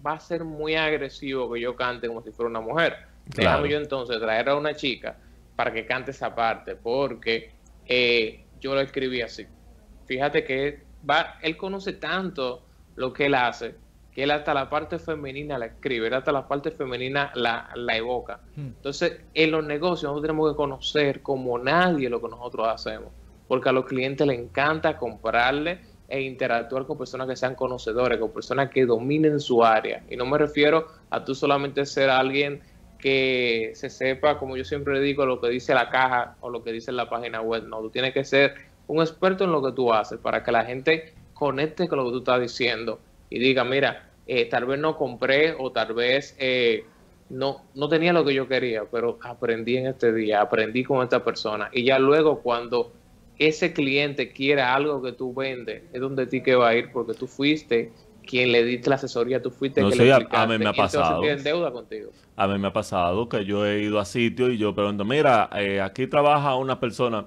va 0.04 0.12
a 0.12 0.20
ser 0.20 0.44
muy 0.44 0.74
agresivo 0.74 1.52
que 1.52 1.60
yo 1.60 1.76
cante 1.76 2.08
como 2.08 2.22
si 2.22 2.30
fuera 2.30 2.50
una 2.50 2.60
mujer. 2.60 2.96
Déjame 3.26 3.68
yo 3.68 3.78
entonces 3.78 4.18
traer 4.20 4.48
a 4.48 4.56
una 4.56 4.74
chica 4.74 5.16
para 5.56 5.72
que 5.72 5.86
cante 5.86 6.12
esa 6.12 6.34
parte, 6.34 6.76
porque 6.76 7.52
eh, 7.86 8.44
yo 8.60 8.74
lo 8.74 8.80
escribí 8.80 9.22
así. 9.22 9.46
Fíjate 10.06 10.44
que 10.44 10.82
va, 11.08 11.38
él 11.42 11.56
conoce 11.56 11.94
tanto 11.94 12.62
lo 12.94 13.12
que 13.12 13.26
él 13.26 13.34
hace, 13.34 13.74
que 14.12 14.22
él 14.22 14.30
hasta 14.30 14.54
la 14.54 14.70
parte 14.70 14.98
femenina 14.98 15.58
la 15.58 15.66
escribe, 15.66 16.06
él 16.06 16.14
hasta 16.14 16.30
la 16.30 16.46
parte 16.46 16.70
femenina 16.70 17.32
la, 17.34 17.70
la 17.74 17.96
evoca. 17.96 18.40
Hmm. 18.54 18.68
Entonces, 18.68 19.20
en 19.34 19.50
los 19.50 19.64
negocios 19.64 20.04
nosotros 20.04 20.22
tenemos 20.22 20.52
que 20.52 20.56
conocer 20.56 21.22
como 21.22 21.58
nadie 21.58 22.08
lo 22.08 22.20
que 22.20 22.28
nosotros 22.28 22.68
hacemos, 22.68 23.08
porque 23.48 23.68
a 23.68 23.72
los 23.72 23.86
clientes 23.86 24.26
les 24.26 24.38
encanta 24.38 24.96
comprarle 24.96 25.80
e 26.08 26.20
interactuar 26.20 26.86
con 26.86 26.98
personas 26.98 27.28
que 27.28 27.36
sean 27.36 27.54
conocedores, 27.54 28.18
con 28.18 28.30
personas 28.30 28.70
que 28.70 28.86
dominen 28.86 29.40
su 29.40 29.64
área. 29.64 30.04
Y 30.08 30.16
no 30.16 30.26
me 30.26 30.38
refiero 30.38 30.86
a 31.10 31.24
tú 31.24 31.34
solamente 31.34 31.84
ser 31.84 32.10
alguien 32.10 32.62
que 32.98 33.72
se 33.74 33.90
sepa, 33.90 34.38
como 34.38 34.56
yo 34.56 34.64
siempre 34.64 35.00
digo, 35.00 35.26
lo 35.26 35.40
que 35.40 35.48
dice 35.48 35.74
la 35.74 35.90
caja 35.90 36.36
o 36.40 36.50
lo 36.50 36.62
que 36.62 36.72
dice 36.72 36.92
la 36.92 37.08
página 37.08 37.40
web. 37.40 37.64
No, 37.64 37.80
tú 37.80 37.90
tienes 37.90 38.14
que 38.14 38.24
ser 38.24 38.54
un 38.86 39.00
experto 39.00 39.44
en 39.44 39.52
lo 39.52 39.62
que 39.62 39.72
tú 39.72 39.92
haces 39.92 40.18
para 40.18 40.42
que 40.42 40.52
la 40.52 40.64
gente 40.64 41.14
conecte 41.34 41.88
con 41.88 41.98
lo 41.98 42.04
que 42.06 42.12
tú 42.12 42.18
estás 42.18 42.40
diciendo 42.40 43.00
y 43.28 43.38
diga, 43.38 43.64
mira, 43.64 44.10
eh, 44.26 44.46
tal 44.46 44.64
vez 44.64 44.78
no 44.78 44.96
compré 44.96 45.54
o 45.58 45.70
tal 45.72 45.92
vez 45.94 46.34
eh, 46.38 46.84
no, 47.28 47.62
no 47.74 47.88
tenía 47.88 48.12
lo 48.12 48.24
que 48.24 48.34
yo 48.34 48.48
quería, 48.48 48.84
pero 48.90 49.18
aprendí 49.22 49.76
en 49.76 49.86
este 49.86 50.12
día, 50.12 50.40
aprendí 50.40 50.84
con 50.84 51.02
esta 51.02 51.22
persona. 51.24 51.68
Y 51.72 51.84
ya 51.84 51.98
luego 51.98 52.40
cuando 52.40 52.92
ese 53.38 53.72
cliente 53.72 54.32
quiera 54.32 54.74
algo 54.74 55.02
que 55.02 55.12
tú 55.12 55.34
vendes, 55.34 55.82
es 55.92 56.00
donde 56.00 56.26
ti 56.26 56.42
que 56.42 56.54
va 56.54 56.68
a 56.68 56.74
ir 56.74 56.90
porque 56.92 57.14
tú 57.14 57.26
fuiste 57.26 57.92
quien 58.26 58.52
le 58.52 58.64
diste 58.64 58.90
la 58.90 58.96
asesoría, 58.96 59.40
tú 59.40 59.50
fuiste 59.50 59.80
no 59.80 59.90
quien 59.90 60.08
le 60.08 60.12
a 60.12 60.46
mí 60.46 60.58
me 60.58 60.66
ha 60.66 60.72
pasado. 60.72 61.22
deuda 61.22 61.70
contigo. 61.70 62.10
A 62.34 62.46
mí 62.48 62.58
me 62.58 62.68
ha 62.68 62.72
pasado 62.72 63.28
que 63.28 63.44
yo 63.44 63.64
he 63.64 63.82
ido 63.82 63.98
a 64.00 64.04
sitio 64.04 64.50
y 64.50 64.58
yo 64.58 64.74
pregunto, 64.74 65.04
mira, 65.04 65.48
eh, 65.56 65.80
aquí 65.80 66.06
trabaja 66.06 66.56
una 66.56 66.80
persona, 66.80 67.26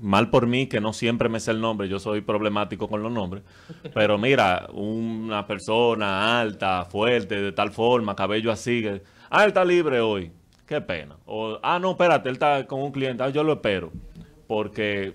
mal 0.00 0.30
por 0.30 0.46
mí, 0.46 0.66
que 0.66 0.80
no 0.80 0.92
siempre 0.92 1.28
me 1.28 1.38
sé 1.40 1.50
el 1.50 1.60
nombre, 1.60 1.88
yo 1.88 1.98
soy 1.98 2.20
problemático 2.22 2.88
con 2.88 3.02
los 3.02 3.12
nombres, 3.12 3.44
pero 3.94 4.18
mira, 4.18 4.68
una 4.72 5.46
persona 5.46 6.40
alta, 6.40 6.84
fuerte, 6.86 7.40
de 7.40 7.52
tal 7.52 7.70
forma, 7.70 8.16
cabello 8.16 8.50
así, 8.50 8.82
que, 8.82 9.02
ah, 9.30 9.44
él 9.44 9.48
está 9.48 9.64
libre 9.64 10.00
hoy, 10.00 10.32
qué 10.66 10.80
pena. 10.80 11.16
O, 11.26 11.58
ah, 11.62 11.78
no, 11.78 11.92
espérate, 11.92 12.28
él 12.28 12.34
está 12.34 12.66
con 12.66 12.80
un 12.80 12.92
cliente, 12.92 13.22
ah, 13.22 13.28
yo 13.28 13.44
lo 13.44 13.52
espero, 13.54 13.92
porque 14.46 15.14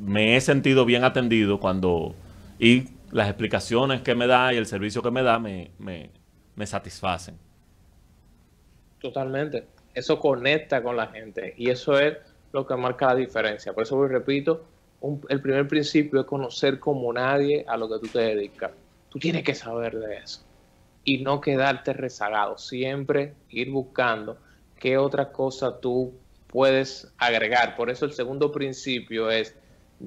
me 0.00 0.36
he 0.36 0.40
sentido 0.40 0.84
bien 0.84 1.04
atendido 1.04 1.60
cuando... 1.60 2.14
Y 2.58 2.88
las 3.10 3.28
explicaciones 3.28 4.00
que 4.00 4.14
me 4.14 4.26
da 4.26 4.52
y 4.52 4.56
el 4.56 4.66
servicio 4.66 5.02
que 5.02 5.10
me 5.10 5.22
da 5.22 5.38
me, 5.38 5.70
me, 5.78 6.66
satisfacen. 6.66 7.36
Totalmente. 8.98 9.66
Eso 9.94 10.18
conecta 10.18 10.82
con 10.82 10.96
la 10.96 11.08
gente 11.08 11.54
y 11.56 11.70
eso 11.70 11.98
es 11.98 12.16
lo 12.52 12.66
que 12.66 12.74
marca 12.76 13.08
la 13.08 13.16
diferencia. 13.16 13.72
Por 13.72 13.82
eso 13.82 14.06
repito, 14.06 14.64
el 15.28 15.40
primer 15.40 15.68
principio 15.68 16.20
es 16.20 16.26
conocer 16.26 16.78
como 16.78 17.12
nadie 17.12 17.64
a 17.68 17.76
lo 17.76 17.88
que 17.88 17.98
tú 17.98 18.12
te 18.12 18.20
dedicas. 18.20 18.70
Tú 19.10 19.18
tienes 19.18 19.42
que 19.42 19.54
saber 19.54 19.98
de 19.98 20.16
eso 20.16 20.42
y 21.04 21.22
no 21.22 21.40
quedarte 21.40 21.92
rezagado. 21.92 22.56
Siempre 22.56 23.34
ir 23.50 23.70
buscando 23.70 24.38
qué 24.78 24.96
otra 24.96 25.32
cosa 25.32 25.80
tú 25.80 26.14
puedes 26.46 27.12
agregar. 27.18 27.76
Por 27.76 27.90
eso 27.90 28.04
el 28.04 28.12
segundo 28.12 28.52
principio 28.52 29.30
es 29.30 29.54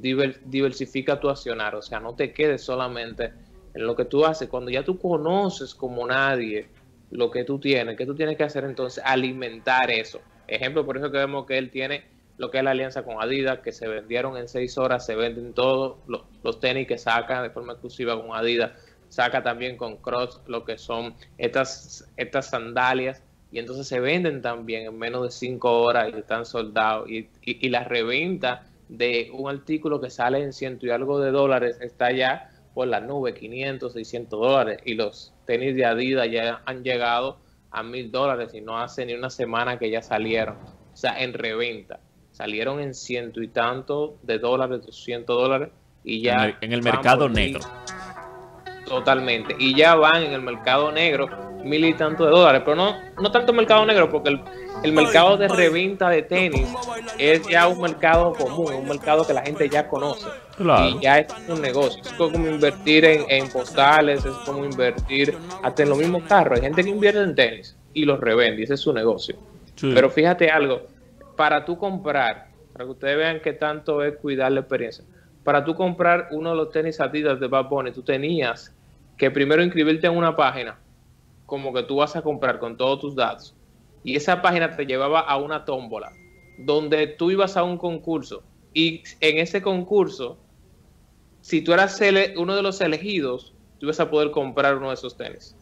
diversifica 0.01 1.19
tu 1.19 1.29
accionar, 1.29 1.75
o 1.75 1.81
sea, 1.81 1.99
no 1.99 2.15
te 2.15 2.33
quedes 2.33 2.63
solamente 2.63 3.31
en 3.73 3.85
lo 3.85 3.95
que 3.95 4.05
tú 4.05 4.25
haces. 4.25 4.49
Cuando 4.49 4.71
ya 4.71 4.83
tú 4.83 4.97
conoces 4.97 5.73
como 5.73 6.05
nadie 6.05 6.67
lo 7.11 7.31
que 7.31 7.43
tú 7.43 7.59
tienes, 7.59 7.95
¿qué 7.97 8.05
tú 8.05 8.15
tienes 8.15 8.37
que 8.37 8.43
hacer 8.43 8.65
entonces? 8.65 9.03
Alimentar 9.05 9.91
eso. 9.91 10.21
Ejemplo, 10.47 10.85
por 10.85 10.97
eso 10.97 11.11
que 11.11 11.17
vemos 11.17 11.45
que 11.45 11.57
él 11.57 11.71
tiene 11.71 12.03
lo 12.37 12.51
que 12.51 12.57
es 12.57 12.63
la 12.63 12.71
alianza 12.71 13.03
con 13.03 13.21
Adidas, 13.21 13.59
que 13.59 13.71
se 13.71 13.87
vendieron 13.87 14.37
en 14.37 14.47
seis 14.47 14.77
horas, 14.77 15.05
se 15.05 15.15
venden 15.15 15.53
todos 15.53 15.97
los, 16.07 16.59
tenis 16.59 16.87
que 16.87 16.97
saca 16.97 17.41
de 17.41 17.49
forma 17.49 17.73
exclusiva 17.73 18.21
con 18.21 18.35
Adidas, 18.35 18.71
saca 19.07 19.41
también 19.41 19.77
con 19.77 19.97
Cross 19.97 20.41
lo 20.47 20.65
que 20.65 20.77
son 20.77 21.15
estas, 21.37 22.09
estas 22.17 22.49
sandalias, 22.49 23.23
y 23.51 23.59
entonces 23.59 23.87
se 23.87 24.01
venden 24.01 24.41
también 24.41 24.87
en 24.87 24.99
menos 24.99 25.23
de 25.23 25.31
cinco 25.31 25.81
horas 25.81 26.11
y 26.13 26.19
están 26.19 26.45
soldados, 26.45 27.09
y, 27.09 27.29
y, 27.41 27.65
y 27.65 27.69
reventa 27.71 28.65
de 28.87 29.29
un 29.33 29.49
artículo 29.49 29.99
que 29.99 30.09
sale 30.09 30.41
en 30.41 30.53
ciento 30.53 30.85
y 30.85 30.91
algo 30.91 31.19
de 31.19 31.31
dólares 31.31 31.77
está 31.81 32.11
ya 32.11 32.49
por 32.73 32.87
la 32.87 32.99
nube, 32.99 33.33
500, 33.33 33.93
600 33.93 34.39
dólares. 34.39 34.79
Y 34.85 34.95
los 34.95 35.33
tenis 35.45 35.75
de 35.75 35.85
Adidas 35.85 36.29
ya 36.29 36.61
han 36.65 36.83
llegado 36.83 37.37
a 37.71 37.83
mil 37.83 38.11
dólares 38.11 38.53
y 38.53 38.61
no 38.61 38.77
hace 38.77 39.05
ni 39.05 39.13
una 39.13 39.29
semana 39.29 39.79
que 39.79 39.89
ya 39.89 40.01
salieron. 40.01 40.57
O 40.93 40.97
sea, 40.97 41.21
en 41.21 41.33
reventa. 41.33 41.99
Salieron 42.31 42.79
en 42.81 42.93
ciento 42.93 43.41
y 43.41 43.47
tanto 43.47 44.17
de 44.23 44.39
dólares, 44.39 44.85
200 44.85 45.35
dólares 45.35 45.69
y 46.03 46.21
ya... 46.21 46.57
En 46.61 46.73
el, 46.73 46.83
mercado 46.83 47.29
negro. 47.29 47.61
Totalmente. 48.85 49.55
Y 49.57 49.75
ya 49.75 49.95
van 49.95 50.23
en 50.23 50.33
el 50.33 50.41
mercado 50.41 50.91
negro 50.91 51.54
mil 51.65 51.83
y 51.83 51.93
tanto 51.93 52.25
de 52.25 52.31
dólares. 52.31 52.61
Pero 52.63 52.75
no, 52.75 52.95
no 53.21 53.31
tanto 53.31 53.51
mercado 53.51 53.85
negro, 53.85 54.09
porque 54.09 54.29
el, 54.29 54.41
el 54.83 54.93
mercado 54.93 55.35
de 55.37 55.47
reventa 55.47 56.09
de 56.09 56.21
tenis 56.21 56.67
es 57.17 57.47
ya 57.47 57.67
un 57.67 57.81
mercado 57.81 58.33
común, 58.33 58.73
un 58.73 58.87
mercado 58.87 59.25
que 59.25 59.33
la 59.33 59.41
gente 59.41 59.67
ya 59.67 59.87
conoce. 59.87 60.27
Y 60.59 60.99
ya 61.01 61.19
es 61.19 61.33
un 61.49 61.61
negocio. 61.61 62.01
Es 62.01 62.13
como 62.13 62.47
invertir 62.47 63.03
en, 63.05 63.49
postales, 63.49 64.23
es 64.23 64.33
como 64.45 64.63
invertir 64.63 65.37
hasta 65.63 65.83
en 65.83 65.89
los 65.89 65.97
mismos 65.97 66.23
carros. 66.23 66.57
Hay 66.57 66.65
gente 66.65 66.83
que 66.83 66.89
invierte 66.89 67.21
en 67.21 67.35
tenis 67.35 67.75
y 67.93 68.05
los 68.05 68.19
revende, 68.19 68.63
ese 68.63 68.75
es 68.75 68.79
su 68.79 68.93
negocio. 68.93 69.35
Pero 69.81 70.09
fíjate 70.09 70.49
algo, 70.49 70.83
para 71.35 71.65
tú 71.65 71.77
comprar, 71.77 72.47
para 72.71 72.85
que 72.85 72.91
ustedes 72.91 73.17
vean 73.17 73.39
qué 73.41 73.53
tanto 73.53 74.03
es 74.03 74.15
cuidar 74.17 74.51
la 74.51 74.61
experiencia, 74.61 75.03
para 75.43 75.65
tú 75.65 75.75
comprar 75.75 76.29
uno 76.31 76.51
de 76.51 76.55
los 76.55 76.71
tenis 76.71 76.99
Adidas 77.01 77.39
de 77.39 77.47
Bad 77.47 77.69
Bunny, 77.69 77.91
tú 77.91 78.01
tenías 78.01 78.73
que 79.17 79.31
primero 79.31 79.63
inscribirte 79.63 80.07
en 80.07 80.15
una 80.15 80.35
página, 80.35 80.77
como 81.45 81.73
que 81.73 81.83
tú 81.83 81.97
vas 81.97 82.15
a 82.15 82.21
comprar 82.21 82.59
con 82.59 82.77
todos 82.77 82.99
tus 82.99 83.15
datos 83.15 83.55
y 84.03 84.15
esa 84.15 84.41
página 84.41 84.75
te 84.75 84.85
llevaba 84.85 85.19
a 85.19 85.37
una 85.37 85.65
tómbola 85.65 86.11
donde 86.57 87.07
tú 87.07 87.31
ibas 87.31 87.57
a 87.57 87.63
un 87.63 87.77
concurso 87.77 88.43
y 88.73 89.03
en 89.21 89.37
ese 89.37 89.61
concurso, 89.61 90.37
si 91.41 91.61
tú 91.61 91.73
eras 91.73 91.99
uno 92.35 92.55
de 92.55 92.61
los 92.61 92.81
elegidos, 92.81 93.53
tú 93.79 93.85
ibas 93.85 93.99
a 94.01 94.09
poder 94.09 94.31
comprar 94.31 94.75
uno 94.75 94.89
de 94.89 94.95
esos 94.95 95.15
tenis. 95.15 95.55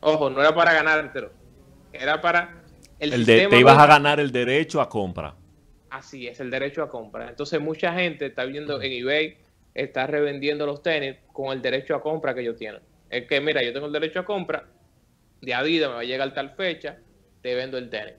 Ojo, 0.00 0.30
no 0.30 0.40
era 0.40 0.54
para 0.54 0.72
ganártelo, 0.72 1.30
era 1.92 2.20
para 2.20 2.62
el, 2.98 3.12
el 3.12 3.26
te 3.26 3.58
ibas 3.58 3.78
a 3.78 3.86
ganar 3.86 4.20
el 4.20 4.32
derecho 4.32 4.80
a 4.80 4.88
compra. 4.88 5.34
Así 5.90 6.26
es, 6.26 6.40
el 6.40 6.50
derecho 6.50 6.82
a 6.82 6.88
compra. 6.88 7.28
Entonces 7.28 7.60
mucha 7.60 7.92
gente 7.92 8.26
está 8.26 8.44
viendo 8.44 8.80
en 8.80 8.92
eBay, 8.92 9.36
está 9.74 10.06
revendiendo 10.06 10.64
los 10.64 10.82
tenis 10.82 11.16
con 11.32 11.52
el 11.52 11.60
derecho 11.60 11.94
a 11.94 12.02
compra 12.02 12.34
que 12.34 12.40
ellos 12.40 12.56
tienen. 12.56 12.80
Es 13.10 13.26
que, 13.28 13.40
mira, 13.40 13.62
yo 13.62 13.72
tengo 13.72 13.86
el 13.86 13.92
derecho 13.92 14.20
a 14.20 14.24
compra 14.24 14.66
de 15.40 15.54
Adidas, 15.54 15.88
me 15.88 15.94
va 15.94 16.00
a 16.00 16.04
llegar 16.04 16.32
tal 16.34 16.50
fecha, 16.50 16.98
te 17.42 17.54
vendo 17.54 17.78
el 17.78 17.90
tenis. 17.90 18.14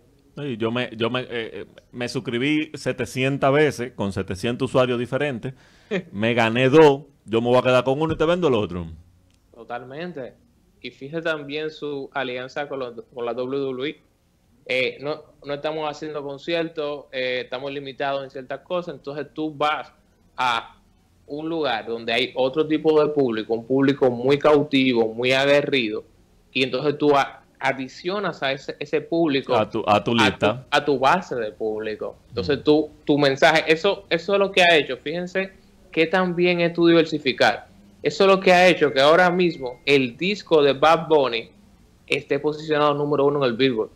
yo 0.57 0.72
me, 0.72 0.89
yo 0.95 1.09
me, 1.09 1.22
eh, 1.22 1.28
eh, 1.32 1.65
me 1.91 2.07
suscribí 2.07 2.72
700 2.74 3.53
veces 3.53 3.91
con 3.93 4.13
700 4.13 4.70
usuarios 4.70 4.99
diferentes. 4.99 5.53
me 6.11 6.34
gané 6.34 6.70
dos. 6.70 7.03
Yo 7.26 7.41
me 7.41 7.47
voy 7.47 7.57
a 7.57 7.61
quedar 7.61 7.84
con 7.84 8.01
uno 8.01 8.13
y 8.13 8.18
te 8.18 8.26
vendo 8.26 8.47
el 8.47 8.53
otro. 8.53 8.88
Totalmente. 9.53 10.34
Y 10.82 10.91
fíjate 10.91 11.24
también 11.24 11.70
su 11.70 12.09
alianza 12.13 12.70
con, 12.70 13.03
con 13.13 13.26
la 13.26 13.34
WWE. 13.34 13.99
Eh, 14.65 14.97
no, 15.01 15.24
no 15.45 15.53
estamos 15.53 15.89
haciendo 15.89 16.24
conciertos, 16.24 17.05
estamos 17.11 17.72
limitados 17.72 18.24
en 18.24 18.30
ciertas 18.30 18.61
cosas. 18.61 18.95
Entonces 18.95 19.28
tú 19.34 19.53
vas 19.53 19.91
a 20.38 20.78
un 21.26 21.49
lugar 21.49 21.86
donde 21.86 22.13
hay 22.13 22.32
otro 22.36 22.65
tipo 22.65 23.03
de 23.03 23.11
público, 23.11 23.53
un 23.53 23.65
público 23.65 24.09
muy 24.09 24.39
cautivo, 24.39 25.13
muy 25.13 25.34
aguerrido. 25.34 26.05
Y 26.57 26.63
entonces 26.63 26.97
tú 26.97 27.13
adicionas 27.59 28.41
a 28.41 28.51
ese, 28.51 28.75
ese 28.79 28.99
público 28.99 29.55
a 29.55 29.69
tu, 29.69 29.83
a 29.85 30.03
tu 30.03 30.15
lista. 30.15 30.65
a 30.71 30.83
tu, 30.83 30.97
base 30.97 31.35
de 31.35 31.51
público. 31.51 32.15
Entonces 32.29 32.63
tú, 32.63 32.89
tu 33.05 33.19
mensaje 33.19 33.63
eso 33.71 34.05
eso 34.09 34.33
es 34.33 34.39
lo 34.39 34.51
que 34.51 34.63
ha 34.63 34.75
hecho. 34.75 34.97
Fíjense 34.97 35.51
que 35.91 36.07
también 36.07 36.59
es 36.59 36.73
tu 36.73 36.87
diversificar. 36.87 37.67
Eso 38.01 38.23
es 38.23 38.27
lo 38.27 38.39
que 38.39 38.51
ha 38.51 38.67
hecho 38.67 38.91
que 38.91 38.99
ahora 38.99 39.29
mismo 39.29 39.81
el 39.85 40.17
disco 40.17 40.63
de 40.63 40.73
Bad 40.73 41.07
Bunny 41.07 41.51
esté 42.07 42.39
posicionado 42.39 42.95
número 42.95 43.25
uno 43.25 43.37
en 43.45 43.51
el 43.51 43.55
Billboard. 43.55 43.91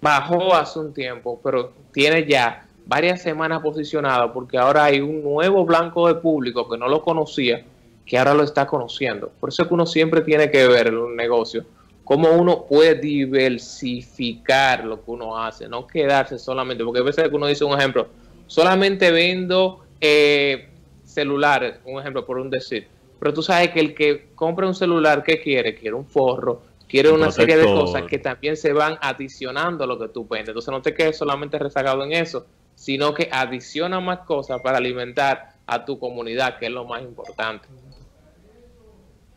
Bajó 0.00 0.54
hace 0.54 0.78
un 0.78 0.94
tiempo 0.94 1.38
pero 1.44 1.74
tiene 1.92 2.26
ya 2.26 2.66
varias 2.86 3.20
semanas 3.20 3.60
posicionado 3.60 4.32
porque 4.32 4.56
ahora 4.56 4.84
hay 4.84 5.00
un 5.02 5.22
nuevo 5.22 5.66
blanco 5.66 6.08
de 6.08 6.14
público 6.14 6.70
que 6.70 6.78
no 6.78 6.88
lo 6.88 7.02
conocía 7.02 7.62
que 8.08 8.16
ahora 8.16 8.32
lo 8.32 8.42
está 8.42 8.66
conociendo. 8.66 9.30
Por 9.38 9.50
eso 9.50 9.62
es 9.62 9.68
que 9.68 9.74
uno 9.74 9.84
siempre 9.84 10.22
tiene 10.22 10.50
que 10.50 10.66
ver 10.66 10.94
un 10.94 11.14
negocio 11.14 11.66
cómo 12.08 12.30
uno 12.30 12.64
puede 12.64 12.94
diversificar 12.94 14.82
lo 14.82 15.04
que 15.04 15.10
uno 15.10 15.36
hace, 15.36 15.68
no 15.68 15.86
quedarse 15.86 16.38
solamente, 16.38 16.82
porque 16.82 17.00
a 17.00 17.02
veces 17.02 17.28
uno 17.30 17.46
dice 17.46 17.66
un 17.66 17.78
ejemplo, 17.78 18.08
solamente 18.46 19.10
vendo 19.10 19.84
eh, 20.00 20.70
celulares, 21.04 21.80
un 21.84 22.00
ejemplo 22.00 22.24
por 22.24 22.38
un 22.38 22.48
decir, 22.48 22.88
pero 23.20 23.34
tú 23.34 23.42
sabes 23.42 23.72
que 23.72 23.80
el 23.80 23.94
que 23.94 24.30
compra 24.34 24.66
un 24.66 24.74
celular, 24.74 25.22
¿qué 25.22 25.38
quiere? 25.38 25.74
Quiere 25.74 25.96
un 25.96 26.06
forro, 26.06 26.62
quiere 26.88 27.10
una 27.10 27.30
serie 27.30 27.58
de 27.58 27.66
cosas 27.66 28.04
que 28.04 28.18
también 28.18 28.56
se 28.56 28.72
van 28.72 28.96
adicionando 29.02 29.84
a 29.84 29.86
lo 29.86 29.98
que 29.98 30.08
tú 30.08 30.26
vendes. 30.26 30.48
Entonces 30.48 30.72
no 30.72 30.80
te 30.80 30.94
quedes 30.94 31.18
solamente 31.18 31.58
rezagado 31.58 32.02
en 32.04 32.12
eso, 32.12 32.46
sino 32.74 33.12
que 33.12 33.28
adiciona 33.30 34.00
más 34.00 34.20
cosas 34.20 34.62
para 34.62 34.78
alimentar 34.78 35.56
a 35.66 35.84
tu 35.84 35.98
comunidad, 35.98 36.58
que 36.58 36.66
es 36.66 36.72
lo 36.72 36.86
más 36.86 37.02
importante. 37.02 37.68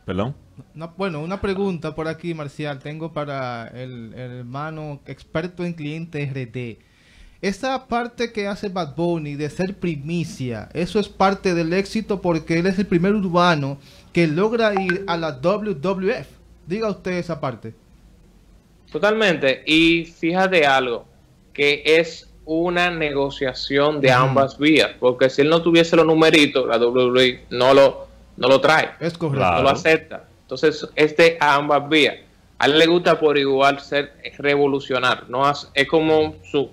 ¿Perdón? 0.05 0.35
Bueno, 0.97 1.21
una 1.21 1.41
pregunta 1.41 1.95
por 1.95 2.07
aquí, 2.07 2.33
Marcial. 2.33 2.79
Tengo 2.79 3.13
para 3.13 3.67
el, 3.67 4.13
hermano 4.15 4.99
experto 5.05 5.63
en 5.63 5.73
cliente 5.73 6.25
RD. 6.25 6.83
Esa 7.41 7.87
parte 7.87 8.31
que 8.31 8.47
hace 8.47 8.69
Bad 8.69 8.95
Bunny 8.95 9.35
de 9.35 9.49
ser 9.49 9.75
primicia, 9.75 10.69
eso 10.73 10.99
es 10.99 11.09
parte 11.09 11.55
del 11.55 11.73
éxito 11.73 12.21
porque 12.21 12.59
él 12.59 12.67
es 12.67 12.77
el 12.77 12.85
primer 12.85 13.15
urbano 13.15 13.79
que 14.13 14.27
logra 14.27 14.79
ir 14.79 15.03
a 15.07 15.17
la 15.17 15.39
WWF. 15.39 16.27
Diga 16.67 16.89
usted 16.89 17.13
esa 17.13 17.39
parte. 17.39 17.73
Totalmente. 18.91 19.63
Y 19.65 20.05
fíjate 20.05 20.67
algo, 20.67 21.05
que 21.53 21.81
es 21.85 22.29
una 22.45 22.91
negociación 22.91 24.01
de 24.01 24.11
ambas 24.11 24.57
vías, 24.57 24.91
porque 24.99 25.29
si 25.29 25.41
él 25.41 25.49
no 25.49 25.61
tuviese 25.61 25.95
los 25.95 26.05
numeritos, 26.05 26.67
la 26.67 26.77
WWE 26.77 27.45
no 27.49 27.73
lo, 27.73 28.07
no 28.37 28.47
lo 28.47 28.59
trae. 28.59 28.91
Es 28.99 29.17
correcto. 29.17 29.51
No 29.51 29.63
lo 29.63 29.69
acepta. 29.69 30.25
Entonces, 30.51 30.85
este 30.97 31.37
a 31.39 31.55
ambas 31.55 31.87
vías. 31.87 32.15
A 32.59 32.65
él 32.65 32.77
le 32.77 32.85
gusta 32.85 33.17
por 33.17 33.37
igual 33.37 33.79
ser 33.79 34.11
revolucionar. 34.37 35.29
No 35.29 35.49
es 35.49 35.87
como 35.87 36.35
su, 36.43 36.69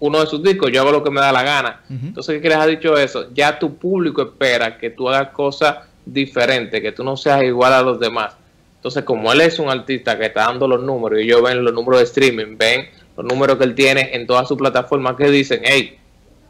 uno 0.00 0.20
de 0.20 0.26
sus 0.26 0.42
discos, 0.42 0.70
yo 0.70 0.82
hago 0.82 0.92
lo 0.92 1.02
que 1.02 1.10
me 1.10 1.22
da 1.22 1.32
la 1.32 1.42
gana. 1.42 1.80
Entonces, 1.88 2.42
¿qué 2.42 2.50
les 2.50 2.58
ha 2.58 2.66
dicho 2.66 2.94
eso? 2.94 3.32
Ya 3.32 3.58
tu 3.58 3.76
público 3.76 4.20
espera 4.20 4.76
que 4.76 4.90
tú 4.90 5.08
hagas 5.08 5.30
cosas 5.30 5.78
diferentes, 6.04 6.78
que 6.82 6.92
tú 6.92 7.02
no 7.04 7.16
seas 7.16 7.42
igual 7.42 7.72
a 7.72 7.80
los 7.80 7.98
demás. 7.98 8.36
Entonces, 8.76 9.02
como 9.02 9.32
él 9.32 9.40
es 9.40 9.58
un 9.58 9.70
artista 9.70 10.18
que 10.18 10.26
está 10.26 10.42
dando 10.42 10.68
los 10.68 10.82
números 10.82 11.18
y 11.20 11.22
ellos 11.22 11.40
ven 11.42 11.64
los 11.64 11.72
números 11.72 12.00
de 12.00 12.04
streaming, 12.04 12.58
ven 12.58 12.90
los 13.16 13.24
números 13.24 13.56
que 13.56 13.64
él 13.64 13.74
tiene 13.74 14.10
en 14.12 14.26
todas 14.26 14.46
sus 14.46 14.58
plataformas 14.58 15.16
que 15.16 15.30
dicen, 15.30 15.62
hey, 15.64 15.98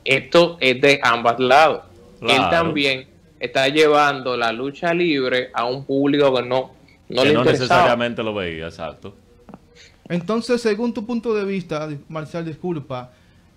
esto 0.04 0.56
es 0.58 0.80
de 0.80 0.98
ambos 1.00 1.38
lados. 1.38 1.82
Él 2.22 2.42
también 2.50 3.06
está 3.42 3.68
llevando 3.68 4.36
la 4.36 4.52
lucha 4.52 4.94
libre 4.94 5.50
a 5.52 5.64
un 5.64 5.84
público 5.84 6.32
que 6.32 6.42
no, 6.42 6.70
no 7.08 7.24
le 7.24 7.34
no 7.34 7.44
necesariamente 7.44 8.22
lo 8.22 8.32
veía, 8.32 8.66
exacto. 8.66 9.16
Entonces, 10.08 10.62
según 10.62 10.94
tu 10.94 11.04
punto 11.04 11.34
de 11.34 11.44
vista, 11.44 11.88
Marcial, 12.08 12.44
disculpa, 12.44 13.10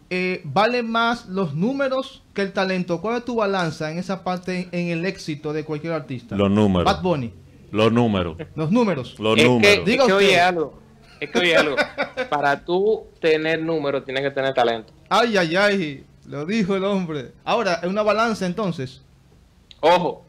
eh, 0.09 0.41
¿vale 0.43 0.81
más 0.81 1.27
los 1.27 1.53
números 1.53 2.23
que 2.33 2.41
el 2.41 2.51
talento? 2.51 2.99
¿Cuál 2.99 3.17
es 3.17 3.25
tu 3.25 3.35
balanza 3.35 3.91
en 3.91 3.99
esa 3.99 4.23
parte, 4.23 4.69
en 4.71 4.87
el 4.87 5.05
éxito 5.05 5.53
de 5.53 5.63
cualquier 5.63 5.93
artista? 5.93 6.35
Los 6.35 6.49
números. 6.49 6.91
Bad 6.91 7.03
Bunny. 7.03 7.33
Los 7.71 7.91
números. 7.91 8.37
Los 8.55 8.71
números. 8.71 9.19
Los 9.19 9.37
números. 9.37 9.83
Que, 9.85 10.13
oye 10.13 10.39
algo. 10.39 10.79
Es 11.19 11.29
que 11.29 11.39
oye 11.39 11.55
algo. 11.55 11.75
Para 12.29 12.65
tú 12.65 13.05
tener 13.21 13.61
números, 13.61 14.03
tienes 14.03 14.23
que 14.23 14.31
tener 14.31 14.53
talento. 14.55 14.93
Ay, 15.09 15.37
ay, 15.37 15.55
ay. 15.55 16.03
Lo 16.25 16.43
dijo 16.45 16.75
el 16.75 16.83
hombre. 16.85 17.33
Ahora, 17.43 17.75
¿es 17.83 17.87
una 17.87 18.01
balanza 18.01 18.47
entonces? 18.47 19.04
Ojo, 19.79 20.25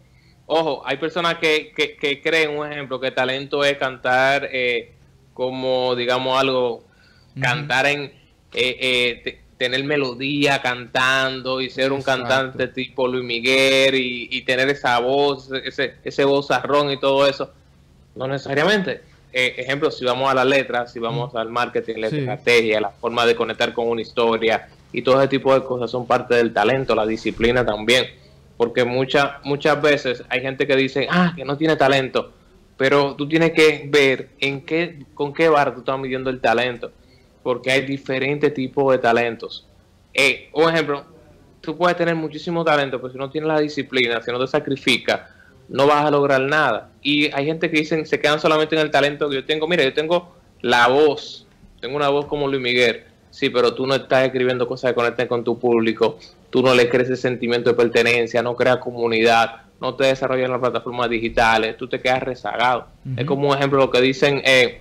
ojo, 0.47 0.82
hay 0.84 0.97
personas 0.97 1.36
que, 1.36 1.72
que, 1.74 2.20
creen, 2.22 2.59
un 2.59 2.70
ejemplo, 2.70 3.01
que 3.01 3.11
talento 3.11 3.64
es 3.64 3.76
cantar 3.78 4.49
eh, 4.53 4.92
como, 5.34 5.94
digamos, 5.94 6.38
algo, 6.38 6.84
cantar 7.40 7.86
en, 7.86 8.05
eh, 8.55 9.22
eh, 9.24 9.38
tener 9.59 9.84
melodía 9.84 10.61
cantando 10.62 11.61
y 11.61 11.70
ser 11.70 11.92
un 11.92 12.03
cantante 12.03 12.68
tipo 12.68 13.09
Luis 13.09 13.24
Miguel 13.24 13.94
y, 13.94 14.42
tener 14.42 14.68
esa 14.68 14.99
voz, 15.01 15.51
ese, 15.64 15.94
ese 16.05 16.24
vozarrón 16.24 16.90
y 16.90 16.99
todo 16.99 17.26
eso. 17.26 17.51
No 18.14 18.26
necesariamente. 18.26 19.03
ejemplo, 19.32 19.90
si 19.90 20.05
vamos 20.05 20.30
a 20.30 20.34
las 20.34 20.47
letras, 20.47 20.92
si 20.92 20.99
vamos 20.99 21.34
al 21.34 21.51
marketing, 21.51 21.97
la 21.99 22.07
estrategia, 22.09 22.80
la 22.80 22.90
forma 22.90 23.26
de 23.26 23.36
conectar 23.36 23.72
con 23.74 23.88
una 23.88 24.01
historia 24.01 24.68
y 24.92 25.03
todo 25.03 25.20
ese 25.20 25.28
tipo 25.28 25.53
de 25.53 25.62
cosas 25.62 25.90
son 25.90 26.07
parte 26.07 26.34
del 26.34 26.55
talento, 26.55 26.94
la 26.94 27.05
disciplina 27.05 27.64
también 27.64 28.07
porque 28.57 28.84
muchas 28.84 29.44
muchas 29.44 29.80
veces 29.80 30.24
hay 30.28 30.40
gente 30.40 30.66
que 30.66 30.76
dice, 30.76 31.07
ah, 31.11 31.32
que 31.36 31.44
no 31.44 31.57
tiene 31.57 31.76
talento, 31.76 32.32
pero 32.76 33.14
tú 33.16 33.28
tienes 33.28 33.52
que 33.52 33.86
ver 33.88 34.30
en 34.40 34.62
qué, 34.62 35.04
con 35.14 35.32
qué 35.32 35.48
barra 35.48 35.74
tú 35.74 35.80
estás 35.80 35.98
midiendo 35.98 36.30
el 36.30 36.40
talento, 36.40 36.92
porque 37.42 37.70
hay 37.70 37.82
diferentes 37.82 38.52
tipos 38.52 38.92
de 38.92 38.98
talentos. 38.98 39.66
Eh, 40.12 40.48
un 40.52 40.68
ejemplo, 40.68 41.04
tú 41.61 41.76
puedes 41.76 41.96
tener 41.96 42.14
muchísimo 42.14 42.64
talento, 42.64 43.00
pero 43.00 43.12
si 43.12 43.18
no 43.18 43.30
tienes 43.30 43.48
la 43.48 43.61
disciplina, 43.61 44.22
si 44.22 44.30
no 44.30 44.38
te 44.38 44.46
sacrificas, 44.46 45.22
no 45.68 45.86
vas 45.86 46.04
a 46.04 46.11
lograr 46.11 46.40
nada. 46.40 46.90
Y 47.02 47.32
hay 47.32 47.46
gente 47.46 47.70
que 47.70 47.78
dicen, 47.78 48.07
se 48.07 48.20
quedan 48.20 48.40
solamente 48.40 48.74
en 48.74 48.82
el 48.82 48.90
talento 48.90 49.28
que 49.28 49.36
yo 49.36 49.44
tengo. 49.44 49.66
Mira, 49.66 49.82
yo 49.82 49.92
tengo 49.92 50.34
la 50.61 50.88
voz, 50.88 51.46
tengo 51.80 51.96
una 51.96 52.09
voz 52.09 52.26
como 52.26 52.48
Luis 52.48 52.62
Miguel, 52.62 53.04
sí, 53.37 53.51
pero 53.51 53.74
tú 53.74 53.87
no 53.87 53.95
estás 53.95 54.24
escribiendo 54.24 54.66
cosas 54.66 54.91
que 54.91 54.95
conecten 54.95 55.28
con 55.28 55.45
tu 55.45 55.59
público, 55.59 56.18
tú 56.49 56.62
no 56.62 56.74
le 56.74 56.89
crees 56.89 57.11
ese 57.11 57.20
sentimiento 57.20 57.68
de 57.68 57.76
pertenencia, 57.76 58.43
no 58.43 58.57
creas 58.57 58.78
comunidad, 58.78 59.57
no 59.78 59.95
te 59.95 60.05
desarrollas 60.05 60.47
en 60.47 60.53
las 60.53 60.61
plataformas 60.61 61.11
digitales, 61.11 61.76
tú 61.76 61.87
te 61.87 62.01
quedas 62.01 62.22
rezagado. 62.22 62.87
Es 63.14 63.26
como 63.26 63.51
un 63.51 63.55
ejemplo 63.55 63.78
lo 63.78 63.91
que 63.91 64.01
dicen, 64.01 64.41
eh, 64.43 64.80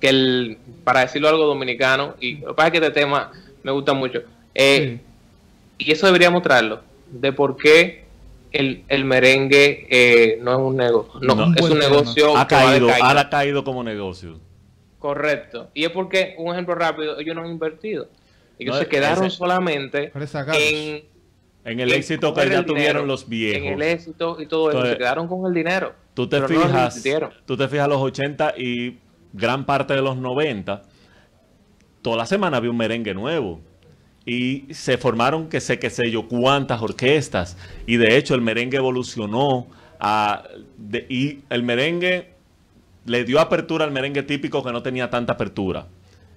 que 0.00 0.08
el, 0.08 0.58
para 0.82 1.02
decirlo 1.02 1.28
algo 1.28 1.44
dominicano, 1.46 2.16
y 2.20 2.38
lo 2.38 2.48
que 2.48 2.54
pasa 2.54 2.66
es 2.66 2.72
que 2.72 2.78
este 2.78 2.90
tema 2.90 3.30
me 3.62 3.70
gusta 3.70 3.92
mucho, 3.92 4.20
eh, 4.52 4.98
y 5.78 5.92
eso 5.92 6.06
deberíamos 6.06 6.42
traerlo, 6.42 6.80
de 7.08 7.32
por 7.32 7.56
qué 7.56 8.04
el, 8.50 8.82
el 8.88 9.04
merengue 9.04 9.86
eh, 9.88 10.40
no 10.42 10.50
es 10.50 10.58
un 10.58 10.76
negocio, 10.76 11.20
no, 11.20 11.54
es 11.54 11.62
un 11.62 11.78
negocio 11.78 12.36
ha 12.36 12.48
caído, 12.48 12.88
ha 12.90 13.30
caído 13.30 13.62
como 13.62 13.84
negocio. 13.84 14.40
Correcto. 15.06 15.70
Y 15.72 15.84
es 15.84 15.90
porque, 15.90 16.34
un 16.36 16.52
ejemplo 16.52 16.74
rápido, 16.74 17.16
ellos 17.20 17.36
no 17.36 17.42
han 17.42 17.50
invertido. 17.52 18.08
Ellos 18.58 18.76
se 18.76 18.88
quedaron 18.88 19.30
solamente 19.30 20.10
en, 20.12 21.04
en 21.64 21.80
el 21.80 21.92
éxito 21.92 22.34
que 22.34 22.50
ya 22.50 22.66
tuvieron 22.66 23.06
los 23.06 23.28
viejos. 23.28 23.68
En 23.68 23.74
el 23.74 23.82
éxito 23.82 24.36
y 24.40 24.46
todo 24.46 24.70
eso. 24.70 24.84
Se 24.84 24.98
quedaron 24.98 25.28
con 25.28 25.46
el 25.46 25.54
dinero. 25.54 25.94
Tú 26.14 26.28
te 26.28 26.42
fijas, 26.42 27.04
tú 27.44 27.56
te 27.56 27.68
fijas 27.68 27.88
los 27.88 28.02
80 28.02 28.54
y 28.58 28.98
gran 29.32 29.64
parte 29.64 29.94
de 29.94 30.02
los 30.02 30.16
90. 30.16 30.82
Toda 32.02 32.16
la 32.16 32.26
semana 32.26 32.56
había 32.56 32.70
un 32.72 32.76
merengue 32.76 33.14
nuevo. 33.14 33.60
Y 34.24 34.74
se 34.74 34.98
formaron 34.98 35.48
que 35.48 35.60
sé, 35.60 35.78
que 35.78 35.88
sé 35.88 36.10
yo, 36.10 36.26
cuántas 36.26 36.82
orquestas. 36.82 37.56
Y 37.86 37.96
de 37.96 38.16
hecho 38.16 38.34
el 38.34 38.40
merengue 38.40 38.78
evolucionó 38.78 39.68
a, 40.00 40.48
y 41.08 41.42
el 41.48 41.62
merengue 41.62 42.34
le 43.06 43.24
dio 43.24 43.40
apertura 43.40 43.84
al 43.84 43.92
merengue 43.92 44.22
típico 44.22 44.62
que 44.62 44.72
no 44.72 44.82
tenía 44.82 45.08
tanta 45.08 45.34
apertura. 45.34 45.86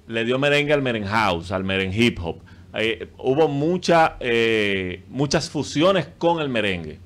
Le 0.08 0.24
dio 0.24 0.40
merengue 0.40 0.74
al 0.74 0.82
merengue 0.82 1.10
house, 1.10 1.52
al 1.52 1.64
merengue 1.64 1.98
hip 1.98 2.20
hop. 2.22 2.38
Eh, 2.74 3.10
hubo 3.18 3.48
mucha, 3.48 4.16
eh, 4.20 5.04
muchas 5.10 5.50
fusiones 5.50 6.08
con 6.18 6.40
el 6.40 6.50
merengue. 6.50 7.00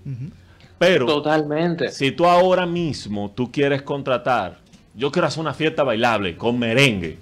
Pero 0.78 1.06
Totalmente. 1.06 1.90
si 1.90 2.12
tú 2.12 2.26
ahora 2.26 2.66
mismo 2.66 3.32
tú 3.32 3.52
quieres 3.52 3.82
contratar, 3.82 4.60
yo 4.94 5.12
quiero 5.12 5.28
hacer 5.28 5.40
una 5.40 5.54
fiesta 5.54 5.84
bailable 5.84 6.36
con 6.36 6.60
merengue 6.60 7.18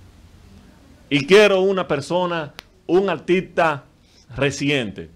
y 1.10 1.26
quiero 1.26 1.62
una 1.62 1.88
persona, 1.88 2.54
un 2.88 3.10
artista 3.10 3.84
reciente, 4.36 5.10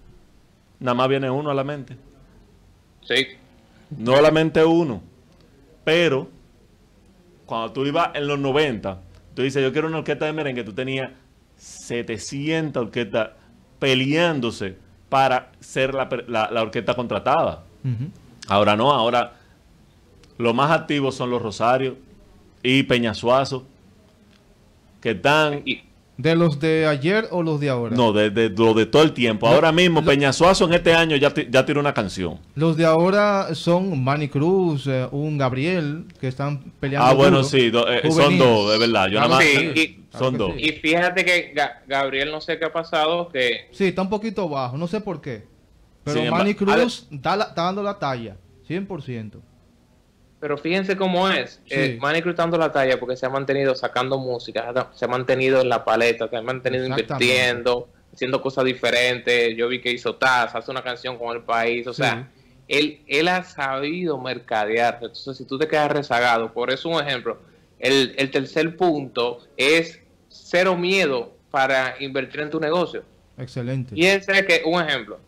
nada 0.78 0.94
más 0.94 1.08
viene 1.08 1.28
uno 1.28 1.50
a 1.50 1.54
la 1.54 1.64
mente. 1.64 1.96
Sí. 3.02 3.26
No 3.96 4.14
solamente 4.14 4.64
uno, 4.64 5.02
pero 5.84 6.35
cuando 7.46 7.72
tú 7.72 7.86
ibas 7.86 8.10
en 8.14 8.26
los 8.26 8.38
90, 8.38 9.00
tú 9.34 9.42
dices, 9.42 9.62
yo 9.62 9.72
quiero 9.72 9.88
una 9.88 9.98
orquesta 9.98 10.26
de 10.26 10.32
merengue, 10.32 10.64
tú 10.64 10.72
tenías 10.72 11.10
700 11.56 12.82
orquestas 12.82 13.30
peleándose 13.78 14.76
para 15.08 15.52
ser 15.60 15.94
la, 15.94 16.50
orquesta 16.60 16.94
contratada. 16.94 17.62
Ahora 18.48 18.76
no, 18.76 18.92
ahora 18.92 19.34
los 20.38 20.54
más 20.54 20.70
activos 20.72 21.14
son 21.14 21.30
los 21.30 21.40
Rosarios 21.40 21.94
y 22.62 22.82
Peñasuazo, 22.82 23.64
que 25.00 25.12
están... 25.12 25.62
¿De 26.18 26.34
los 26.34 26.58
de 26.60 26.86
ayer 26.86 27.28
o 27.30 27.42
los 27.42 27.60
de 27.60 27.68
ahora? 27.68 27.94
No, 27.94 28.12
de, 28.12 28.30
de, 28.30 28.48
lo 28.48 28.72
de 28.72 28.86
todo 28.86 29.02
el 29.02 29.12
tiempo. 29.12 29.46
ahora 29.46 29.70
mismo, 29.70 30.02
Peñasuazo 30.02 30.64
en 30.64 30.72
este 30.72 30.94
año 30.94 31.14
ya, 31.16 31.32
ya 31.34 31.66
tiró 31.66 31.80
una 31.80 31.92
canción. 31.92 32.38
Los 32.54 32.78
de 32.78 32.86
ahora 32.86 33.54
son 33.54 34.02
Manny 34.02 34.28
Cruz, 34.28 34.86
eh, 34.86 35.06
un 35.10 35.36
Gabriel, 35.36 36.06
que 36.18 36.28
están 36.28 36.72
peleando. 36.80 37.06
Ah, 37.06 37.12
bueno, 37.12 37.44
sí, 37.44 37.70
eh, 37.70 38.10
son 38.10 38.38
dos, 38.38 38.72
es 38.72 38.80
verdad. 38.80 39.08
Yo 39.08 39.20
nada 39.20 39.44
y, 39.44 40.04
son 40.16 40.38
dos. 40.38 40.52
Y 40.56 40.72
fíjate 40.72 41.22
que 41.22 41.54
Gabriel 41.86 42.30
no 42.30 42.40
sé 42.40 42.58
qué 42.58 42.64
ha 42.64 42.72
pasado, 42.72 43.28
que... 43.28 43.68
Sí, 43.72 43.88
está 43.88 44.00
un 44.00 44.08
poquito 44.08 44.48
bajo, 44.48 44.78
no 44.78 44.86
sé 44.86 45.02
por 45.02 45.20
qué. 45.20 45.44
Pero 46.02 46.30
Manny 46.30 46.54
Cruz 46.54 47.08
está, 47.10 47.34
está 47.34 47.62
dando 47.62 47.82
la 47.82 47.98
talla, 47.98 48.36
100%. 48.66 49.32
Pero 50.46 50.58
fíjense 50.58 50.96
cómo 50.96 51.28
es. 51.28 51.60
Eh, 51.68 51.98
cruzando 52.22 52.56
la 52.56 52.70
talla 52.70 53.00
porque 53.00 53.16
se 53.16 53.26
ha 53.26 53.28
mantenido 53.28 53.74
sacando 53.74 54.16
música, 54.16 54.72
se 54.94 55.04
ha 55.04 55.08
mantenido 55.08 55.60
en 55.60 55.68
la 55.68 55.84
paleta, 55.84 56.28
se 56.28 56.36
ha 56.36 56.40
mantenido 56.40 56.86
invirtiendo, 56.86 57.88
haciendo 58.14 58.40
cosas 58.40 58.64
diferentes. 58.64 59.56
Yo 59.56 59.66
vi 59.66 59.80
que 59.80 59.90
hizo 59.90 60.14
Taz, 60.14 60.54
hace 60.54 60.70
una 60.70 60.84
canción 60.84 61.18
con 61.18 61.36
el 61.36 61.42
país. 61.42 61.88
O 61.88 61.92
sea, 61.92 62.30
él, 62.68 63.00
él 63.08 63.26
ha 63.26 63.42
sabido 63.42 64.18
mercadear. 64.18 65.00
Entonces, 65.02 65.36
si 65.36 65.44
tú 65.44 65.58
te 65.58 65.66
quedas 65.66 65.90
rezagado, 65.90 66.52
por 66.52 66.70
eso 66.70 66.90
un 66.90 67.04
ejemplo, 67.04 67.40
el, 67.80 68.14
el 68.16 68.30
tercer 68.30 68.76
punto 68.76 69.40
es 69.56 70.00
cero 70.28 70.76
miedo 70.76 71.34
para 71.50 71.96
invertir 71.98 72.42
en 72.42 72.50
tu 72.50 72.60
negocio. 72.60 73.02
Excelente. 73.36 73.96
Fíjense 73.96 74.46
que, 74.46 74.62
un 74.64 74.80
ejemplo, 74.80 75.18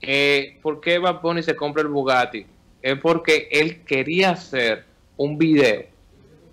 eh, 0.00 0.60
¿por 0.62 0.80
qué 0.80 1.00
Bad 1.00 1.20
Bunny 1.20 1.42
se 1.42 1.56
compra 1.56 1.82
el 1.82 1.88
Bugatti? 1.88 2.46
Es 2.82 2.98
porque 2.98 3.48
él 3.50 3.82
quería 3.84 4.36
ser 4.36 4.84
un 5.16 5.38
video 5.38 5.84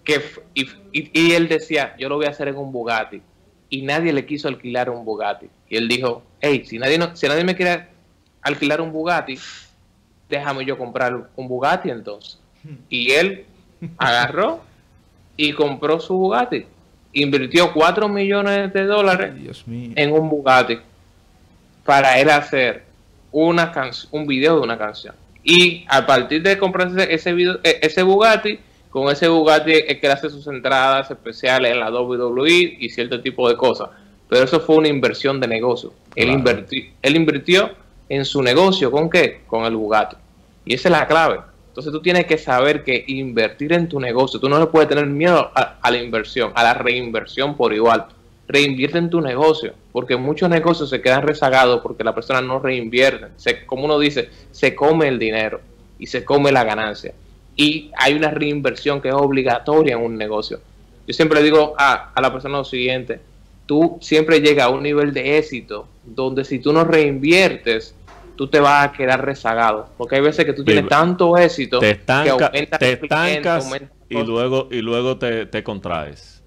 que 0.04 0.22
y, 0.54 1.34
él 1.34 1.48
decía, 1.48 1.96
yo 1.98 2.10
lo 2.10 2.16
voy 2.16 2.26
a 2.26 2.30
hacer 2.30 2.48
en 2.48 2.58
un 2.58 2.72
Bugatti. 2.72 3.22
Y 3.70 3.84
nadie 3.84 4.14
le 4.14 4.26
quiso 4.26 4.48
alquilar 4.48 4.90
un 4.90 5.06
Bugatti. 5.06 5.48
Y 5.70 5.78
él 5.78 5.88
dijo, 5.88 6.24
hey, 6.40 6.64
si 6.66 6.80
nadie, 6.80 6.98
no, 6.98 7.16
si 7.16 7.28
nadie 7.28 7.44
me 7.44 7.56
quiere 7.56 7.88
alquilar 8.42 8.82
un 8.82 8.92
Bugatti, 8.92 9.38
déjame 10.28 10.66
yo 10.66 10.78
comprar 10.78 11.30
un 11.36 11.48
Bugatti 11.48 11.90
entonces. 11.90 12.40
Y 12.90 13.12
él 13.12 13.46
agarró 13.98 14.62
y 15.38 15.54
compró 15.54 16.00
su 16.00 16.16
Bugatti. 16.16 16.66
Invirtió 17.14 17.74
4 17.74 18.10
millones 18.10 18.74
de 18.74 18.86
dólares 18.86 19.34
en 19.68 20.12
un 20.12 20.30
Bugatti 20.30 20.80
para 21.86 22.20
él 22.20 22.30
hacer 22.30 22.84
una 23.32 23.72
un 24.12 24.28
video 24.28 24.56
de 24.56 24.62
una 24.62 24.78
canción. 24.78 25.16
Y 25.44 25.86
a 25.88 26.06
partir 26.06 26.44
de 26.44 26.58
comprarse 26.58 27.14
ese, 27.14 27.34
video, 27.34 27.60
e, 27.64 27.80
ese 27.82 28.04
Bugatti, 28.04 28.60
con 28.90 29.12
ese 29.12 29.28
Bugatti 29.28 29.74
es 29.74 30.00
que 30.00 30.08
hace 30.08 30.30
sus 30.30 30.48
entradas 30.48 31.10
especiales 31.12 31.72
en 31.72 31.80
la 31.80 31.92
WWE 31.92 32.78
y 32.80 32.90
cierto 32.90 33.22
tipo 33.22 33.48
de 33.48 33.56
cosas. 33.56 33.90
Pero 34.28 34.44
eso 34.44 34.60
fue 34.60 34.78
una 34.78 34.88
inversión 34.88 35.40
de 35.40 35.48
negocio. 35.48 35.94
Él, 36.16 36.30
invirtió, 36.30 36.84
él 37.02 37.16
invirtió 37.16 37.72
en 38.10 38.26
su 38.26 38.42
negocio, 38.42 38.92
¿con 38.92 39.10
qué? 39.10 39.42
Con 39.48 39.66
el 39.66 39.76
Bugatti. 39.76 40.18
Y 40.66 40.74
esa 40.74 40.90
es 40.90 40.92
la 40.92 41.08
clave. 41.08 41.40
Entonces 41.70 41.94
tú 41.94 42.02
tienes 42.02 42.26
que 42.26 42.38
saber 42.38 42.84
que 42.84 43.06
invertir 43.08 43.74
en 43.74 43.88
tu 43.88 44.00
negocio, 44.00 44.40
tú 44.40 44.50
no 44.50 44.60
le 44.60 44.66
puedes 44.66 44.90
tener 44.90 45.06
miedo 45.06 45.52
a, 45.56 45.90
la 45.90 45.98
inversión, 45.98 46.52
a 46.56 46.64
la 46.64 46.74
reinversión 46.74 47.56
por 47.56 47.74
igual. 47.74 48.08
Reinvierte 48.50 48.98
en 48.98 49.10
tu 49.10 49.22
negocio, 49.22 49.74
porque 49.92 50.18
muchos 50.18 50.50
negocios 50.50 50.90
se 50.90 51.02
quedan 51.02 51.22
rezagados 51.22 51.82
porque 51.82 52.04
la 52.04 52.16
persona 52.16 52.42
no 52.42 52.60
reinvierte. 52.60 53.28
Se, 53.38 53.66
como 53.66 53.86
uno 53.86 53.98
dice, 53.98 54.30
se 54.52 54.76
come 54.76 55.08
el 55.08 55.20
dinero 55.20 55.62
y 56.00 56.08
se 56.08 56.26
come 56.26 56.52
la 56.52 56.64
ganancia. 56.64 57.14
Y 57.56 57.92
hay 57.96 58.16
una 58.16 58.32
reinversión 58.32 59.02
que 59.02 59.10
es 59.10 59.14
obligatoria 59.14 59.96
en 59.96 60.02
un 60.02 60.18
negocio. 60.18 60.60
Yo 61.08 61.14
siempre 61.14 61.42
digo 61.44 61.76
a, 61.78 62.12
a 62.14 62.22
la 62.22 62.34
persona 62.34 62.58
lo 62.58 62.66
siguiente, 62.66 63.22
tú 63.66 64.00
siempre 64.02 64.42
llegas 64.42 64.66
a 64.66 64.70
un 64.70 64.84
nivel 64.84 65.14
de 65.14 65.38
éxito 65.38 65.88
donde 66.04 66.44
si 66.44 66.60
tú 66.60 66.74
no 66.74 66.84
reinviertes, 66.84 67.94
tú 68.36 68.48
te 68.48 68.60
vas 68.60 68.88
a 68.88 68.92
quedar 68.94 69.24
rezagado. 69.24 69.90
Porque 69.98 70.16
hay 70.16 70.22
veces 70.22 70.46
que 70.46 70.54
tú 70.54 70.64
tienes 70.64 70.88
tanto 70.88 71.38
éxito 71.38 71.80
te 71.80 72.00
que 72.00 72.30
aumenta 72.30 72.80
te 72.80 72.94
estancas 72.94 73.70
y 74.10 74.24
luego, 74.24 74.70
y 74.72 74.82
luego 74.82 75.18
te, 75.18 75.64
contraes. 75.64 76.39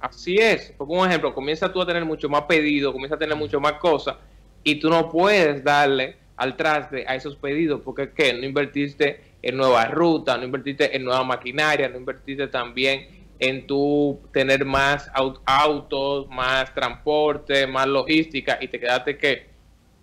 Así 0.00 0.36
es. 0.36 0.72
Por 0.76 0.88
un 0.88 1.06
ejemplo, 1.08 1.34
comienza 1.34 1.72
tú 1.72 1.82
a 1.82 1.86
tener 1.86 2.04
mucho 2.04 2.28
más 2.28 2.42
pedido, 2.42 2.92
comienza 2.92 3.16
a 3.16 3.18
tener 3.18 3.36
mucho 3.36 3.60
más 3.60 3.74
cosas 3.74 4.16
y 4.62 4.76
tú 4.76 4.88
no 4.90 5.08
puedes 5.08 5.62
darle 5.64 6.16
al 6.36 6.56
traste 6.56 7.04
a 7.06 7.16
esos 7.16 7.36
pedidos 7.36 7.80
porque 7.84 8.12
¿qué? 8.12 8.32
no 8.32 8.44
invertiste 8.44 9.20
en 9.42 9.56
nuevas 9.56 9.90
rutas, 9.90 10.38
no 10.38 10.44
invertiste 10.44 10.94
en 10.94 11.04
nueva 11.04 11.24
maquinaria, 11.24 11.88
no 11.88 11.96
invertiste 11.96 12.46
también 12.46 13.08
en 13.40 13.66
tu 13.66 14.20
tener 14.32 14.64
más 14.64 15.10
autos, 15.44 16.28
más 16.28 16.72
transporte, 16.74 17.66
más 17.66 17.86
logística 17.86 18.58
y 18.60 18.68
te 18.68 18.78
quedaste 18.78 19.16
que 19.16 19.46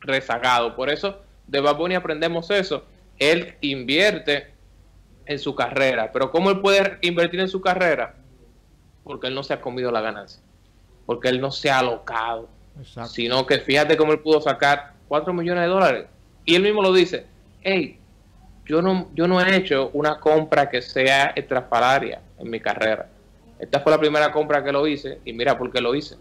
rezagado. 0.01 0.75
Por 0.75 0.89
eso 0.89 1.21
de 1.47 1.59
Bad 1.61 1.79
aprendemos 1.93 2.49
eso. 2.51 2.85
Él 3.17 3.55
invierte 3.61 4.47
en 5.25 5.39
su 5.39 5.55
carrera. 5.55 6.11
Pero 6.11 6.31
¿cómo 6.31 6.51
él 6.51 6.59
puede 6.59 6.97
invertir 7.01 7.39
en 7.39 7.47
su 7.47 7.61
carrera? 7.61 8.15
Porque 9.05 9.27
él 9.27 9.35
no 9.35 9.43
se 9.43 9.53
ha 9.53 9.61
comido 9.61 9.89
la 9.91 10.01
ganancia. 10.01 10.41
Porque 11.05 11.29
él 11.29 11.39
no 11.39 11.51
se 11.51 11.71
ha 11.71 11.79
alocado. 11.79 12.49
Sino 13.07 13.45
que 13.45 13.59
fíjate 13.59 13.95
cómo 13.95 14.11
él 14.11 14.19
pudo 14.19 14.41
sacar 14.41 14.95
4 15.07 15.31
millones 15.31 15.63
de 15.63 15.69
dólares. 15.69 16.05
Y 16.43 16.55
él 16.55 16.63
mismo 16.63 16.81
lo 16.81 16.91
dice. 16.91 17.25
Hey, 17.61 17.99
yo 18.65 18.81
no, 18.81 19.09
yo 19.13 19.27
no 19.27 19.39
he 19.39 19.55
hecho 19.55 19.91
una 19.93 20.19
compra 20.19 20.69
que 20.69 20.81
sea 20.81 21.27
estrafalaria 21.35 22.21
en 22.37 22.49
mi 22.49 22.59
carrera. 22.59 23.07
Esta 23.59 23.79
fue 23.79 23.93
la 23.93 23.99
primera 23.99 24.31
compra 24.33 24.63
que 24.63 24.73
lo 24.73 24.85
hice. 24.87 25.19
Y 25.23 25.31
mira 25.31 25.57
por 25.57 25.71
qué 25.71 25.79
lo 25.79 25.95
hice. 25.95 26.17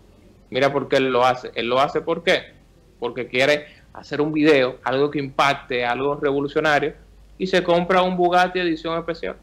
Mira 0.50 0.72
por 0.72 0.88
qué 0.88 0.98
él 0.98 1.10
lo 1.10 1.24
hace. 1.24 1.50
Él 1.54 1.66
lo 1.68 1.80
hace 1.80 2.02
¿por 2.02 2.22
qué? 2.22 2.52
Porque 3.00 3.26
quiere 3.26 3.66
hacer 3.94 4.20
un 4.20 4.32
video, 4.32 4.78
algo 4.84 5.10
que 5.10 5.18
impacte, 5.18 5.84
algo 5.86 6.16
revolucionario, 6.16 6.94
y 7.38 7.46
se 7.46 7.62
compra 7.62 8.02
un 8.02 8.16
Bugatti 8.16 8.58
edición 8.58 8.98
especial. 8.98 9.36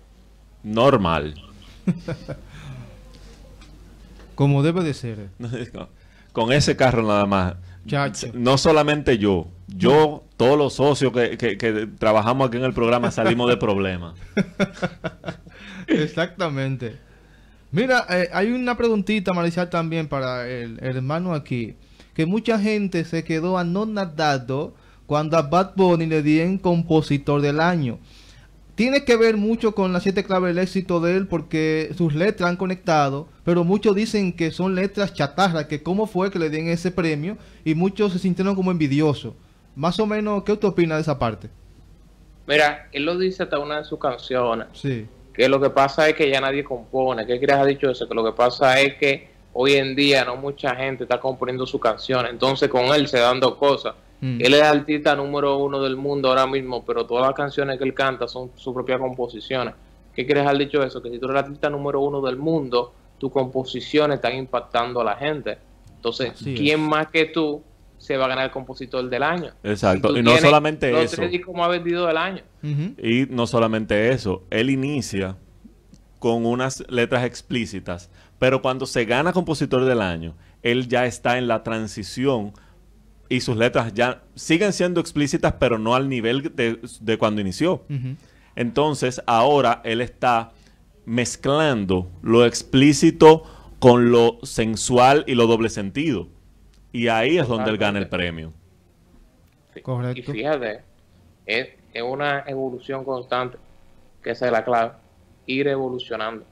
Normal. 0.62 1.34
Como 4.42 4.64
debe 4.64 4.82
de 4.82 4.96
ser. 4.96 5.30
Con 6.34 6.52
ese 6.52 6.76
carro 6.76 7.04
nada 7.04 7.28
más. 7.28 7.58
No 8.34 8.58
solamente 8.58 9.20
yo, 9.20 9.50
yo, 9.68 10.24
todos 10.36 10.58
los 10.58 10.74
socios 10.74 11.14
que, 11.14 11.88
trabajamos 12.00 12.48
aquí 12.48 12.58
en 12.58 12.64
el 12.64 12.74
programa 12.74 13.12
salimos 13.12 13.48
de 13.50 13.58
problemas. 13.58 14.16
Exactamente. 15.88 16.98
Mira, 17.72 18.08
eh, 18.10 18.30
hay 18.34 18.52
una 18.52 18.76
preguntita, 18.76 19.32
Maricial, 19.32 19.70
también 19.70 20.08
para 20.08 20.50
el 20.50 20.80
hermano 20.82 21.36
aquí 21.36 21.76
que 22.16 22.26
mucha 22.26 22.58
gente 22.58 23.06
se 23.06 23.24
quedó 23.24 23.60
anonadado 23.60 24.74
cuando 25.06 25.38
a 25.38 25.44
Bad 25.44 25.74
Bunny 25.76 26.08
le 26.08 26.24
dieron 26.24 26.58
compositor 26.58 27.42
del 27.42 27.60
año. 27.60 28.00
Tiene 28.82 29.06
que 29.06 29.16
ver 29.16 29.38
mucho 29.38 29.76
con 29.76 29.94
las 29.94 30.02
siete 30.02 30.24
claves 30.24 30.56
del 30.56 30.64
éxito 30.64 31.00
de 31.00 31.16
él 31.16 31.28
porque 31.28 31.92
sus 31.96 32.16
letras 32.16 32.50
han 32.50 32.58
conectado, 32.58 33.28
pero 33.44 33.64
muchos 33.64 33.94
dicen 33.96 34.34
que 34.34 34.50
son 34.50 34.74
letras 34.74 35.14
chatarras, 35.14 35.68
que 35.68 35.84
cómo 35.84 36.08
fue 36.08 36.32
que 36.32 36.40
le 36.40 36.50
den 36.50 36.68
ese 36.68 36.90
premio 36.90 37.38
y 37.64 37.76
muchos 37.76 38.12
se 38.12 38.18
sintieron 38.18 38.56
como 38.56 38.72
envidiosos. 38.72 39.36
Más 39.76 40.00
o 40.00 40.08
menos, 40.08 40.44
¿qué 40.44 40.54
usted 40.54 40.68
opina 40.68 40.96
de 40.96 41.02
esa 41.02 41.20
parte? 41.20 41.48
Mira, 42.48 42.90
él 42.92 43.06
lo 43.06 43.20
dice 43.20 43.44
hasta 43.44 43.60
una 43.60 43.78
de 43.78 43.84
sus 43.84 44.00
canciones. 44.00 44.66
Sí. 44.74 45.06
Que 45.32 45.48
lo 45.48 45.62
que 45.62 45.70
pasa 45.70 46.10
es 46.10 46.16
que 46.16 46.28
ya 46.28 46.42
nadie 46.42 46.64
compone. 46.64 47.28
¿Qué 47.28 47.38
quieres 47.38 47.58
ha 47.58 47.66
dicho 47.66 47.88
eso? 47.88 48.10
Que 48.10 48.16
lo 48.16 48.26
que 48.26 48.32
pasa 48.32 48.82
es 48.82 48.96
que 48.96 49.30
hoy 49.54 49.74
en 49.74 49.96
día 49.96 50.26
no 50.26 50.38
mucha 50.38 50.76
gente 50.76 51.04
está 51.04 51.20
componiendo 51.20 51.68
su 51.68 51.80
canción, 51.80 52.26
entonces 52.26 52.68
con 52.68 52.86
él 52.86 53.08
se 53.08 53.20
dan 53.20 53.40
dos 53.40 53.58
cosas. 53.58 53.94
Mm. 54.22 54.38
Él 54.40 54.54
es 54.54 54.60
el 54.60 54.66
artista 54.66 55.16
número 55.16 55.58
uno 55.58 55.82
del 55.82 55.98
mundo 55.98 56.30
ahora 56.30 56.48
mismo, 56.48 56.86
pero 56.86 57.06
todas 57.06 57.26
las 57.26 57.36
canciones 57.36 57.78
que 57.78 57.84
él 57.84 57.94
canta 57.94 58.28
son 58.28 58.52
sus 58.56 58.74
propias 58.74 59.00
composiciones. 59.00 59.74
¿Qué 60.14 60.26
quieres 60.26 60.46
haber 60.46 60.60
dicho 60.60 60.84
eso? 60.84 61.02
Que 61.02 61.10
si 61.10 61.20
tú 61.20 61.26
eres 61.26 61.40
el 61.40 61.46
artista 61.46 61.70
número 61.70 62.02
uno 62.02 62.22
del 62.22 62.38
mundo, 62.38 62.94
tus 63.18 63.32
composiciones 63.32 64.16
están 64.16 64.36
impactando 64.36 65.02
a 65.02 65.04
la 65.04 65.16
gente. 65.16 65.58
Entonces, 65.96 66.34
¿quién 66.44 66.82
más 66.82 67.08
que 67.08 67.26
tú 67.26 67.62
se 67.98 68.18
va 68.18 68.26
a 68.26 68.28
ganar 68.30 68.46
el 68.46 68.52
compositor 68.52 69.08
del 69.10 69.24
año? 69.24 69.54
Exacto, 69.64 70.18
y 70.18 70.24
no 70.24 70.36
solamente 70.38 70.92
los 70.92 71.06
eso. 71.06 71.18
Tres 71.18 71.32
discos 71.32 71.56
ha 71.60 71.68
vendido 71.68 72.08
del 72.08 72.18
año. 72.18 72.44
Y 72.64 73.28
no 73.30 73.48
solamente 73.48 74.10
eso, 74.10 74.44
él 74.50 74.70
inicia 74.70 75.38
con 76.20 76.46
unas 76.46 76.84
letras 76.90 77.26
explícitas 77.26 78.10
pero 78.42 78.64
cuando 78.64 78.88
se 78.88 79.06
gana 79.06 79.34
compositor 79.34 79.86
del 79.86 80.02
año, 80.02 80.36
él 80.64 80.88
ya 80.88 81.06
está 81.06 81.38
en 81.38 81.48
la 81.48 81.62
transición 81.62 82.54
y 83.32 83.40
sus 83.40 83.56
letras 83.56 83.94
ya 83.94 84.24
siguen 84.36 84.74
siendo 84.74 85.00
explícitas, 85.00 85.54
pero 85.54 85.80
no 85.80 85.96
al 85.96 86.10
nivel 86.10 86.54
de, 86.54 87.18
cuando 87.18 87.40
inició. 87.40 87.86
Entonces, 88.58 89.22
ahora 89.26 89.82
él 89.86 90.02
está 90.02 90.52
mezclando 91.06 92.12
lo 92.22 92.46
explícito 92.46 93.44
con 93.80 94.12
lo 94.12 94.40
sensual 94.44 95.24
y 95.28 95.36
lo 95.36 95.48
doble 95.48 95.70
sentido. 95.70 96.28
Y 96.92 97.08
ahí 97.08 97.38
es 97.38 97.48
donde 97.48 97.72
él 97.72 97.78
gana 97.78 98.00
el 98.00 98.10
premio. 98.10 98.52
Correcto. 99.82 100.20
Y 100.20 100.24
fíjate, 100.24 100.82
es, 101.46 101.70
es 101.94 102.04
una 102.04 102.44
evolución 102.48 103.06
constante, 103.06 103.58
que 104.22 104.32
esa 104.32 104.48
es 104.48 104.52
la 104.52 104.66
clave, 104.66 104.92
ir 105.46 105.70
evolucionando. 105.70 106.44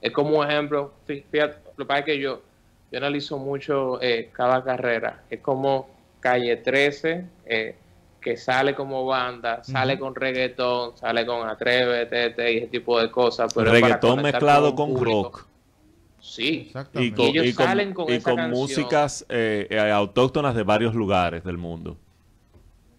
Es 0.00 0.10
como 0.10 0.40
un 0.40 0.50
ejemplo, 0.50 0.94
fíjate, 1.06 1.58
lo 1.76 1.84
que 1.84 1.84
pasa 1.84 2.00
es 2.00 2.06
que 2.06 2.18
yo, 2.18 2.42
yo 2.90 2.98
analizo 2.98 3.38
mucho 3.38 4.02
eh, 4.02 4.30
cada 4.32 4.64
carrera. 4.64 5.22
Es 5.30 5.38
como 5.38 5.93
Calle 6.24 6.56
13, 6.56 7.26
eh, 7.44 7.76
que 8.18 8.38
sale 8.38 8.74
como 8.74 9.04
banda, 9.04 9.62
sale 9.62 9.98
con 9.98 10.14
reggaetón, 10.14 10.96
sale 10.96 11.26
con 11.26 11.46
Atrévete 11.46 12.50
y 12.50 12.56
ese 12.56 12.66
tipo 12.68 12.98
de 12.98 13.10
cosas. 13.10 13.52
Pero 13.52 13.70
reggaetón 13.70 14.22
mezclado 14.22 14.74
con, 14.74 14.96
rock. 14.96 15.46
Sí, 16.20 16.72
y 16.94 17.10
con, 17.10 17.26
ellos 17.26 17.54
salen 17.54 17.92
con, 17.92 18.10
y 18.10 18.20
con 18.20 18.48
músicas 18.48 19.26
eh, 19.28 19.68
autóctonas 19.92 20.54
de 20.54 20.62
varios 20.62 20.94
lugares 20.94 21.44
del 21.44 21.58
mundo. 21.58 21.98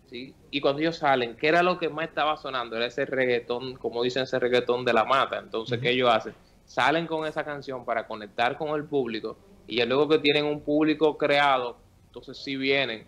Sí, 0.08 0.36
y 0.52 0.62
cuando 0.62 0.84
ellos 0.84 0.98
salen, 0.98 1.36
¿qué 1.36 1.48
era 1.48 1.64
lo 1.64 1.80
que 1.80 1.90
más 1.90 2.08
estaba 2.08 2.38
sonando? 2.38 2.76
Era 2.76 2.86
ese 2.86 3.06
reggaetón, 3.06 3.74
como 3.78 4.04
dicen, 4.04 4.22
ese 4.22 4.38
reggaetón 4.38 4.86
de 4.86 4.94
la 4.94 5.04
mata. 5.04 5.40
Entonces, 5.40 5.80
¿qué 5.80 5.90
ellos 5.90 6.12
hacen? 6.14 6.36
salen 6.66 7.08
con 7.08 7.26
esa 7.26 7.44
canción 7.44 7.86
para 7.86 8.08
conectar 8.08 8.58
con 8.58 8.70
el 8.76 8.86
público 8.86 9.38
y 9.68 9.78
ya 9.78 9.86
luego 9.86 10.08
que 10.10 10.20
tienen 10.20 10.46
un 10.46 10.62
público 10.62 11.18
creado, 11.18 11.78
entonces 12.08 12.38
sí 12.38 12.56
vienen, 12.56 13.06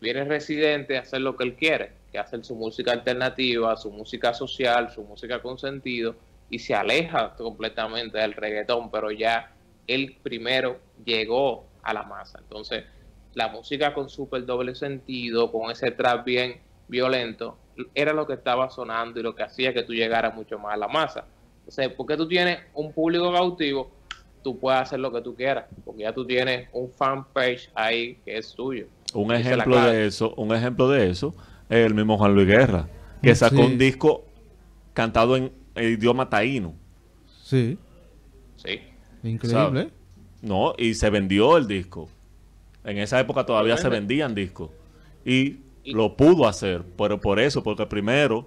viene 0.00 0.24
Residente 0.24 0.96
a 0.96 1.00
hacer 1.00 1.20
lo 1.20 1.36
que 1.36 1.44
él 1.44 1.54
quiere, 1.54 1.92
que 2.10 2.18
hacer 2.18 2.44
su 2.44 2.54
música 2.54 2.92
alternativa, 2.92 3.76
su 3.76 3.90
música 3.90 4.32
social, 4.34 4.90
su 4.90 5.02
música 5.02 5.40
con 5.40 5.58
sentido 5.58 6.14
y 6.50 6.58
se 6.58 6.74
aleja 6.74 7.34
completamente 7.36 8.18
del 8.18 8.32
reggaetón, 8.32 8.90
pero 8.90 9.10
ya 9.10 9.52
él 9.86 10.16
primero 10.22 10.78
llegó 11.04 11.66
a 11.82 11.92
la 11.92 12.02
masa. 12.02 12.38
Entonces, 12.40 12.84
la 13.34 13.48
música 13.48 13.94
con 13.94 14.08
súper 14.08 14.44
doble 14.46 14.74
sentido, 14.74 15.52
con 15.52 15.70
ese 15.70 15.90
trap 15.90 16.24
bien 16.24 16.60
violento, 16.88 17.58
era 17.94 18.12
lo 18.12 18.26
que 18.26 18.34
estaba 18.34 18.70
sonando 18.70 19.20
y 19.20 19.22
lo 19.22 19.34
que 19.34 19.42
hacía 19.42 19.72
que 19.72 19.82
tú 19.82 19.92
llegaras 19.92 20.34
mucho 20.34 20.58
más 20.58 20.74
a 20.74 20.76
la 20.76 20.88
masa. 20.88 21.24
Sea, 21.68 21.94
porque 21.94 22.16
tú 22.16 22.26
tienes 22.26 22.60
un 22.72 22.92
público 22.92 23.30
cautivo, 23.30 23.90
tú 24.42 24.58
puedes 24.58 24.80
hacer 24.80 25.00
lo 25.00 25.12
que 25.12 25.20
tú 25.20 25.34
quieras, 25.34 25.66
porque 25.84 26.02
ya 26.02 26.12
tú 26.12 26.26
tienes 26.26 26.68
un 26.72 26.90
fanpage 26.90 27.70
ahí 27.74 28.16
que 28.24 28.38
es 28.38 28.54
tuyo. 28.54 28.86
Un 29.14 29.32
ejemplo 29.32 29.80
de 29.80 30.06
eso, 30.06 30.34
un 30.36 30.54
ejemplo 30.54 30.88
de 30.88 31.10
eso 31.10 31.34
es 31.68 31.86
el 31.86 31.94
mismo 31.94 32.18
Juan 32.18 32.34
Luis 32.34 32.46
Guerra, 32.46 32.88
que 33.22 33.34
sacó 33.34 33.60
un 33.60 33.78
disco 33.78 34.24
cantado 34.92 35.36
en 35.36 35.52
idioma 35.76 36.28
taíno. 36.28 36.74
Sí. 37.42 37.78
Sí. 38.56 38.80
Increíble. 39.22 39.90
no, 40.42 40.74
y 40.78 40.94
se 40.94 41.10
vendió 41.10 41.56
el 41.56 41.66
disco. 41.66 42.08
En 42.84 42.98
esa 42.98 43.18
época 43.20 43.44
todavía 43.44 43.76
se 43.76 43.88
vendían 43.88 44.34
discos. 44.34 44.70
Y, 45.24 45.58
lo 45.84 46.16
pudo 46.16 46.46
hacer, 46.46 46.84
pero 46.98 47.18
por 47.18 47.40
eso, 47.40 47.62
porque 47.62 47.86
primero 47.86 48.46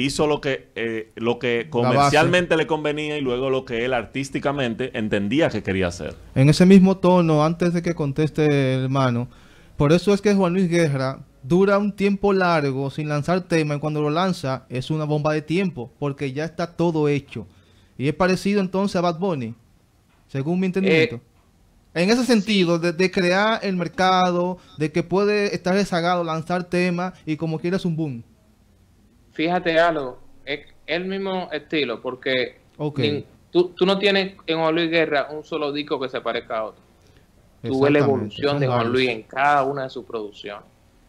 hizo 0.00 0.26
lo 0.26 0.40
que 0.40 0.68
eh, 0.74 1.10
lo 1.16 1.38
que 1.38 1.68
comercialmente 1.70 2.56
le 2.56 2.66
convenía 2.66 3.18
y 3.18 3.20
luego 3.20 3.50
lo 3.50 3.64
que 3.64 3.84
él 3.84 3.94
artísticamente 3.94 4.90
entendía 4.98 5.48
que 5.48 5.62
quería 5.62 5.88
hacer. 5.88 6.14
En 6.34 6.48
ese 6.48 6.66
mismo 6.66 6.96
tono, 6.96 7.44
antes 7.44 7.72
de 7.72 7.82
que 7.82 7.94
conteste 7.94 8.74
hermano, 8.74 9.28
por 9.76 9.92
eso 9.92 10.12
es 10.12 10.20
que 10.20 10.34
Juan 10.34 10.52
Luis 10.52 10.68
Guerra 10.68 11.20
dura 11.42 11.78
un 11.78 11.92
tiempo 11.92 12.32
largo 12.32 12.90
sin 12.90 13.08
lanzar 13.08 13.42
tema 13.42 13.76
y 13.76 13.78
cuando 13.78 14.02
lo 14.02 14.10
lanza 14.10 14.64
es 14.68 14.90
una 14.90 15.04
bomba 15.04 15.32
de 15.32 15.42
tiempo 15.42 15.90
porque 15.98 16.32
ya 16.32 16.44
está 16.44 16.76
todo 16.76 17.08
hecho. 17.08 17.46
Y 17.98 18.08
es 18.08 18.14
parecido 18.14 18.60
entonces 18.60 18.96
a 18.96 19.00
Bad 19.00 19.18
Bunny, 19.18 19.54
según 20.28 20.60
mi 20.60 20.66
entendimiento. 20.66 21.16
Eh, 21.16 21.36
en 21.96 22.10
ese 22.10 22.26
sentido, 22.26 22.78
de, 22.78 23.10
crear 23.10 23.60
el 23.62 23.74
mercado, 23.74 24.58
de 24.76 24.92
que 24.92 25.02
puede 25.02 25.54
estar 25.54 25.72
rezagado, 25.72 26.22
lanzar 26.24 26.64
temas 26.64 27.14
y 27.24 27.36
como 27.36 27.58
quieras 27.58 27.86
un 27.86 27.96
boom. 27.96 28.22
Fíjate 29.36 29.78
algo, 29.78 30.18
es 30.46 30.60
el 30.86 31.04
mismo 31.04 31.50
estilo, 31.52 32.00
porque 32.00 32.56
tú, 33.50 33.74
no 33.84 33.98
tienes 33.98 34.34
en 34.46 34.58
Juan 34.58 34.74
Luis 34.74 34.90
Guerra 34.90 35.28
un 35.30 35.44
solo 35.44 35.72
disco 35.72 36.00
que 36.00 36.08
se 36.08 36.22
parezca 36.22 36.58
a 36.58 36.64
otro. 36.64 36.82
Tú 37.62 37.82
ves 37.82 37.92
la 37.92 37.98
evolución 37.98 38.58
de 38.58 38.66
Juan 38.66 38.90
Luis 38.90 39.10
en 39.10 39.24
cada 39.24 39.64
una 39.64 39.82
de 39.82 39.90
sus 39.90 40.06
producciones. 40.06 40.64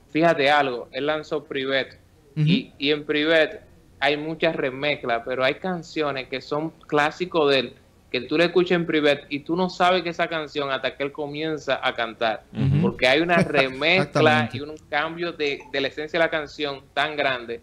Fíjate 0.09 0.51
algo, 0.51 0.89
él 0.91 1.05
lanzó 1.05 1.45
Privet 1.45 1.97
y, 2.35 2.73
y 2.77 2.91
en 2.91 3.05
Privet 3.05 3.61
hay 4.01 4.17
muchas 4.17 4.57
remezclas, 4.57 5.21
pero 5.25 5.45
hay 5.45 5.55
canciones 5.55 6.27
que 6.27 6.41
son 6.41 6.71
clásicos 6.85 7.49
de 7.49 7.59
él 7.59 7.73
que 8.11 8.21
tú 8.21 8.37
le 8.37 8.45
escuches 8.45 8.71
en 8.71 8.85
privé 8.85 9.25
y 9.29 9.39
tú 9.39 9.55
no 9.55 9.69
sabes 9.69 10.01
que 10.01 10.09
esa 10.09 10.27
canción 10.27 10.71
hasta 10.71 10.95
que 10.95 11.03
él 11.03 11.11
comienza 11.11 11.79
a 11.83 11.93
cantar, 11.93 12.43
porque 12.81 13.07
hay 13.07 13.21
una 13.21 13.37
remezcla 13.43 14.49
y 14.51 14.61
un 14.61 14.75
cambio 14.89 15.33
de, 15.33 15.59
la 15.73 15.87
esencia 15.87 16.19
de 16.19 16.25
la 16.25 16.31
canción 16.31 16.83
tan 16.93 17.17
grande 17.17 17.61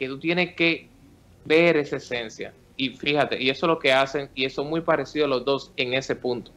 que 0.00 0.08
tú 0.08 0.18
tienes 0.18 0.56
que 0.56 0.88
ver 1.44 1.76
esa 1.76 1.98
esencia. 1.98 2.52
Y 2.76 2.88
fíjate, 2.88 3.40
y 3.40 3.50
eso 3.50 3.66
es 3.66 3.68
lo 3.68 3.78
que 3.78 3.92
hacen, 3.92 4.30
y 4.34 4.46
eso 4.46 4.62
es 4.62 4.68
muy 4.68 4.80
parecido 4.80 5.26
a 5.26 5.28
los 5.28 5.44
dos 5.44 5.72
en 5.76 5.94
ese 5.94 6.16
punto. 6.16 6.50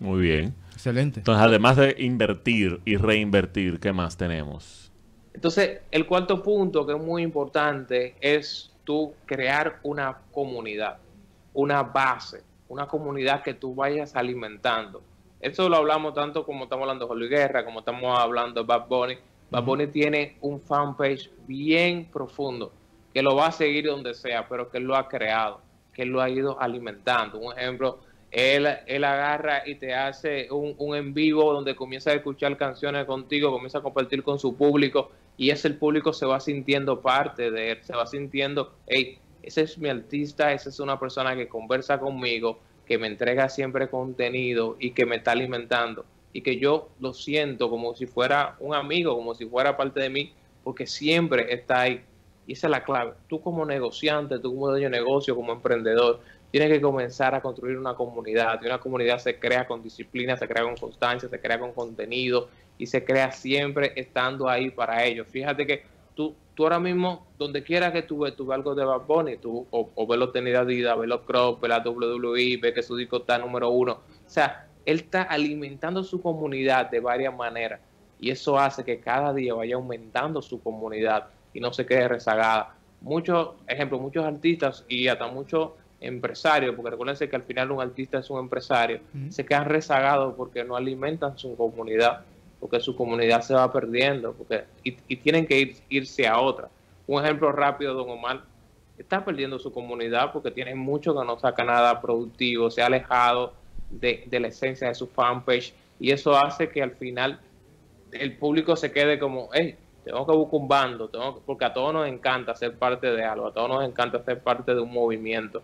Muy 0.00 0.20
bien. 0.20 0.54
Excelente. 0.72 1.20
Entonces, 1.20 1.44
además 1.44 1.76
de 1.76 1.94
invertir 1.98 2.80
y 2.84 2.96
reinvertir, 2.96 3.78
¿qué 3.78 3.92
más 3.92 4.16
tenemos? 4.16 4.90
Entonces, 5.34 5.82
el 5.90 6.06
cuarto 6.06 6.42
punto 6.42 6.84
que 6.86 6.94
es 6.94 6.98
muy 6.98 7.22
importante 7.22 8.16
es 8.20 8.72
tú 8.84 9.12
crear 9.26 9.78
una 9.84 10.16
comunidad 10.32 10.98
una 11.54 11.82
base, 11.82 12.42
una 12.68 12.86
comunidad 12.86 13.42
que 13.42 13.54
tú 13.54 13.74
vayas 13.74 14.16
alimentando. 14.16 15.02
Eso 15.40 15.68
lo 15.68 15.76
hablamos 15.76 16.14
tanto 16.14 16.44
como 16.44 16.64
estamos 16.64 16.82
hablando 16.84 17.04
de 17.04 17.08
Julio 17.08 17.28
Guerra, 17.28 17.64
como 17.64 17.80
estamos 17.80 18.18
hablando 18.18 18.60
de 18.60 18.66
Bad 18.66 18.86
Bunny. 18.88 19.18
Bad 19.52 19.64
Bunny 19.64 19.86
tiene 19.88 20.38
un 20.40 20.62
fanpage 20.62 21.30
bien 21.46 22.06
profundo, 22.10 22.72
que 23.12 23.20
lo 23.20 23.36
va 23.36 23.48
a 23.48 23.52
seguir 23.52 23.84
donde 23.84 24.14
sea, 24.14 24.48
pero 24.48 24.70
que 24.70 24.78
él 24.78 24.84
lo 24.84 24.96
ha 24.96 25.08
creado, 25.08 25.60
que 25.92 26.06
lo 26.06 26.22
ha 26.22 26.30
ido 26.30 26.58
alimentando. 26.58 27.38
Un 27.38 27.52
ejemplo, 27.58 27.98
él, 28.30 28.66
él 28.86 29.04
agarra 29.04 29.68
y 29.68 29.74
te 29.74 29.94
hace 29.94 30.50
un, 30.50 30.74
un 30.78 30.96
en 30.96 31.12
vivo 31.12 31.52
donde 31.52 31.76
comienza 31.76 32.12
a 32.12 32.14
escuchar 32.14 32.56
canciones 32.56 33.04
contigo, 33.04 33.50
comienza 33.50 33.76
a 33.76 33.82
compartir 33.82 34.22
con 34.22 34.38
su 34.38 34.56
público 34.56 35.10
y 35.36 35.50
ese 35.50 35.68
el 35.68 35.76
público 35.76 36.14
se 36.14 36.24
va 36.24 36.40
sintiendo 36.40 37.02
parte 37.02 37.50
de 37.50 37.72
él, 37.72 37.78
se 37.82 37.94
va 37.94 38.06
sintiendo, 38.06 38.72
hey, 38.86 39.18
ese 39.42 39.60
es 39.60 39.76
mi 39.76 39.90
artista, 39.90 40.54
esa 40.54 40.70
es 40.70 40.80
una 40.80 40.98
persona 40.98 41.36
que 41.36 41.46
conversa 41.46 42.00
conmigo, 42.00 42.58
que 42.86 42.96
me 42.96 43.06
entrega 43.06 43.50
siempre 43.50 43.90
contenido 43.90 44.76
y 44.80 44.92
que 44.92 45.04
me 45.04 45.16
está 45.16 45.32
alimentando. 45.32 46.06
Y 46.32 46.42
que 46.42 46.58
yo 46.58 46.88
lo 47.00 47.12
siento 47.12 47.68
como 47.68 47.94
si 47.94 48.06
fuera 48.06 48.56
un 48.60 48.74
amigo, 48.74 49.14
como 49.14 49.34
si 49.34 49.46
fuera 49.46 49.76
parte 49.76 50.00
de 50.00 50.10
mí, 50.10 50.32
porque 50.64 50.86
siempre 50.86 51.52
está 51.52 51.82
ahí. 51.82 52.02
Y 52.46 52.54
esa 52.54 52.66
es 52.66 52.70
la 52.70 52.84
clave. 52.84 53.12
Tú 53.28 53.40
como 53.40 53.64
negociante, 53.64 54.38
tú 54.38 54.54
como 54.54 54.68
dueño 54.68 54.90
de 54.90 54.98
negocio, 54.98 55.36
como 55.36 55.52
emprendedor, 55.52 56.20
tienes 56.50 56.70
que 56.70 56.80
comenzar 56.80 57.34
a 57.34 57.40
construir 57.40 57.78
una 57.78 57.94
comunidad. 57.94 58.60
Y 58.62 58.66
una 58.66 58.78
comunidad 58.78 59.18
se 59.18 59.38
crea 59.38 59.66
con 59.66 59.82
disciplina, 59.82 60.36
se 60.36 60.46
crea 60.48 60.64
con 60.64 60.76
constancia, 60.76 61.28
se 61.28 61.40
crea 61.40 61.58
con 61.58 61.72
contenido 61.72 62.48
y 62.78 62.86
se 62.86 63.04
crea 63.04 63.30
siempre 63.32 63.92
estando 63.96 64.48
ahí 64.48 64.70
para 64.70 65.04
ellos. 65.04 65.26
Fíjate 65.28 65.66
que 65.66 65.84
tú, 66.14 66.34
tú 66.54 66.64
ahora 66.64 66.78
mismo, 66.78 67.26
donde 67.38 67.62
quiera 67.62 67.92
que 67.92 68.02
tú 68.02 68.20
ves, 68.20 68.36
tú 68.36 68.46
ves 68.46 68.56
algo 68.56 68.74
de 68.74 68.84
Bad 68.84 69.06
Bunny, 69.06 69.36
tú, 69.36 69.66
o, 69.70 69.90
o 69.94 70.06
ves 70.06 70.18
los 70.18 70.32
Tenida 70.32 70.60
Adidas, 70.60 70.98
ves 70.98 71.08
los 71.08 71.22
Crocs, 71.22 71.60
ves 71.60 71.68
la 71.70 71.78
WWE, 71.78 72.58
ves 72.60 72.74
que 72.74 72.82
su 72.82 72.96
disco 72.96 73.18
está 73.18 73.38
número 73.38 73.70
uno. 73.70 73.92
O 73.92 74.30
sea, 74.30 74.66
él 74.84 74.96
está 74.96 75.22
alimentando 75.22 76.04
su 76.04 76.20
comunidad 76.20 76.90
de 76.90 77.00
varias 77.00 77.34
maneras. 77.34 77.80
Y 78.20 78.30
eso 78.30 78.58
hace 78.58 78.84
que 78.84 79.00
cada 79.00 79.32
día 79.32 79.54
vaya 79.54 79.76
aumentando 79.76 80.42
su 80.42 80.62
comunidad 80.62 81.26
y 81.52 81.60
no 81.60 81.72
se 81.72 81.86
quede 81.86 82.08
rezagada. 82.08 82.74
Muchos, 83.00 83.50
ejemplo, 83.66 83.98
muchos 83.98 84.24
artistas 84.24 84.84
y 84.88 85.08
hasta 85.08 85.26
muchos 85.26 85.70
empresarios, 86.00 86.74
porque 86.74 86.90
recuérdense 86.90 87.28
que 87.28 87.36
al 87.36 87.42
final 87.42 87.70
un 87.72 87.80
artista 87.80 88.18
es 88.18 88.30
un 88.30 88.40
empresario, 88.40 89.00
se 89.28 89.44
quedan 89.44 89.66
rezagados 89.66 90.34
porque 90.36 90.64
no 90.64 90.76
alimentan 90.76 91.38
su 91.38 91.56
comunidad 91.56 92.22
porque 92.62 92.78
su 92.78 92.94
comunidad 92.94 93.42
se 93.42 93.54
va 93.54 93.72
perdiendo 93.72 94.34
porque 94.34 94.62
y, 94.84 95.16
tienen 95.16 95.48
que 95.48 95.58
ir, 95.58 95.76
irse 95.88 96.28
a 96.28 96.38
otra. 96.38 96.68
Un 97.08 97.20
ejemplo 97.20 97.50
rápido, 97.50 97.92
don 97.92 98.08
Omar, 98.08 98.42
está 98.96 99.24
perdiendo 99.24 99.58
su 99.58 99.72
comunidad 99.72 100.32
porque 100.32 100.52
tiene 100.52 100.76
mucho 100.76 101.12
que 101.12 101.26
no 101.26 101.36
saca 101.40 101.64
nada 101.64 102.00
productivo, 102.00 102.70
se 102.70 102.80
ha 102.80 102.86
alejado 102.86 103.52
de, 103.92 104.26
la 104.30 104.48
esencia 104.48 104.88
de 104.88 104.94
su 104.94 105.06
fanpage 105.06 105.74
y 106.00 106.10
eso 106.10 106.34
hace 106.36 106.68
que 106.68 106.82
al 106.82 106.92
final 106.92 107.40
el 108.10 108.36
público 108.36 108.76
se 108.76 108.90
quede 108.92 109.18
como, 109.18 109.48
hey, 109.52 109.76
tengo 110.04 110.26
que 110.26 110.36
buscar 110.36 110.60
un 110.60 110.68
bando, 110.68 111.08
tengo 111.08 111.40
porque 111.46 111.64
a 111.64 111.72
todos 111.72 111.94
nos 111.94 112.08
encanta 112.08 112.54
ser 112.54 112.76
parte 112.76 113.12
de 113.12 113.24
algo, 113.24 113.46
a 113.46 113.52
todos 113.52 113.68
nos 113.68 113.84
encanta 113.84 114.22
ser 114.24 114.40
parte 114.40 114.74
de 114.74 114.80
un 114.80 114.92
movimiento, 114.92 115.62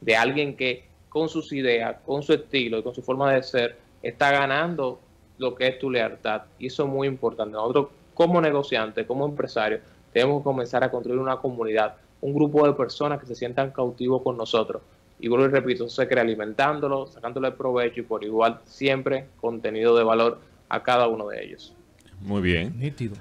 de 0.00 0.16
alguien 0.16 0.56
que 0.56 0.84
con 1.08 1.28
sus 1.28 1.52
ideas, 1.52 1.96
con 2.06 2.22
su 2.22 2.32
estilo 2.32 2.78
y 2.78 2.82
con 2.82 2.94
su 2.94 3.02
forma 3.02 3.32
de 3.32 3.42
ser, 3.42 3.76
está 4.02 4.30
ganando 4.30 5.00
lo 5.38 5.54
que 5.54 5.66
es 5.66 5.78
tu 5.78 5.90
lealtad. 5.90 6.42
Y 6.58 6.68
eso 6.68 6.84
es 6.84 6.88
muy 6.88 7.08
importante. 7.08 7.52
Nosotros 7.52 7.88
como 8.14 8.40
negociantes, 8.40 9.06
como 9.06 9.26
empresarios, 9.26 9.80
tenemos 10.12 10.40
que 10.40 10.44
comenzar 10.44 10.84
a 10.84 10.90
construir 10.90 11.18
una 11.18 11.36
comunidad, 11.38 11.96
un 12.20 12.34
grupo 12.34 12.66
de 12.66 12.74
personas 12.74 13.18
que 13.18 13.26
se 13.26 13.34
sientan 13.34 13.70
cautivos 13.70 14.22
con 14.22 14.36
nosotros. 14.36 14.82
Y 15.20 15.28
vuelvo 15.28 15.46
y 15.46 15.48
repito, 15.48 15.84
eso 15.84 15.94
se 16.02 16.08
crea 16.08 16.22
alimentándolo, 16.22 17.06
sacándole 17.06 17.48
el 17.48 17.54
provecho 17.54 18.00
y 18.00 18.04
por 18.04 18.24
igual 18.24 18.60
siempre 18.64 19.26
contenido 19.40 19.96
de 19.96 20.04
valor 20.04 20.40
a 20.68 20.82
cada 20.82 21.08
uno 21.08 21.28
de 21.28 21.44
ellos. 21.44 21.74
Muy 22.20 22.40
bien. 22.40 22.78
Nítido. 22.78 23.16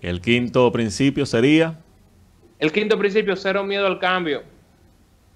El 0.00 0.20
quinto 0.20 0.70
principio 0.72 1.26
sería... 1.26 1.78
El 2.58 2.72
quinto 2.72 2.98
principio, 2.98 3.36
cero 3.36 3.64
miedo 3.64 3.86
al 3.86 3.98
cambio. 3.98 4.42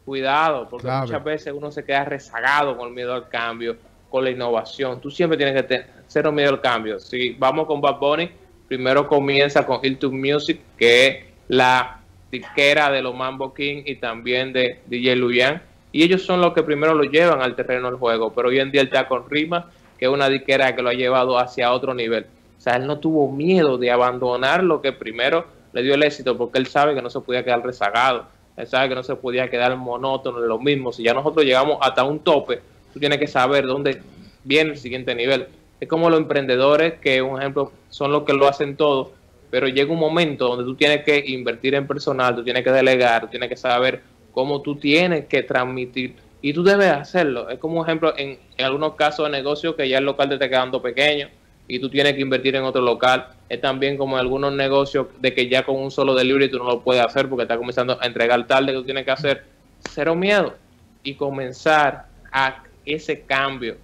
Cuidado, 0.04 0.68
porque 0.68 0.88
muchas 0.88 1.22
veces 1.22 1.52
uno 1.54 1.70
se 1.70 1.84
queda 1.84 2.04
rezagado 2.04 2.76
con 2.76 2.88
el 2.88 2.94
miedo 2.94 3.12
al 3.12 3.28
cambio, 3.28 3.76
con 4.08 4.24
la 4.24 4.30
innovación. 4.30 5.00
Tú 5.00 5.10
siempre 5.10 5.36
tienes 5.36 5.54
que 5.54 5.62
tener 5.62 5.86
cero 6.06 6.32
miedo 6.32 6.50
al 6.50 6.60
cambio. 6.60 6.98
Si 6.98 7.34
vamos 7.34 7.66
con 7.66 7.80
Bad 7.80 7.98
Bunny, 7.98 8.30
primero 8.66 9.06
comienza 9.06 9.66
con 9.66 9.80
Hilton 9.82 10.18
Music, 10.18 10.60
que 10.76 11.06
es 11.06 11.24
la 11.48 12.00
disquera 12.30 12.90
de 12.90 13.02
los 13.02 13.14
Mambo 13.14 13.52
King 13.52 13.82
y 13.84 13.96
también 13.96 14.52
de 14.52 14.80
DJ 14.86 15.16
Luyan. 15.16 15.62
Y 15.92 16.02
ellos 16.02 16.22
son 16.22 16.40
los 16.40 16.52
que 16.52 16.62
primero 16.62 16.94
lo 16.94 17.04
llevan 17.04 17.40
al 17.40 17.56
terreno 17.56 17.88
del 17.90 17.98
juego. 17.98 18.32
Pero 18.34 18.48
hoy 18.48 18.60
en 18.60 18.70
día 18.70 18.80
él 18.80 18.88
está 18.88 19.08
con 19.08 19.28
Rima, 19.28 19.70
que 19.98 20.06
es 20.06 20.10
una 20.10 20.28
disquera 20.28 20.74
que 20.74 20.82
lo 20.82 20.90
ha 20.90 20.94
llevado 20.94 21.38
hacia 21.38 21.72
otro 21.72 21.94
nivel. 21.94 22.26
O 22.58 22.60
sea, 22.60 22.76
él 22.76 22.86
no 22.86 22.98
tuvo 22.98 23.30
miedo 23.30 23.78
de 23.78 23.90
abandonar 23.90 24.62
lo 24.62 24.82
que 24.82 24.92
primero 24.92 25.46
le 25.72 25.82
dio 25.82 25.94
el 25.94 26.02
éxito, 26.02 26.36
porque 26.36 26.58
él 26.58 26.66
sabe 26.66 26.94
que 26.94 27.02
no 27.02 27.10
se 27.10 27.20
podía 27.20 27.44
quedar 27.44 27.64
rezagado. 27.64 28.26
Él 28.56 28.66
sabe 28.66 28.88
que 28.88 28.94
no 28.94 29.02
se 29.02 29.14
podía 29.14 29.48
quedar 29.48 29.76
monótono 29.76 30.42
en 30.42 30.48
lo 30.48 30.58
mismo. 30.58 30.92
Si 30.92 31.02
ya 31.02 31.14
nosotros 31.14 31.44
llegamos 31.44 31.78
hasta 31.80 32.02
un 32.02 32.18
tope, 32.18 32.60
tú 32.92 32.98
tienes 32.98 33.18
que 33.18 33.28
saber 33.28 33.64
dónde 33.64 34.02
viene 34.44 34.70
el 34.70 34.78
siguiente 34.78 35.14
nivel. 35.14 35.46
Es 35.80 35.88
como 35.88 36.10
los 36.10 36.18
emprendedores, 36.18 36.94
que 36.94 37.22
un 37.22 37.38
ejemplo 37.38 37.70
son 37.88 38.10
los 38.10 38.24
que 38.24 38.32
lo 38.32 38.48
hacen 38.48 38.76
todo, 38.76 39.12
pero 39.50 39.68
llega 39.68 39.92
un 39.92 40.00
momento 40.00 40.48
donde 40.48 40.64
tú 40.64 40.74
tienes 40.74 41.04
que 41.04 41.22
invertir 41.26 41.74
en 41.74 41.86
personal, 41.86 42.34
tú 42.34 42.42
tienes 42.42 42.64
que 42.64 42.72
delegar, 42.72 43.22
tú 43.22 43.28
tienes 43.28 43.48
que 43.48 43.56
saber 43.56 44.02
cómo 44.32 44.62
tú 44.62 44.76
tienes 44.76 45.26
que 45.26 45.42
transmitir 45.42 46.16
y 46.40 46.52
tú 46.52 46.62
debes 46.62 46.88
hacerlo. 46.88 47.48
Es 47.48 47.58
como 47.58 47.80
un 47.80 47.86
ejemplo 47.86 48.14
en, 48.16 48.38
algunos 48.58 48.94
casos 48.94 49.26
de 49.26 49.32
negocio 49.32 49.74
que 49.74 49.88
ya 49.88 49.98
el 49.98 50.04
local 50.04 50.28
te 50.28 50.34
está 50.34 50.48
quedando 50.48 50.80
pequeño, 50.80 51.28
y 51.70 51.78
tú 51.78 51.90
tienes 51.90 52.14
que 52.14 52.22
invertir 52.22 52.56
en 52.56 52.64
otro 52.64 52.80
local. 52.80 53.28
Es 53.48 53.60
también 53.60 53.98
como 53.98 54.16
algunos 54.16 54.52
negocios 54.52 55.08
de 55.20 55.34
que 55.34 55.48
ya 55.48 55.64
con 55.64 55.76
un 55.76 55.90
solo 55.90 56.14
delivery 56.14 56.50
tú 56.50 56.58
no 56.58 56.64
lo 56.64 56.80
puedes 56.80 57.04
hacer 57.04 57.28
porque 57.28 57.42
está 57.42 57.58
comenzando 57.58 57.98
a 58.00 58.06
entregar 58.06 58.46
tarde 58.46 58.68
que 58.68 58.78
tú 58.78 58.84
tienes 58.84 59.04
que 59.04 59.10
hacer. 59.10 59.44
Cero 59.90 60.14
miedo 60.14 60.54
y 61.02 61.14
comenzar 61.14 62.06
a 62.32 62.62
ese 62.86 63.20
cambio. 63.20 63.76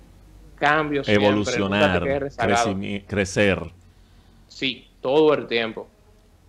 Cambio 0.56 1.02
Evolucionar, 1.06 2.02
crecer. 3.06 3.58
Sí, 4.48 4.86
todo 5.02 5.34
el 5.34 5.46
tiempo. 5.46 5.86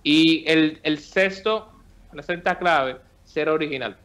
Y 0.04 0.50
el, 0.50 0.80
el 0.84 1.00
sexto, 1.00 1.68
la 2.14 2.24
sexta 2.24 2.58
clave, 2.58 2.98
ser 3.36 3.50
original. 3.50 3.98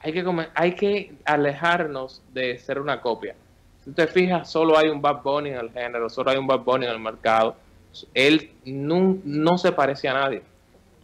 Hay 0.00 0.12
que, 0.12 0.48
hay 0.54 0.74
que 0.74 1.14
alejarnos 1.24 2.22
de 2.34 2.58
ser 2.58 2.80
una 2.80 3.00
copia. 3.00 3.36
Si 3.84 3.92
te 3.92 4.08
fijas, 4.08 4.50
solo 4.50 4.76
hay 4.76 4.88
un 4.88 5.00
Bad 5.00 5.22
Bunny 5.22 5.50
en 5.50 5.58
el 5.58 5.70
género, 5.70 6.10
solo 6.10 6.32
hay 6.32 6.38
un 6.38 6.46
Bad 6.48 6.60
Bunny 6.60 6.86
en 6.86 6.90
el 6.90 6.98
mercado. 6.98 7.54
Él 8.12 8.50
no, 8.64 9.18
no 9.24 9.58
se 9.58 9.70
parece 9.70 10.08
a 10.08 10.14
nadie. 10.14 10.42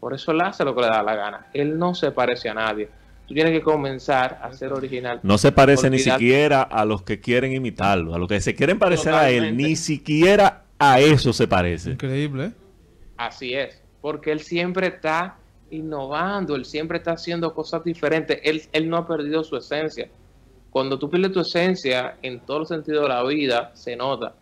Por 0.01 0.15
eso 0.15 0.33
él 0.33 0.41
hace 0.41 0.65
lo 0.65 0.75
que 0.75 0.81
le 0.81 0.89
da 0.89 1.03
la 1.05 1.15
gana. 1.15 1.47
Él 1.53 1.79
no 1.79 1.95
se 1.95 2.11
parece 2.11 2.49
a 2.49 2.55
nadie. 2.55 2.89
Tú 3.29 3.35
tienes 3.35 3.53
que 3.53 3.63
comenzar 3.63 4.41
a 4.43 4.53
ser 4.53 4.73
original. 4.73 5.21
No 5.23 5.39
se 5.39 5.53
parece 5.53 5.91
ni 5.91 6.01
siquiera 6.01 6.63
a 6.63 6.85
los 6.85 7.03
que 7.03 7.21
quieren 7.21 7.53
imitarlo, 7.53 8.15
a 8.15 8.19
los 8.19 8.27
que 8.27 8.41
se 8.41 8.57
quieren 8.57 8.81
parecer 8.81 9.15
a 9.15 9.31
él, 9.31 9.57
ni 9.57 9.77
siquiera 9.77 10.65
a 10.79 10.99
eso 10.99 11.33
se 11.33 11.47
parece. 11.47 11.91
Increíble. 11.91 12.53
Así 13.17 13.55
es, 13.55 13.81
porque 14.01 14.33
él 14.33 14.41
siempre 14.41 14.89
está 14.89 15.37
innovando, 15.71 16.55
él 16.55 16.65
siempre 16.65 16.99
está 16.99 17.13
haciendo 17.13 17.53
cosas 17.55 17.85
diferentes, 17.85 18.41
él, 18.43 18.63
él 18.73 18.89
no 18.89 18.97
ha 18.97 19.07
perdido 19.07 19.45
su 19.45 19.57
esencia. 19.57 20.09
Cuando 20.71 20.99
tú 20.99 21.09
pierdes 21.09 21.33
tu 21.33 21.41
esencia 21.41 22.17
en 22.23 22.41
todos 22.41 22.61
los 22.61 22.69
sentidos 22.69 23.03
de 23.03 23.09
la 23.09 23.25
vida, 23.25 23.71
se 23.75 23.97
nota. 23.97 24.35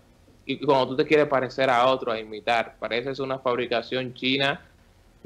Y 0.45 0.59
cuando 0.59 0.89
tú 0.89 0.97
te 0.97 1.05
quieres 1.05 1.27
parecer 1.27 1.71
a 1.71 1.87
otro, 1.87 2.13
a 2.13 2.19
imitar, 2.19 2.77
pareces 2.79 3.19
una 3.19 3.39
fabricación 3.39 4.15
china, 4.15 4.61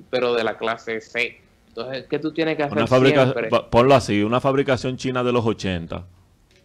pero 0.09 0.35
de 0.35 0.45
la 0.45 0.57
clase 0.57 1.01
C. 1.01 1.41
Entonces, 1.69 2.07
¿qué 2.09 2.19
tú 2.19 2.33
tienes 2.33 2.57
que 2.57 2.65
hacer 2.65 2.89
siempre? 2.89 3.49
Ponlo 3.71 3.95
así, 3.95 4.23
una 4.23 4.41
fabricación 4.41 4.97
china 4.97 5.23
de 5.23 5.33
los 5.33 5.45
80. 5.45 6.07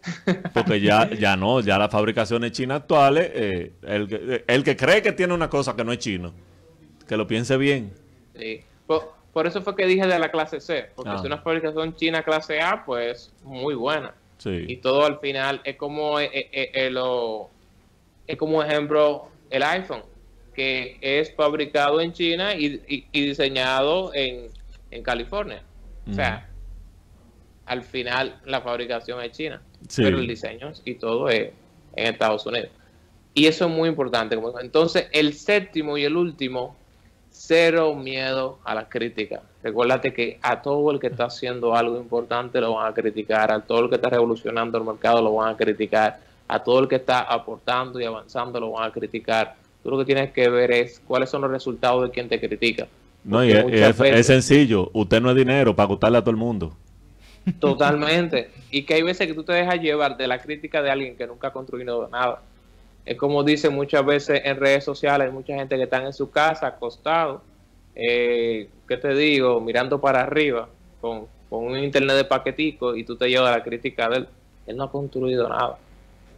Porque 0.54 0.80
ya, 0.80 1.10
ya 1.10 1.36
no, 1.36 1.60
ya 1.60 1.78
las 1.78 1.90
fabricaciones 1.90 2.52
chinas 2.52 2.82
actuales, 2.82 3.30
eh, 3.34 3.72
el, 3.82 4.44
el, 4.46 4.64
que 4.64 4.76
cree 4.76 5.02
que 5.02 5.12
tiene 5.12 5.34
una 5.34 5.50
cosa 5.50 5.74
que 5.74 5.84
no 5.84 5.92
es 5.92 5.98
chino, 5.98 6.32
que 7.08 7.16
lo 7.16 7.26
piense 7.26 7.56
bien. 7.56 7.92
Sí. 8.34 8.62
Por, 9.36 9.46
eso 9.46 9.60
fue 9.60 9.76
que 9.76 9.84
dije 9.84 10.06
de 10.06 10.18
la 10.18 10.30
clase 10.30 10.60
C, 10.60 10.86
porque 10.96 11.10
ah. 11.10 11.18
si 11.18 11.26
una 11.26 11.36
fabricación 11.36 11.94
china 11.94 12.22
clase 12.22 12.58
A, 12.58 12.86
pues 12.86 13.34
muy 13.44 13.74
buena. 13.74 14.14
Y 14.44 14.76
todo 14.76 15.04
al 15.04 15.18
final 15.18 15.60
es 15.62 15.76
como, 15.76 16.18
eh, 16.18 16.30
eh, 16.32 16.70
eh, 16.72 16.90
lo, 16.90 17.50
es 18.26 18.36
como 18.38 18.62
ejemplo 18.62 19.28
el 19.50 19.62
iPhone, 19.62 20.02
que 20.54 20.96
es 21.02 21.34
fabricado 21.34 22.00
en 22.00 22.14
China 22.14 22.54
y, 22.54 22.78
diseñado 23.12 24.10
en, 24.14 24.48
California. 25.02 25.62
O 26.10 26.14
sea, 26.14 26.48
al 27.66 27.82
final 27.82 28.40
la 28.46 28.62
fabricación 28.62 29.20
es 29.20 29.32
china, 29.32 29.60
pero 29.94 30.16
el 30.18 30.26
diseño 30.26 30.72
y 30.86 30.94
todo 30.94 31.28
es 31.28 31.50
en 31.94 32.14
Estados 32.14 32.46
Unidos. 32.46 32.70
Y 33.34 33.46
eso 33.46 33.66
es 33.66 33.70
muy 33.70 33.90
importante. 33.90 34.38
Entonces, 34.62 35.08
el 35.12 35.34
séptimo 35.34 35.98
y 35.98 36.04
el 36.04 36.16
último, 36.16 36.74
cero 37.36 37.94
miedo 37.94 38.58
a 38.64 38.74
la 38.74 38.88
crítica. 38.88 39.42
Recuérdate 39.62 40.12
que 40.12 40.38
a 40.40 40.62
todo 40.62 40.90
el 40.90 40.98
que 40.98 41.08
está 41.08 41.26
haciendo 41.26 41.74
algo 41.74 41.98
importante 41.98 42.60
lo 42.60 42.74
van 42.74 42.90
a 42.90 42.94
criticar, 42.94 43.52
a 43.52 43.60
todo 43.60 43.84
el 43.84 43.88
que 43.90 43.96
está 43.96 44.08
revolucionando 44.08 44.78
el 44.78 44.84
mercado 44.84 45.20
lo 45.20 45.34
van 45.34 45.54
a 45.54 45.56
criticar, 45.56 46.18
a 46.48 46.64
todo 46.64 46.80
el 46.80 46.88
que 46.88 46.96
está 46.96 47.20
aportando 47.20 48.00
y 48.00 48.04
avanzando 48.04 48.58
lo 48.58 48.72
van 48.72 48.88
a 48.88 48.92
criticar. 48.92 49.54
Tú 49.82 49.90
lo 49.90 49.98
que 49.98 50.06
tienes 50.06 50.32
que 50.32 50.48
ver 50.48 50.72
es 50.72 51.00
cuáles 51.06 51.28
son 51.28 51.42
los 51.42 51.50
resultados 51.50 52.04
de 52.04 52.10
quien 52.10 52.28
te 52.28 52.40
critica. 52.40 52.88
No, 53.22 53.44
y 53.44 53.52
es, 53.52 54.26
sencillo, 54.26 54.90
usted 54.94 55.20
no 55.20 55.30
es 55.30 55.36
dinero 55.36 55.76
para 55.76 55.88
gustarle 55.88 56.18
a 56.18 56.22
todo 56.22 56.30
el 56.30 56.36
mundo. 56.36 56.74
Totalmente. 57.60 58.50
Y 58.70 58.84
que 58.84 58.94
hay 58.94 59.02
veces 59.02 59.26
que 59.26 59.34
tú 59.34 59.44
te 59.44 59.52
dejas 59.52 59.80
llevar 59.80 60.16
de 60.16 60.26
la 60.26 60.38
crítica 60.38 60.80
de 60.80 60.90
alguien 60.90 61.16
que 61.16 61.26
nunca 61.26 61.48
ha 61.48 61.52
construido 61.52 62.08
nada. 62.08 62.40
Es 63.06 63.16
como 63.16 63.44
dicen 63.44 63.72
muchas 63.72 64.04
veces 64.04 64.42
en 64.44 64.56
redes 64.58 64.84
sociales, 64.84 65.28
hay 65.28 65.32
mucha 65.32 65.54
gente 65.54 65.76
que 65.76 65.84
está 65.84 66.04
en 66.04 66.12
su 66.12 66.30
casa 66.30 66.66
acostado, 66.66 67.40
eh, 67.94 68.68
¿qué 68.86 68.96
te 68.96 69.14
digo? 69.14 69.60
Mirando 69.60 70.00
para 70.00 70.22
arriba 70.22 70.68
con, 71.00 71.28
un 71.48 71.78
internet 71.78 72.16
de 72.16 72.24
paquetico 72.24 72.96
y 72.96 73.04
tú 73.04 73.16
te 73.16 73.28
llevas 73.28 73.56
la 73.56 73.62
crítica 73.62 74.08
de 74.08 74.16
él. 74.18 74.28
Él 74.66 74.76
no 74.76 74.84
ha 74.84 74.90
construido 74.90 75.48
nada. 75.48 75.78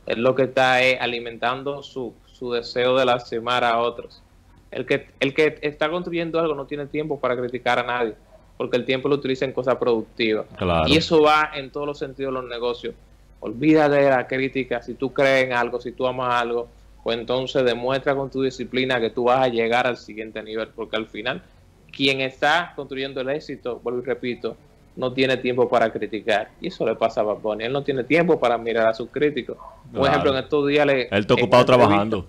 Él 0.07 0.23
lo 0.23 0.35
que 0.35 0.43
está 0.43 0.83
es 0.83 1.01
alimentando 1.01 1.83
su, 1.83 2.15
su 2.27 2.53
deseo 2.53 2.97
de 2.97 3.07
lastimar 3.07 3.65
a 3.65 3.79
otros. 3.79 4.23
El 4.71 4.85
que, 4.85 5.09
el 5.21 5.33
que 5.33 5.59
está 5.63 5.91
construyendo 5.91 6.39
algo 6.39 6.55
no 6.55 6.67
tiene 6.67 6.87
tiempo 6.87 7.19
para 7.19 7.35
criticar 7.37 7.79
a 7.79 7.83
nadie, 7.83 8.15
porque 8.59 8.77
el 8.77 8.85
tiempo 8.85 9.09
lo 9.09 9.15
utiliza 9.15 9.47
en 9.47 9.53
cosas 9.53 9.77
productivas. 9.77 10.47
Y 10.87 10.99
eso 10.99 11.23
va 11.23 11.51
en 11.55 11.71
todos 11.71 11.87
los 11.87 11.99
sentidos 11.99 12.35
de 12.35 12.41
los 12.43 12.51
negocios. 12.51 12.95
Olvídate 13.41 13.97
de 13.97 14.11
la 14.11 14.27
crítica. 14.27 14.83
Si 14.83 14.95
tú 14.95 15.13
crees 15.13 15.47
en 15.47 15.53
algo, 15.53 15.81
si 15.81 15.93
tú 15.93 16.07
amas 16.07 16.41
algo, 16.43 16.69
pues 17.03 17.19
entonces 17.19 17.65
demuestra 17.65 18.15
con 18.15 18.31
tu 18.31 18.43
disciplina 18.43 19.01
que 19.01 19.11
tú 19.11 19.25
vas 19.25 19.47
a 19.47 19.49
llegar 19.49 19.87
al 19.87 19.97
siguiente 19.97 20.43
nivel, 20.43 20.69
porque 20.69 20.97
al 20.97 21.07
final 21.07 21.43
quien 21.91 22.21
está 22.21 22.73
construyendo 22.77 23.21
el 23.21 23.31
éxito, 23.31 23.81
vuelvo 23.83 24.01
y 24.01 24.05
repito, 24.05 24.57
no 24.97 25.13
tiene 25.13 25.37
tiempo 25.37 25.69
para 25.69 25.91
criticar. 25.93 26.51
Y 26.61 26.69
eso 26.69 26.85
le 26.85 26.95
pasa 26.97 27.21
a 27.21 27.25
Bad 27.25 27.61
Él 27.61 27.73
no 27.73 27.83
tiene 27.83 28.05
tiempo 28.05 28.39
para 28.39 28.59
mirar 28.59 28.89
a 28.89 28.95
sus 28.95 29.11
críticos. 29.11 29.57
Por 29.95 30.09
ejemplo, 30.09 30.33
en 30.33 30.45
estos 30.45 30.67
días 30.67 30.87
le... 30.87 31.03
Él 31.03 31.21
está 31.21 31.35
ocupado 31.35 31.65
trabajando. 31.65 32.27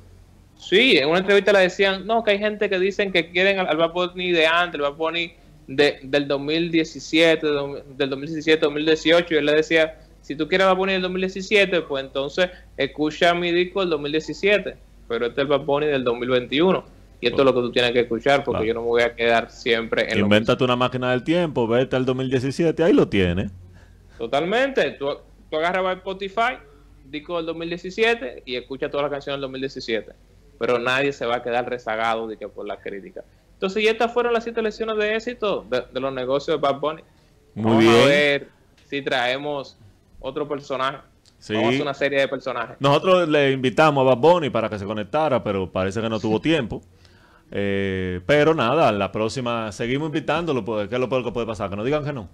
Sí, 0.58 0.98
en 0.98 1.10
una 1.10 1.20
entrevista 1.20 1.54
le 1.54 1.60
decían, 1.60 2.06
no, 2.06 2.24
que 2.24 2.32
hay 2.32 2.40
gente 2.40 2.70
que 2.70 2.78
dicen 2.80 3.12
que 3.12 3.32
quieren 3.32 3.60
al, 3.60 3.78
Bad 3.78 3.94
Bunny 3.94 4.32
de 4.32 4.46
antes, 4.46 4.76
el 4.76 4.82
Bad 4.82 4.96
Bunny 4.96 5.34
de, 5.68 6.00
del 6.04 6.28
2017, 6.28 7.48
del 7.48 8.10
2017-2018, 8.12 9.26
y 9.32 9.36
él 9.36 9.46
le 9.46 9.54
decía, 9.54 9.98
si 10.22 10.36
tú 10.36 10.48
quieres 10.48 10.68
Bad 10.68 10.90
el 10.90 11.02
2017, 11.02 11.82
pues 11.82 12.04
entonces 12.04 12.50
escucha 12.78 13.34
mi 13.34 13.52
disco 13.52 13.82
del 13.82 13.90
2017, 13.90 14.76
pero 15.08 15.28
este 15.28 15.42
es 15.42 15.46
el 15.46 15.48
Bad 15.48 15.66
Bunny 15.66 15.88
del 15.88 16.04
2021. 16.04 16.84
Y 17.22 17.28
esto 17.28 17.42
es 17.42 17.46
lo 17.46 17.54
que 17.54 17.60
tú 17.60 17.72
tienes 17.72 17.92
que 17.92 18.02
escuchar 18.02 18.44
porque 18.44 18.66
yo 18.66 18.74
no 18.74 18.82
me 18.82 18.88
voy 18.88 19.02
a 19.02 19.14
quedar 19.14 19.52
siempre 19.52 20.10
en 20.10 20.20
Invéntate 20.20 20.64
una 20.64 20.78
máquina 20.78 21.12
del 21.12 21.24
tiempo, 21.24 21.68
vete 21.68 21.96
al 21.96 22.06
2017, 22.06 22.82
ahí 22.82 22.94
lo 22.94 23.10
tienes. 23.10 23.52
Totalmente. 24.18 24.92
Tú, 24.92 25.08
tú 25.50 25.58
agarras 25.58 25.98
Spotify, 25.98 26.60
disco 27.06 27.38
del 27.38 27.48
2017 27.48 28.44
y 28.46 28.56
escucha 28.56 28.90
todas 28.90 29.04
las 29.04 29.12
canciones 29.12 29.38
del 29.38 29.42
2017. 29.42 30.12
Pero 30.60 30.80
nadie 30.80 31.12
se 31.12 31.26
va 31.26 31.38
a 31.38 31.44
quedar 31.44 31.70
rezagado 31.70 32.28
de 32.28 32.38
que 32.38 32.48
por 32.48 32.66
la 32.66 32.78
crítica. 32.78 33.24
Entonces, 33.54 33.84
y 33.84 33.88
estas 33.88 34.14
fueron 34.14 34.32
las 34.32 34.44
siete 34.44 34.62
lecciones 34.62 34.98
de 34.98 35.16
éxito 35.16 35.66
de, 35.70 36.00
los 36.00 36.14
negocios 36.14 36.56
de 36.56 36.62
Bad 36.62 36.80
Bunny. 36.80 37.02
Muy 37.56 37.84
bien. 37.84 37.96
a 37.96 38.06
ver 38.06 38.48
si 38.86 39.02
traemos 39.02 39.78
otro 40.20 40.48
personaje. 40.48 41.00
Vamos 41.50 41.66
a 41.66 41.70
hacer 41.70 41.82
una 41.82 41.94
serie 41.94 42.20
de 42.20 42.28
personajes. 42.28 42.76
Nosotros 42.80 43.28
le 43.30 43.52
invitamos 43.52 44.02
a 44.02 44.14
Bad 44.14 44.18
Bunny 44.18 44.50
para 44.50 44.70
que 44.70 44.78
se 44.78 44.86
conectara, 44.86 45.44
pero 45.44 45.72
parece 45.72 46.02
que 46.02 46.10
no 46.10 46.20
tuvo 46.20 46.42
tiempo. 46.42 46.82
Eh, 47.52 48.22
pero 48.26 48.54
nada, 48.54 48.92
la 48.92 49.12
próxima 49.12 49.72
seguimos 49.72 50.08
invitándolo, 50.08 50.64
porque 50.64 50.90
¿qué 50.90 50.96
es 50.96 51.02
lo 51.02 51.10
peor 51.10 51.24
que 51.24 51.32
puede 51.32 51.48
pasar? 51.48 51.70
Que 51.70 51.76
no 51.76 51.84
digan 51.84 52.04
que 52.04 52.14
no. 52.14 52.30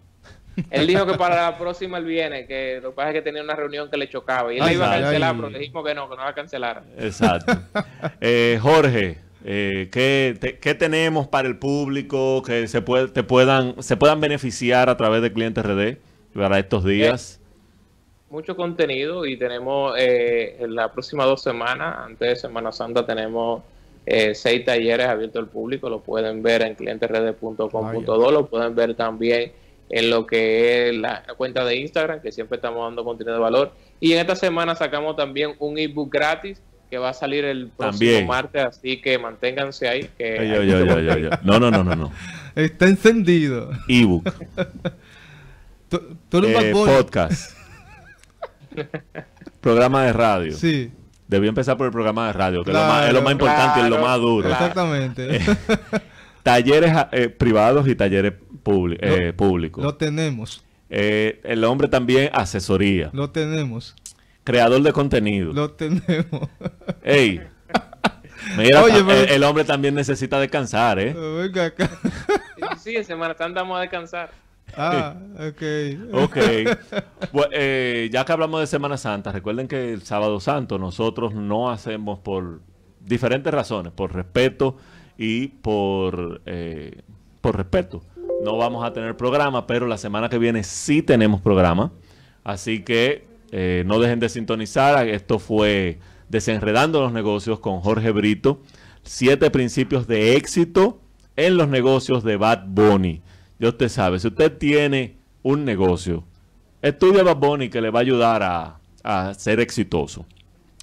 Él 0.70 0.88
dijo 0.88 1.06
que 1.06 1.18
para 1.18 1.52
la 1.52 1.58
próxima 1.58 1.98
él 1.98 2.06
viene, 2.06 2.48
que 2.48 2.80
lo 2.82 2.92
que 2.92 2.96
pasa 2.96 3.10
es 3.10 3.16
que 3.16 3.22
tenía 3.22 3.44
una 3.44 3.56
reunión 3.56 3.90
que 3.90 3.98
le 3.98 4.10
chocaba 4.10 4.54
y 4.54 4.58
él 4.58 4.66
la 4.66 4.74
iba 4.74 4.94
a 4.94 5.02
cancelar, 5.02 5.36
pero 5.36 5.50
le 5.50 5.60
dijimos 5.60 5.86
que 5.86 5.94
no, 5.94 6.10
que 6.10 6.16
no 6.16 6.24
la 6.24 6.34
cancelara. 6.34 6.84
Exacto. 6.98 7.54
Eh, 8.22 8.58
Jorge, 8.62 9.18
eh, 9.44 9.90
¿qué, 9.92 10.58
¿qué, 10.62 10.76
tenemos 10.76 11.28
para 11.28 11.48
el 11.48 11.58
público 11.58 12.42
que 12.42 12.68
se, 12.68 12.82
puede, 12.82 13.10
te 13.10 13.24
puedan, 13.24 13.82
se 13.84 13.98
puedan 13.98 14.22
beneficiar 14.22 14.90
a 14.90 14.98
través 14.98 15.22
de 15.22 15.34
Clientes 15.34 15.64
RD 15.64 15.98
para 16.34 16.58
estos 16.60 16.86
días? 16.86 17.42
Mucho 18.30 18.56
contenido 18.56 19.26
y 19.26 19.38
tenemos 19.38 19.96
eh, 19.98 20.58
en 20.60 20.76
las 20.76 20.92
próximas 20.92 21.26
dos 21.28 21.42
semanas, 21.42 21.96
antes 22.00 22.30
de 22.30 22.36
Semana 22.36 22.72
Santa, 22.72 23.06
tenemos 23.06 23.64
eh, 24.06 24.36
seis 24.36 24.66
talleres 24.66 25.08
abiertos 25.08 25.42
al 25.44 25.50
público. 25.50 25.90
Lo 25.90 26.02
pueden 26.02 26.44
ver 26.44 26.62
en 26.62 26.76
clienteredes.com.do, 26.76 28.32
lo 28.32 28.48
pueden 28.48 28.76
ver 28.76 28.96
también 28.96 29.52
en 29.90 30.10
lo 30.10 30.26
que 30.26 30.90
es 30.90 30.96
la 30.96 31.24
cuenta 31.38 31.64
de 31.64 31.78
Instagram, 31.78 32.22
que 32.22 32.32
siempre 32.32 32.56
estamos 32.58 32.84
dando 32.86 33.04
contenido 33.04 33.36
de 33.36 33.42
valor. 33.42 33.72
Y 34.00 34.14
en 34.14 34.20
esta 34.20 34.36
semana 34.36 34.76
sacamos 34.76 35.16
también 35.16 35.56
un 35.60 35.78
ebook 35.78 36.12
gratis 36.12 36.62
que 36.90 36.98
va 36.98 37.10
a 37.10 37.14
salir 37.14 37.46
el 37.46 37.70
próximo 37.70 38.28
martes, 38.28 38.64
así 38.64 39.02
que 39.02 39.18
manténganse 39.18 39.88
ahí. 39.88 40.10
Que 40.18 41.40
no, 41.44 41.60
no, 41.60 41.72
no, 41.72 41.84
no, 41.84 41.96
no. 41.96 42.12
Está 42.56 42.88
encendido. 42.88 43.72
Ebook. 43.88 44.28
eh, 45.92 46.72
podcast. 46.72 47.55
programa 49.62 50.04
de 50.04 50.14
radio. 50.14 50.54
Sí. 50.54 50.92
Debí 51.28 51.48
empezar 51.48 51.76
por 51.78 51.88
el 51.88 51.92
programa 51.92 52.28
de 52.28 52.34
radio, 52.34 52.64
que 52.64 52.72
es, 52.72 52.78
lo 52.78 53.22
más, 53.22 53.32
importante 53.32 53.80
y 53.80 53.84
es 53.84 53.90
lo 53.90 54.00
más 54.00 54.20
duro. 54.20 54.50
Exactamente. 54.50 55.40
talleres 56.44 56.94
eh, 57.12 57.30
privados 57.30 57.88
y 57.88 57.96
talleres 57.96 58.34
eh, 59.02 59.34
públicos. 59.36 59.84
Lo 59.84 59.96
tenemos. 59.96 60.64
Eh, 60.90 61.42
el 61.44 61.64
hombre 61.64 61.88
también 61.88 62.30
asesoría. 62.32 63.10
Lo 63.12 63.32
tenemos. 63.32 63.96
Creador 64.44 64.84
de 64.84 64.94
contenido. 64.94 65.52
Lo 65.52 65.72
tenemos. 65.72 66.48
Ey, 67.04 67.42
Mira, 68.58 68.86
el, 69.28 69.44
hombre 69.44 69.64
también 69.64 69.96
necesita 69.96 70.40
descansar, 70.40 71.00
¿eh? 71.00 71.14
Venga 71.14 71.66
acá. 71.66 71.90
Sí, 72.78 72.96
en 72.96 73.04
Semana 73.04 73.36
Santa 73.36 73.62
vamos 73.62 73.78
a 73.78 73.82
descansar. 73.82 74.30
Ah, 74.78 75.16
ok. 75.36 75.62
Ok. 76.14 76.38
Eh, 77.52 78.10
ya 78.12 78.24
que 78.24 78.32
hablamos 78.32 78.62
de 78.62 78.68
Semana 78.68 78.98
Santa, 78.98 79.32
recuerden 79.32 79.68
que 79.68 79.92
el 79.92 80.04
Sábado 80.04 80.40
Santo 80.40 80.78
nosotros 80.78 81.34
no 81.34 81.70
hacemos 81.70 82.20
por 82.20 82.62
diferentes 83.02 83.54
razones, 83.54 83.92
por 83.92 84.14
respeto 84.14 84.78
y 85.18 85.48
por, 85.48 86.42
eh, 86.46 87.02
por 87.42 87.58
respeto. 87.58 88.04
No 88.44 88.58
vamos 88.58 88.86
a 88.86 88.94
tener 88.94 89.18
programa, 89.18 89.68
pero 89.68 89.88
la 89.88 89.98
semana 89.98 90.30
que 90.30 90.38
viene 90.38 90.64
sí 90.64 91.02
tenemos 91.02 91.42
programa. 91.42 91.92
Así 92.44 92.84
que 92.84 93.26
eh, 93.52 93.84
no 93.86 94.00
dejen 94.00 94.20
de 94.20 94.30
sintonizar. 94.30 95.08
Esto 95.08 95.40
fue 95.40 96.00
Desenredando 96.30 97.02
los 97.02 97.12
Negocios 97.12 97.60
con 97.60 97.82
Jorge 97.82 98.12
Brito. 98.12 98.62
Siete 99.04 99.52
principios 99.52 100.08
de 100.08 100.36
éxito 100.36 101.00
en 101.36 101.58
los 101.58 101.68
negocios 101.68 102.24
de 102.24 102.38
Bad 102.38 102.66
Bunny. 102.68 103.22
Ya 103.60 103.70
usted 103.70 103.90
sabe, 103.90 104.20
si 104.20 104.28
usted 104.28 104.58
tiene 104.58 105.18
un 105.44 105.64
negocio, 105.66 106.24
estudia 106.82 107.24
Bad 107.24 107.38
Bunny 107.38 107.70
que 107.70 107.82
le 107.82 107.90
va 107.90 108.00
a 108.00 108.02
ayudar 108.02 108.44
a, 108.44 108.80
a 109.04 109.34
ser 109.34 109.60
exitoso. 109.60 110.26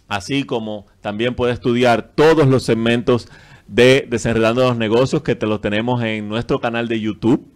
Así 0.08 0.44
como 0.44 0.86
también 1.00 1.34
puede 1.34 1.52
estudiar 1.52 2.12
todos 2.14 2.46
los 2.46 2.62
segmentos 2.62 3.28
de 3.66 4.06
Desenredando 4.08 4.62
los 4.62 4.76
Negocios 4.76 5.22
que 5.22 5.34
te 5.34 5.46
los 5.46 5.60
tenemos 5.60 6.02
en 6.02 6.28
nuestro 6.28 6.60
canal 6.60 6.88
de 6.88 7.00
YouTube. 7.00 7.46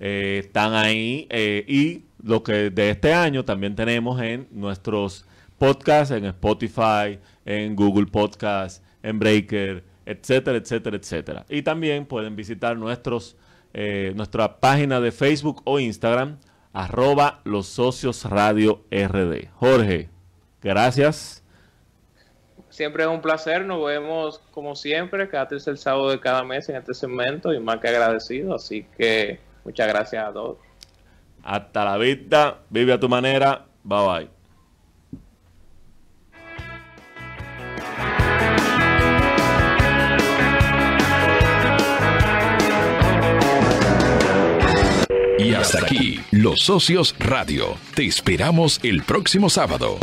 Eh, 0.00 0.42
están 0.44 0.74
ahí 0.74 1.26
eh, 1.30 1.64
y 1.66 2.04
lo 2.22 2.42
que 2.42 2.70
de 2.70 2.90
este 2.90 3.14
año 3.14 3.44
también 3.44 3.74
tenemos 3.74 4.20
en 4.20 4.46
nuestros 4.50 5.26
podcasts, 5.56 6.14
en 6.14 6.26
Spotify, 6.26 7.18
en 7.44 7.74
Google 7.74 8.06
Podcasts, 8.06 8.82
en 9.02 9.18
Breaker, 9.18 9.84
etcétera, 10.04 10.58
etcétera, 10.58 10.96
etcétera. 10.96 11.46
Y 11.48 11.62
también 11.62 12.06
pueden 12.06 12.36
visitar 12.36 12.76
nuestros, 12.76 13.36
eh, 13.74 14.12
nuestra 14.14 14.60
página 14.60 15.00
de 15.00 15.12
Facebook 15.12 15.62
o 15.64 15.78
Instagram, 15.78 16.38
arroba 16.72 17.40
los 17.44 17.66
socios 17.66 18.24
radio 18.24 18.84
RD. 18.90 19.48
Jorge, 19.54 20.08
gracias. 20.62 21.44
Siempre 22.70 23.02
es 23.02 23.08
un 23.08 23.20
placer, 23.20 23.64
nos 23.64 23.84
vemos 23.84 24.40
como 24.50 24.76
siempre, 24.76 25.28
cada 25.28 25.48
tercer 25.48 25.78
sábado 25.78 26.10
de 26.10 26.20
cada 26.20 26.44
mes 26.44 26.68
en 26.68 26.76
este 26.76 26.94
segmento 26.94 27.52
y 27.52 27.58
más 27.58 27.78
que 27.80 27.88
agradecido, 27.88 28.54
así 28.54 28.86
que 28.96 29.40
muchas 29.64 29.88
gracias 29.88 30.24
a 30.24 30.32
todos. 30.32 30.58
Hasta 31.42 31.84
la 31.84 31.96
vista, 31.96 32.58
vive 32.68 32.92
a 32.92 33.00
tu 33.00 33.08
manera, 33.08 33.66
bye 33.82 34.06
bye. 34.06 34.37
Y 45.38 45.54
hasta 45.54 45.78
aquí, 45.78 46.20
Los 46.32 46.62
Socios 46.62 47.14
Radio. 47.20 47.76
Te 47.94 48.04
esperamos 48.04 48.80
el 48.82 49.04
próximo 49.04 49.48
sábado. 49.48 49.98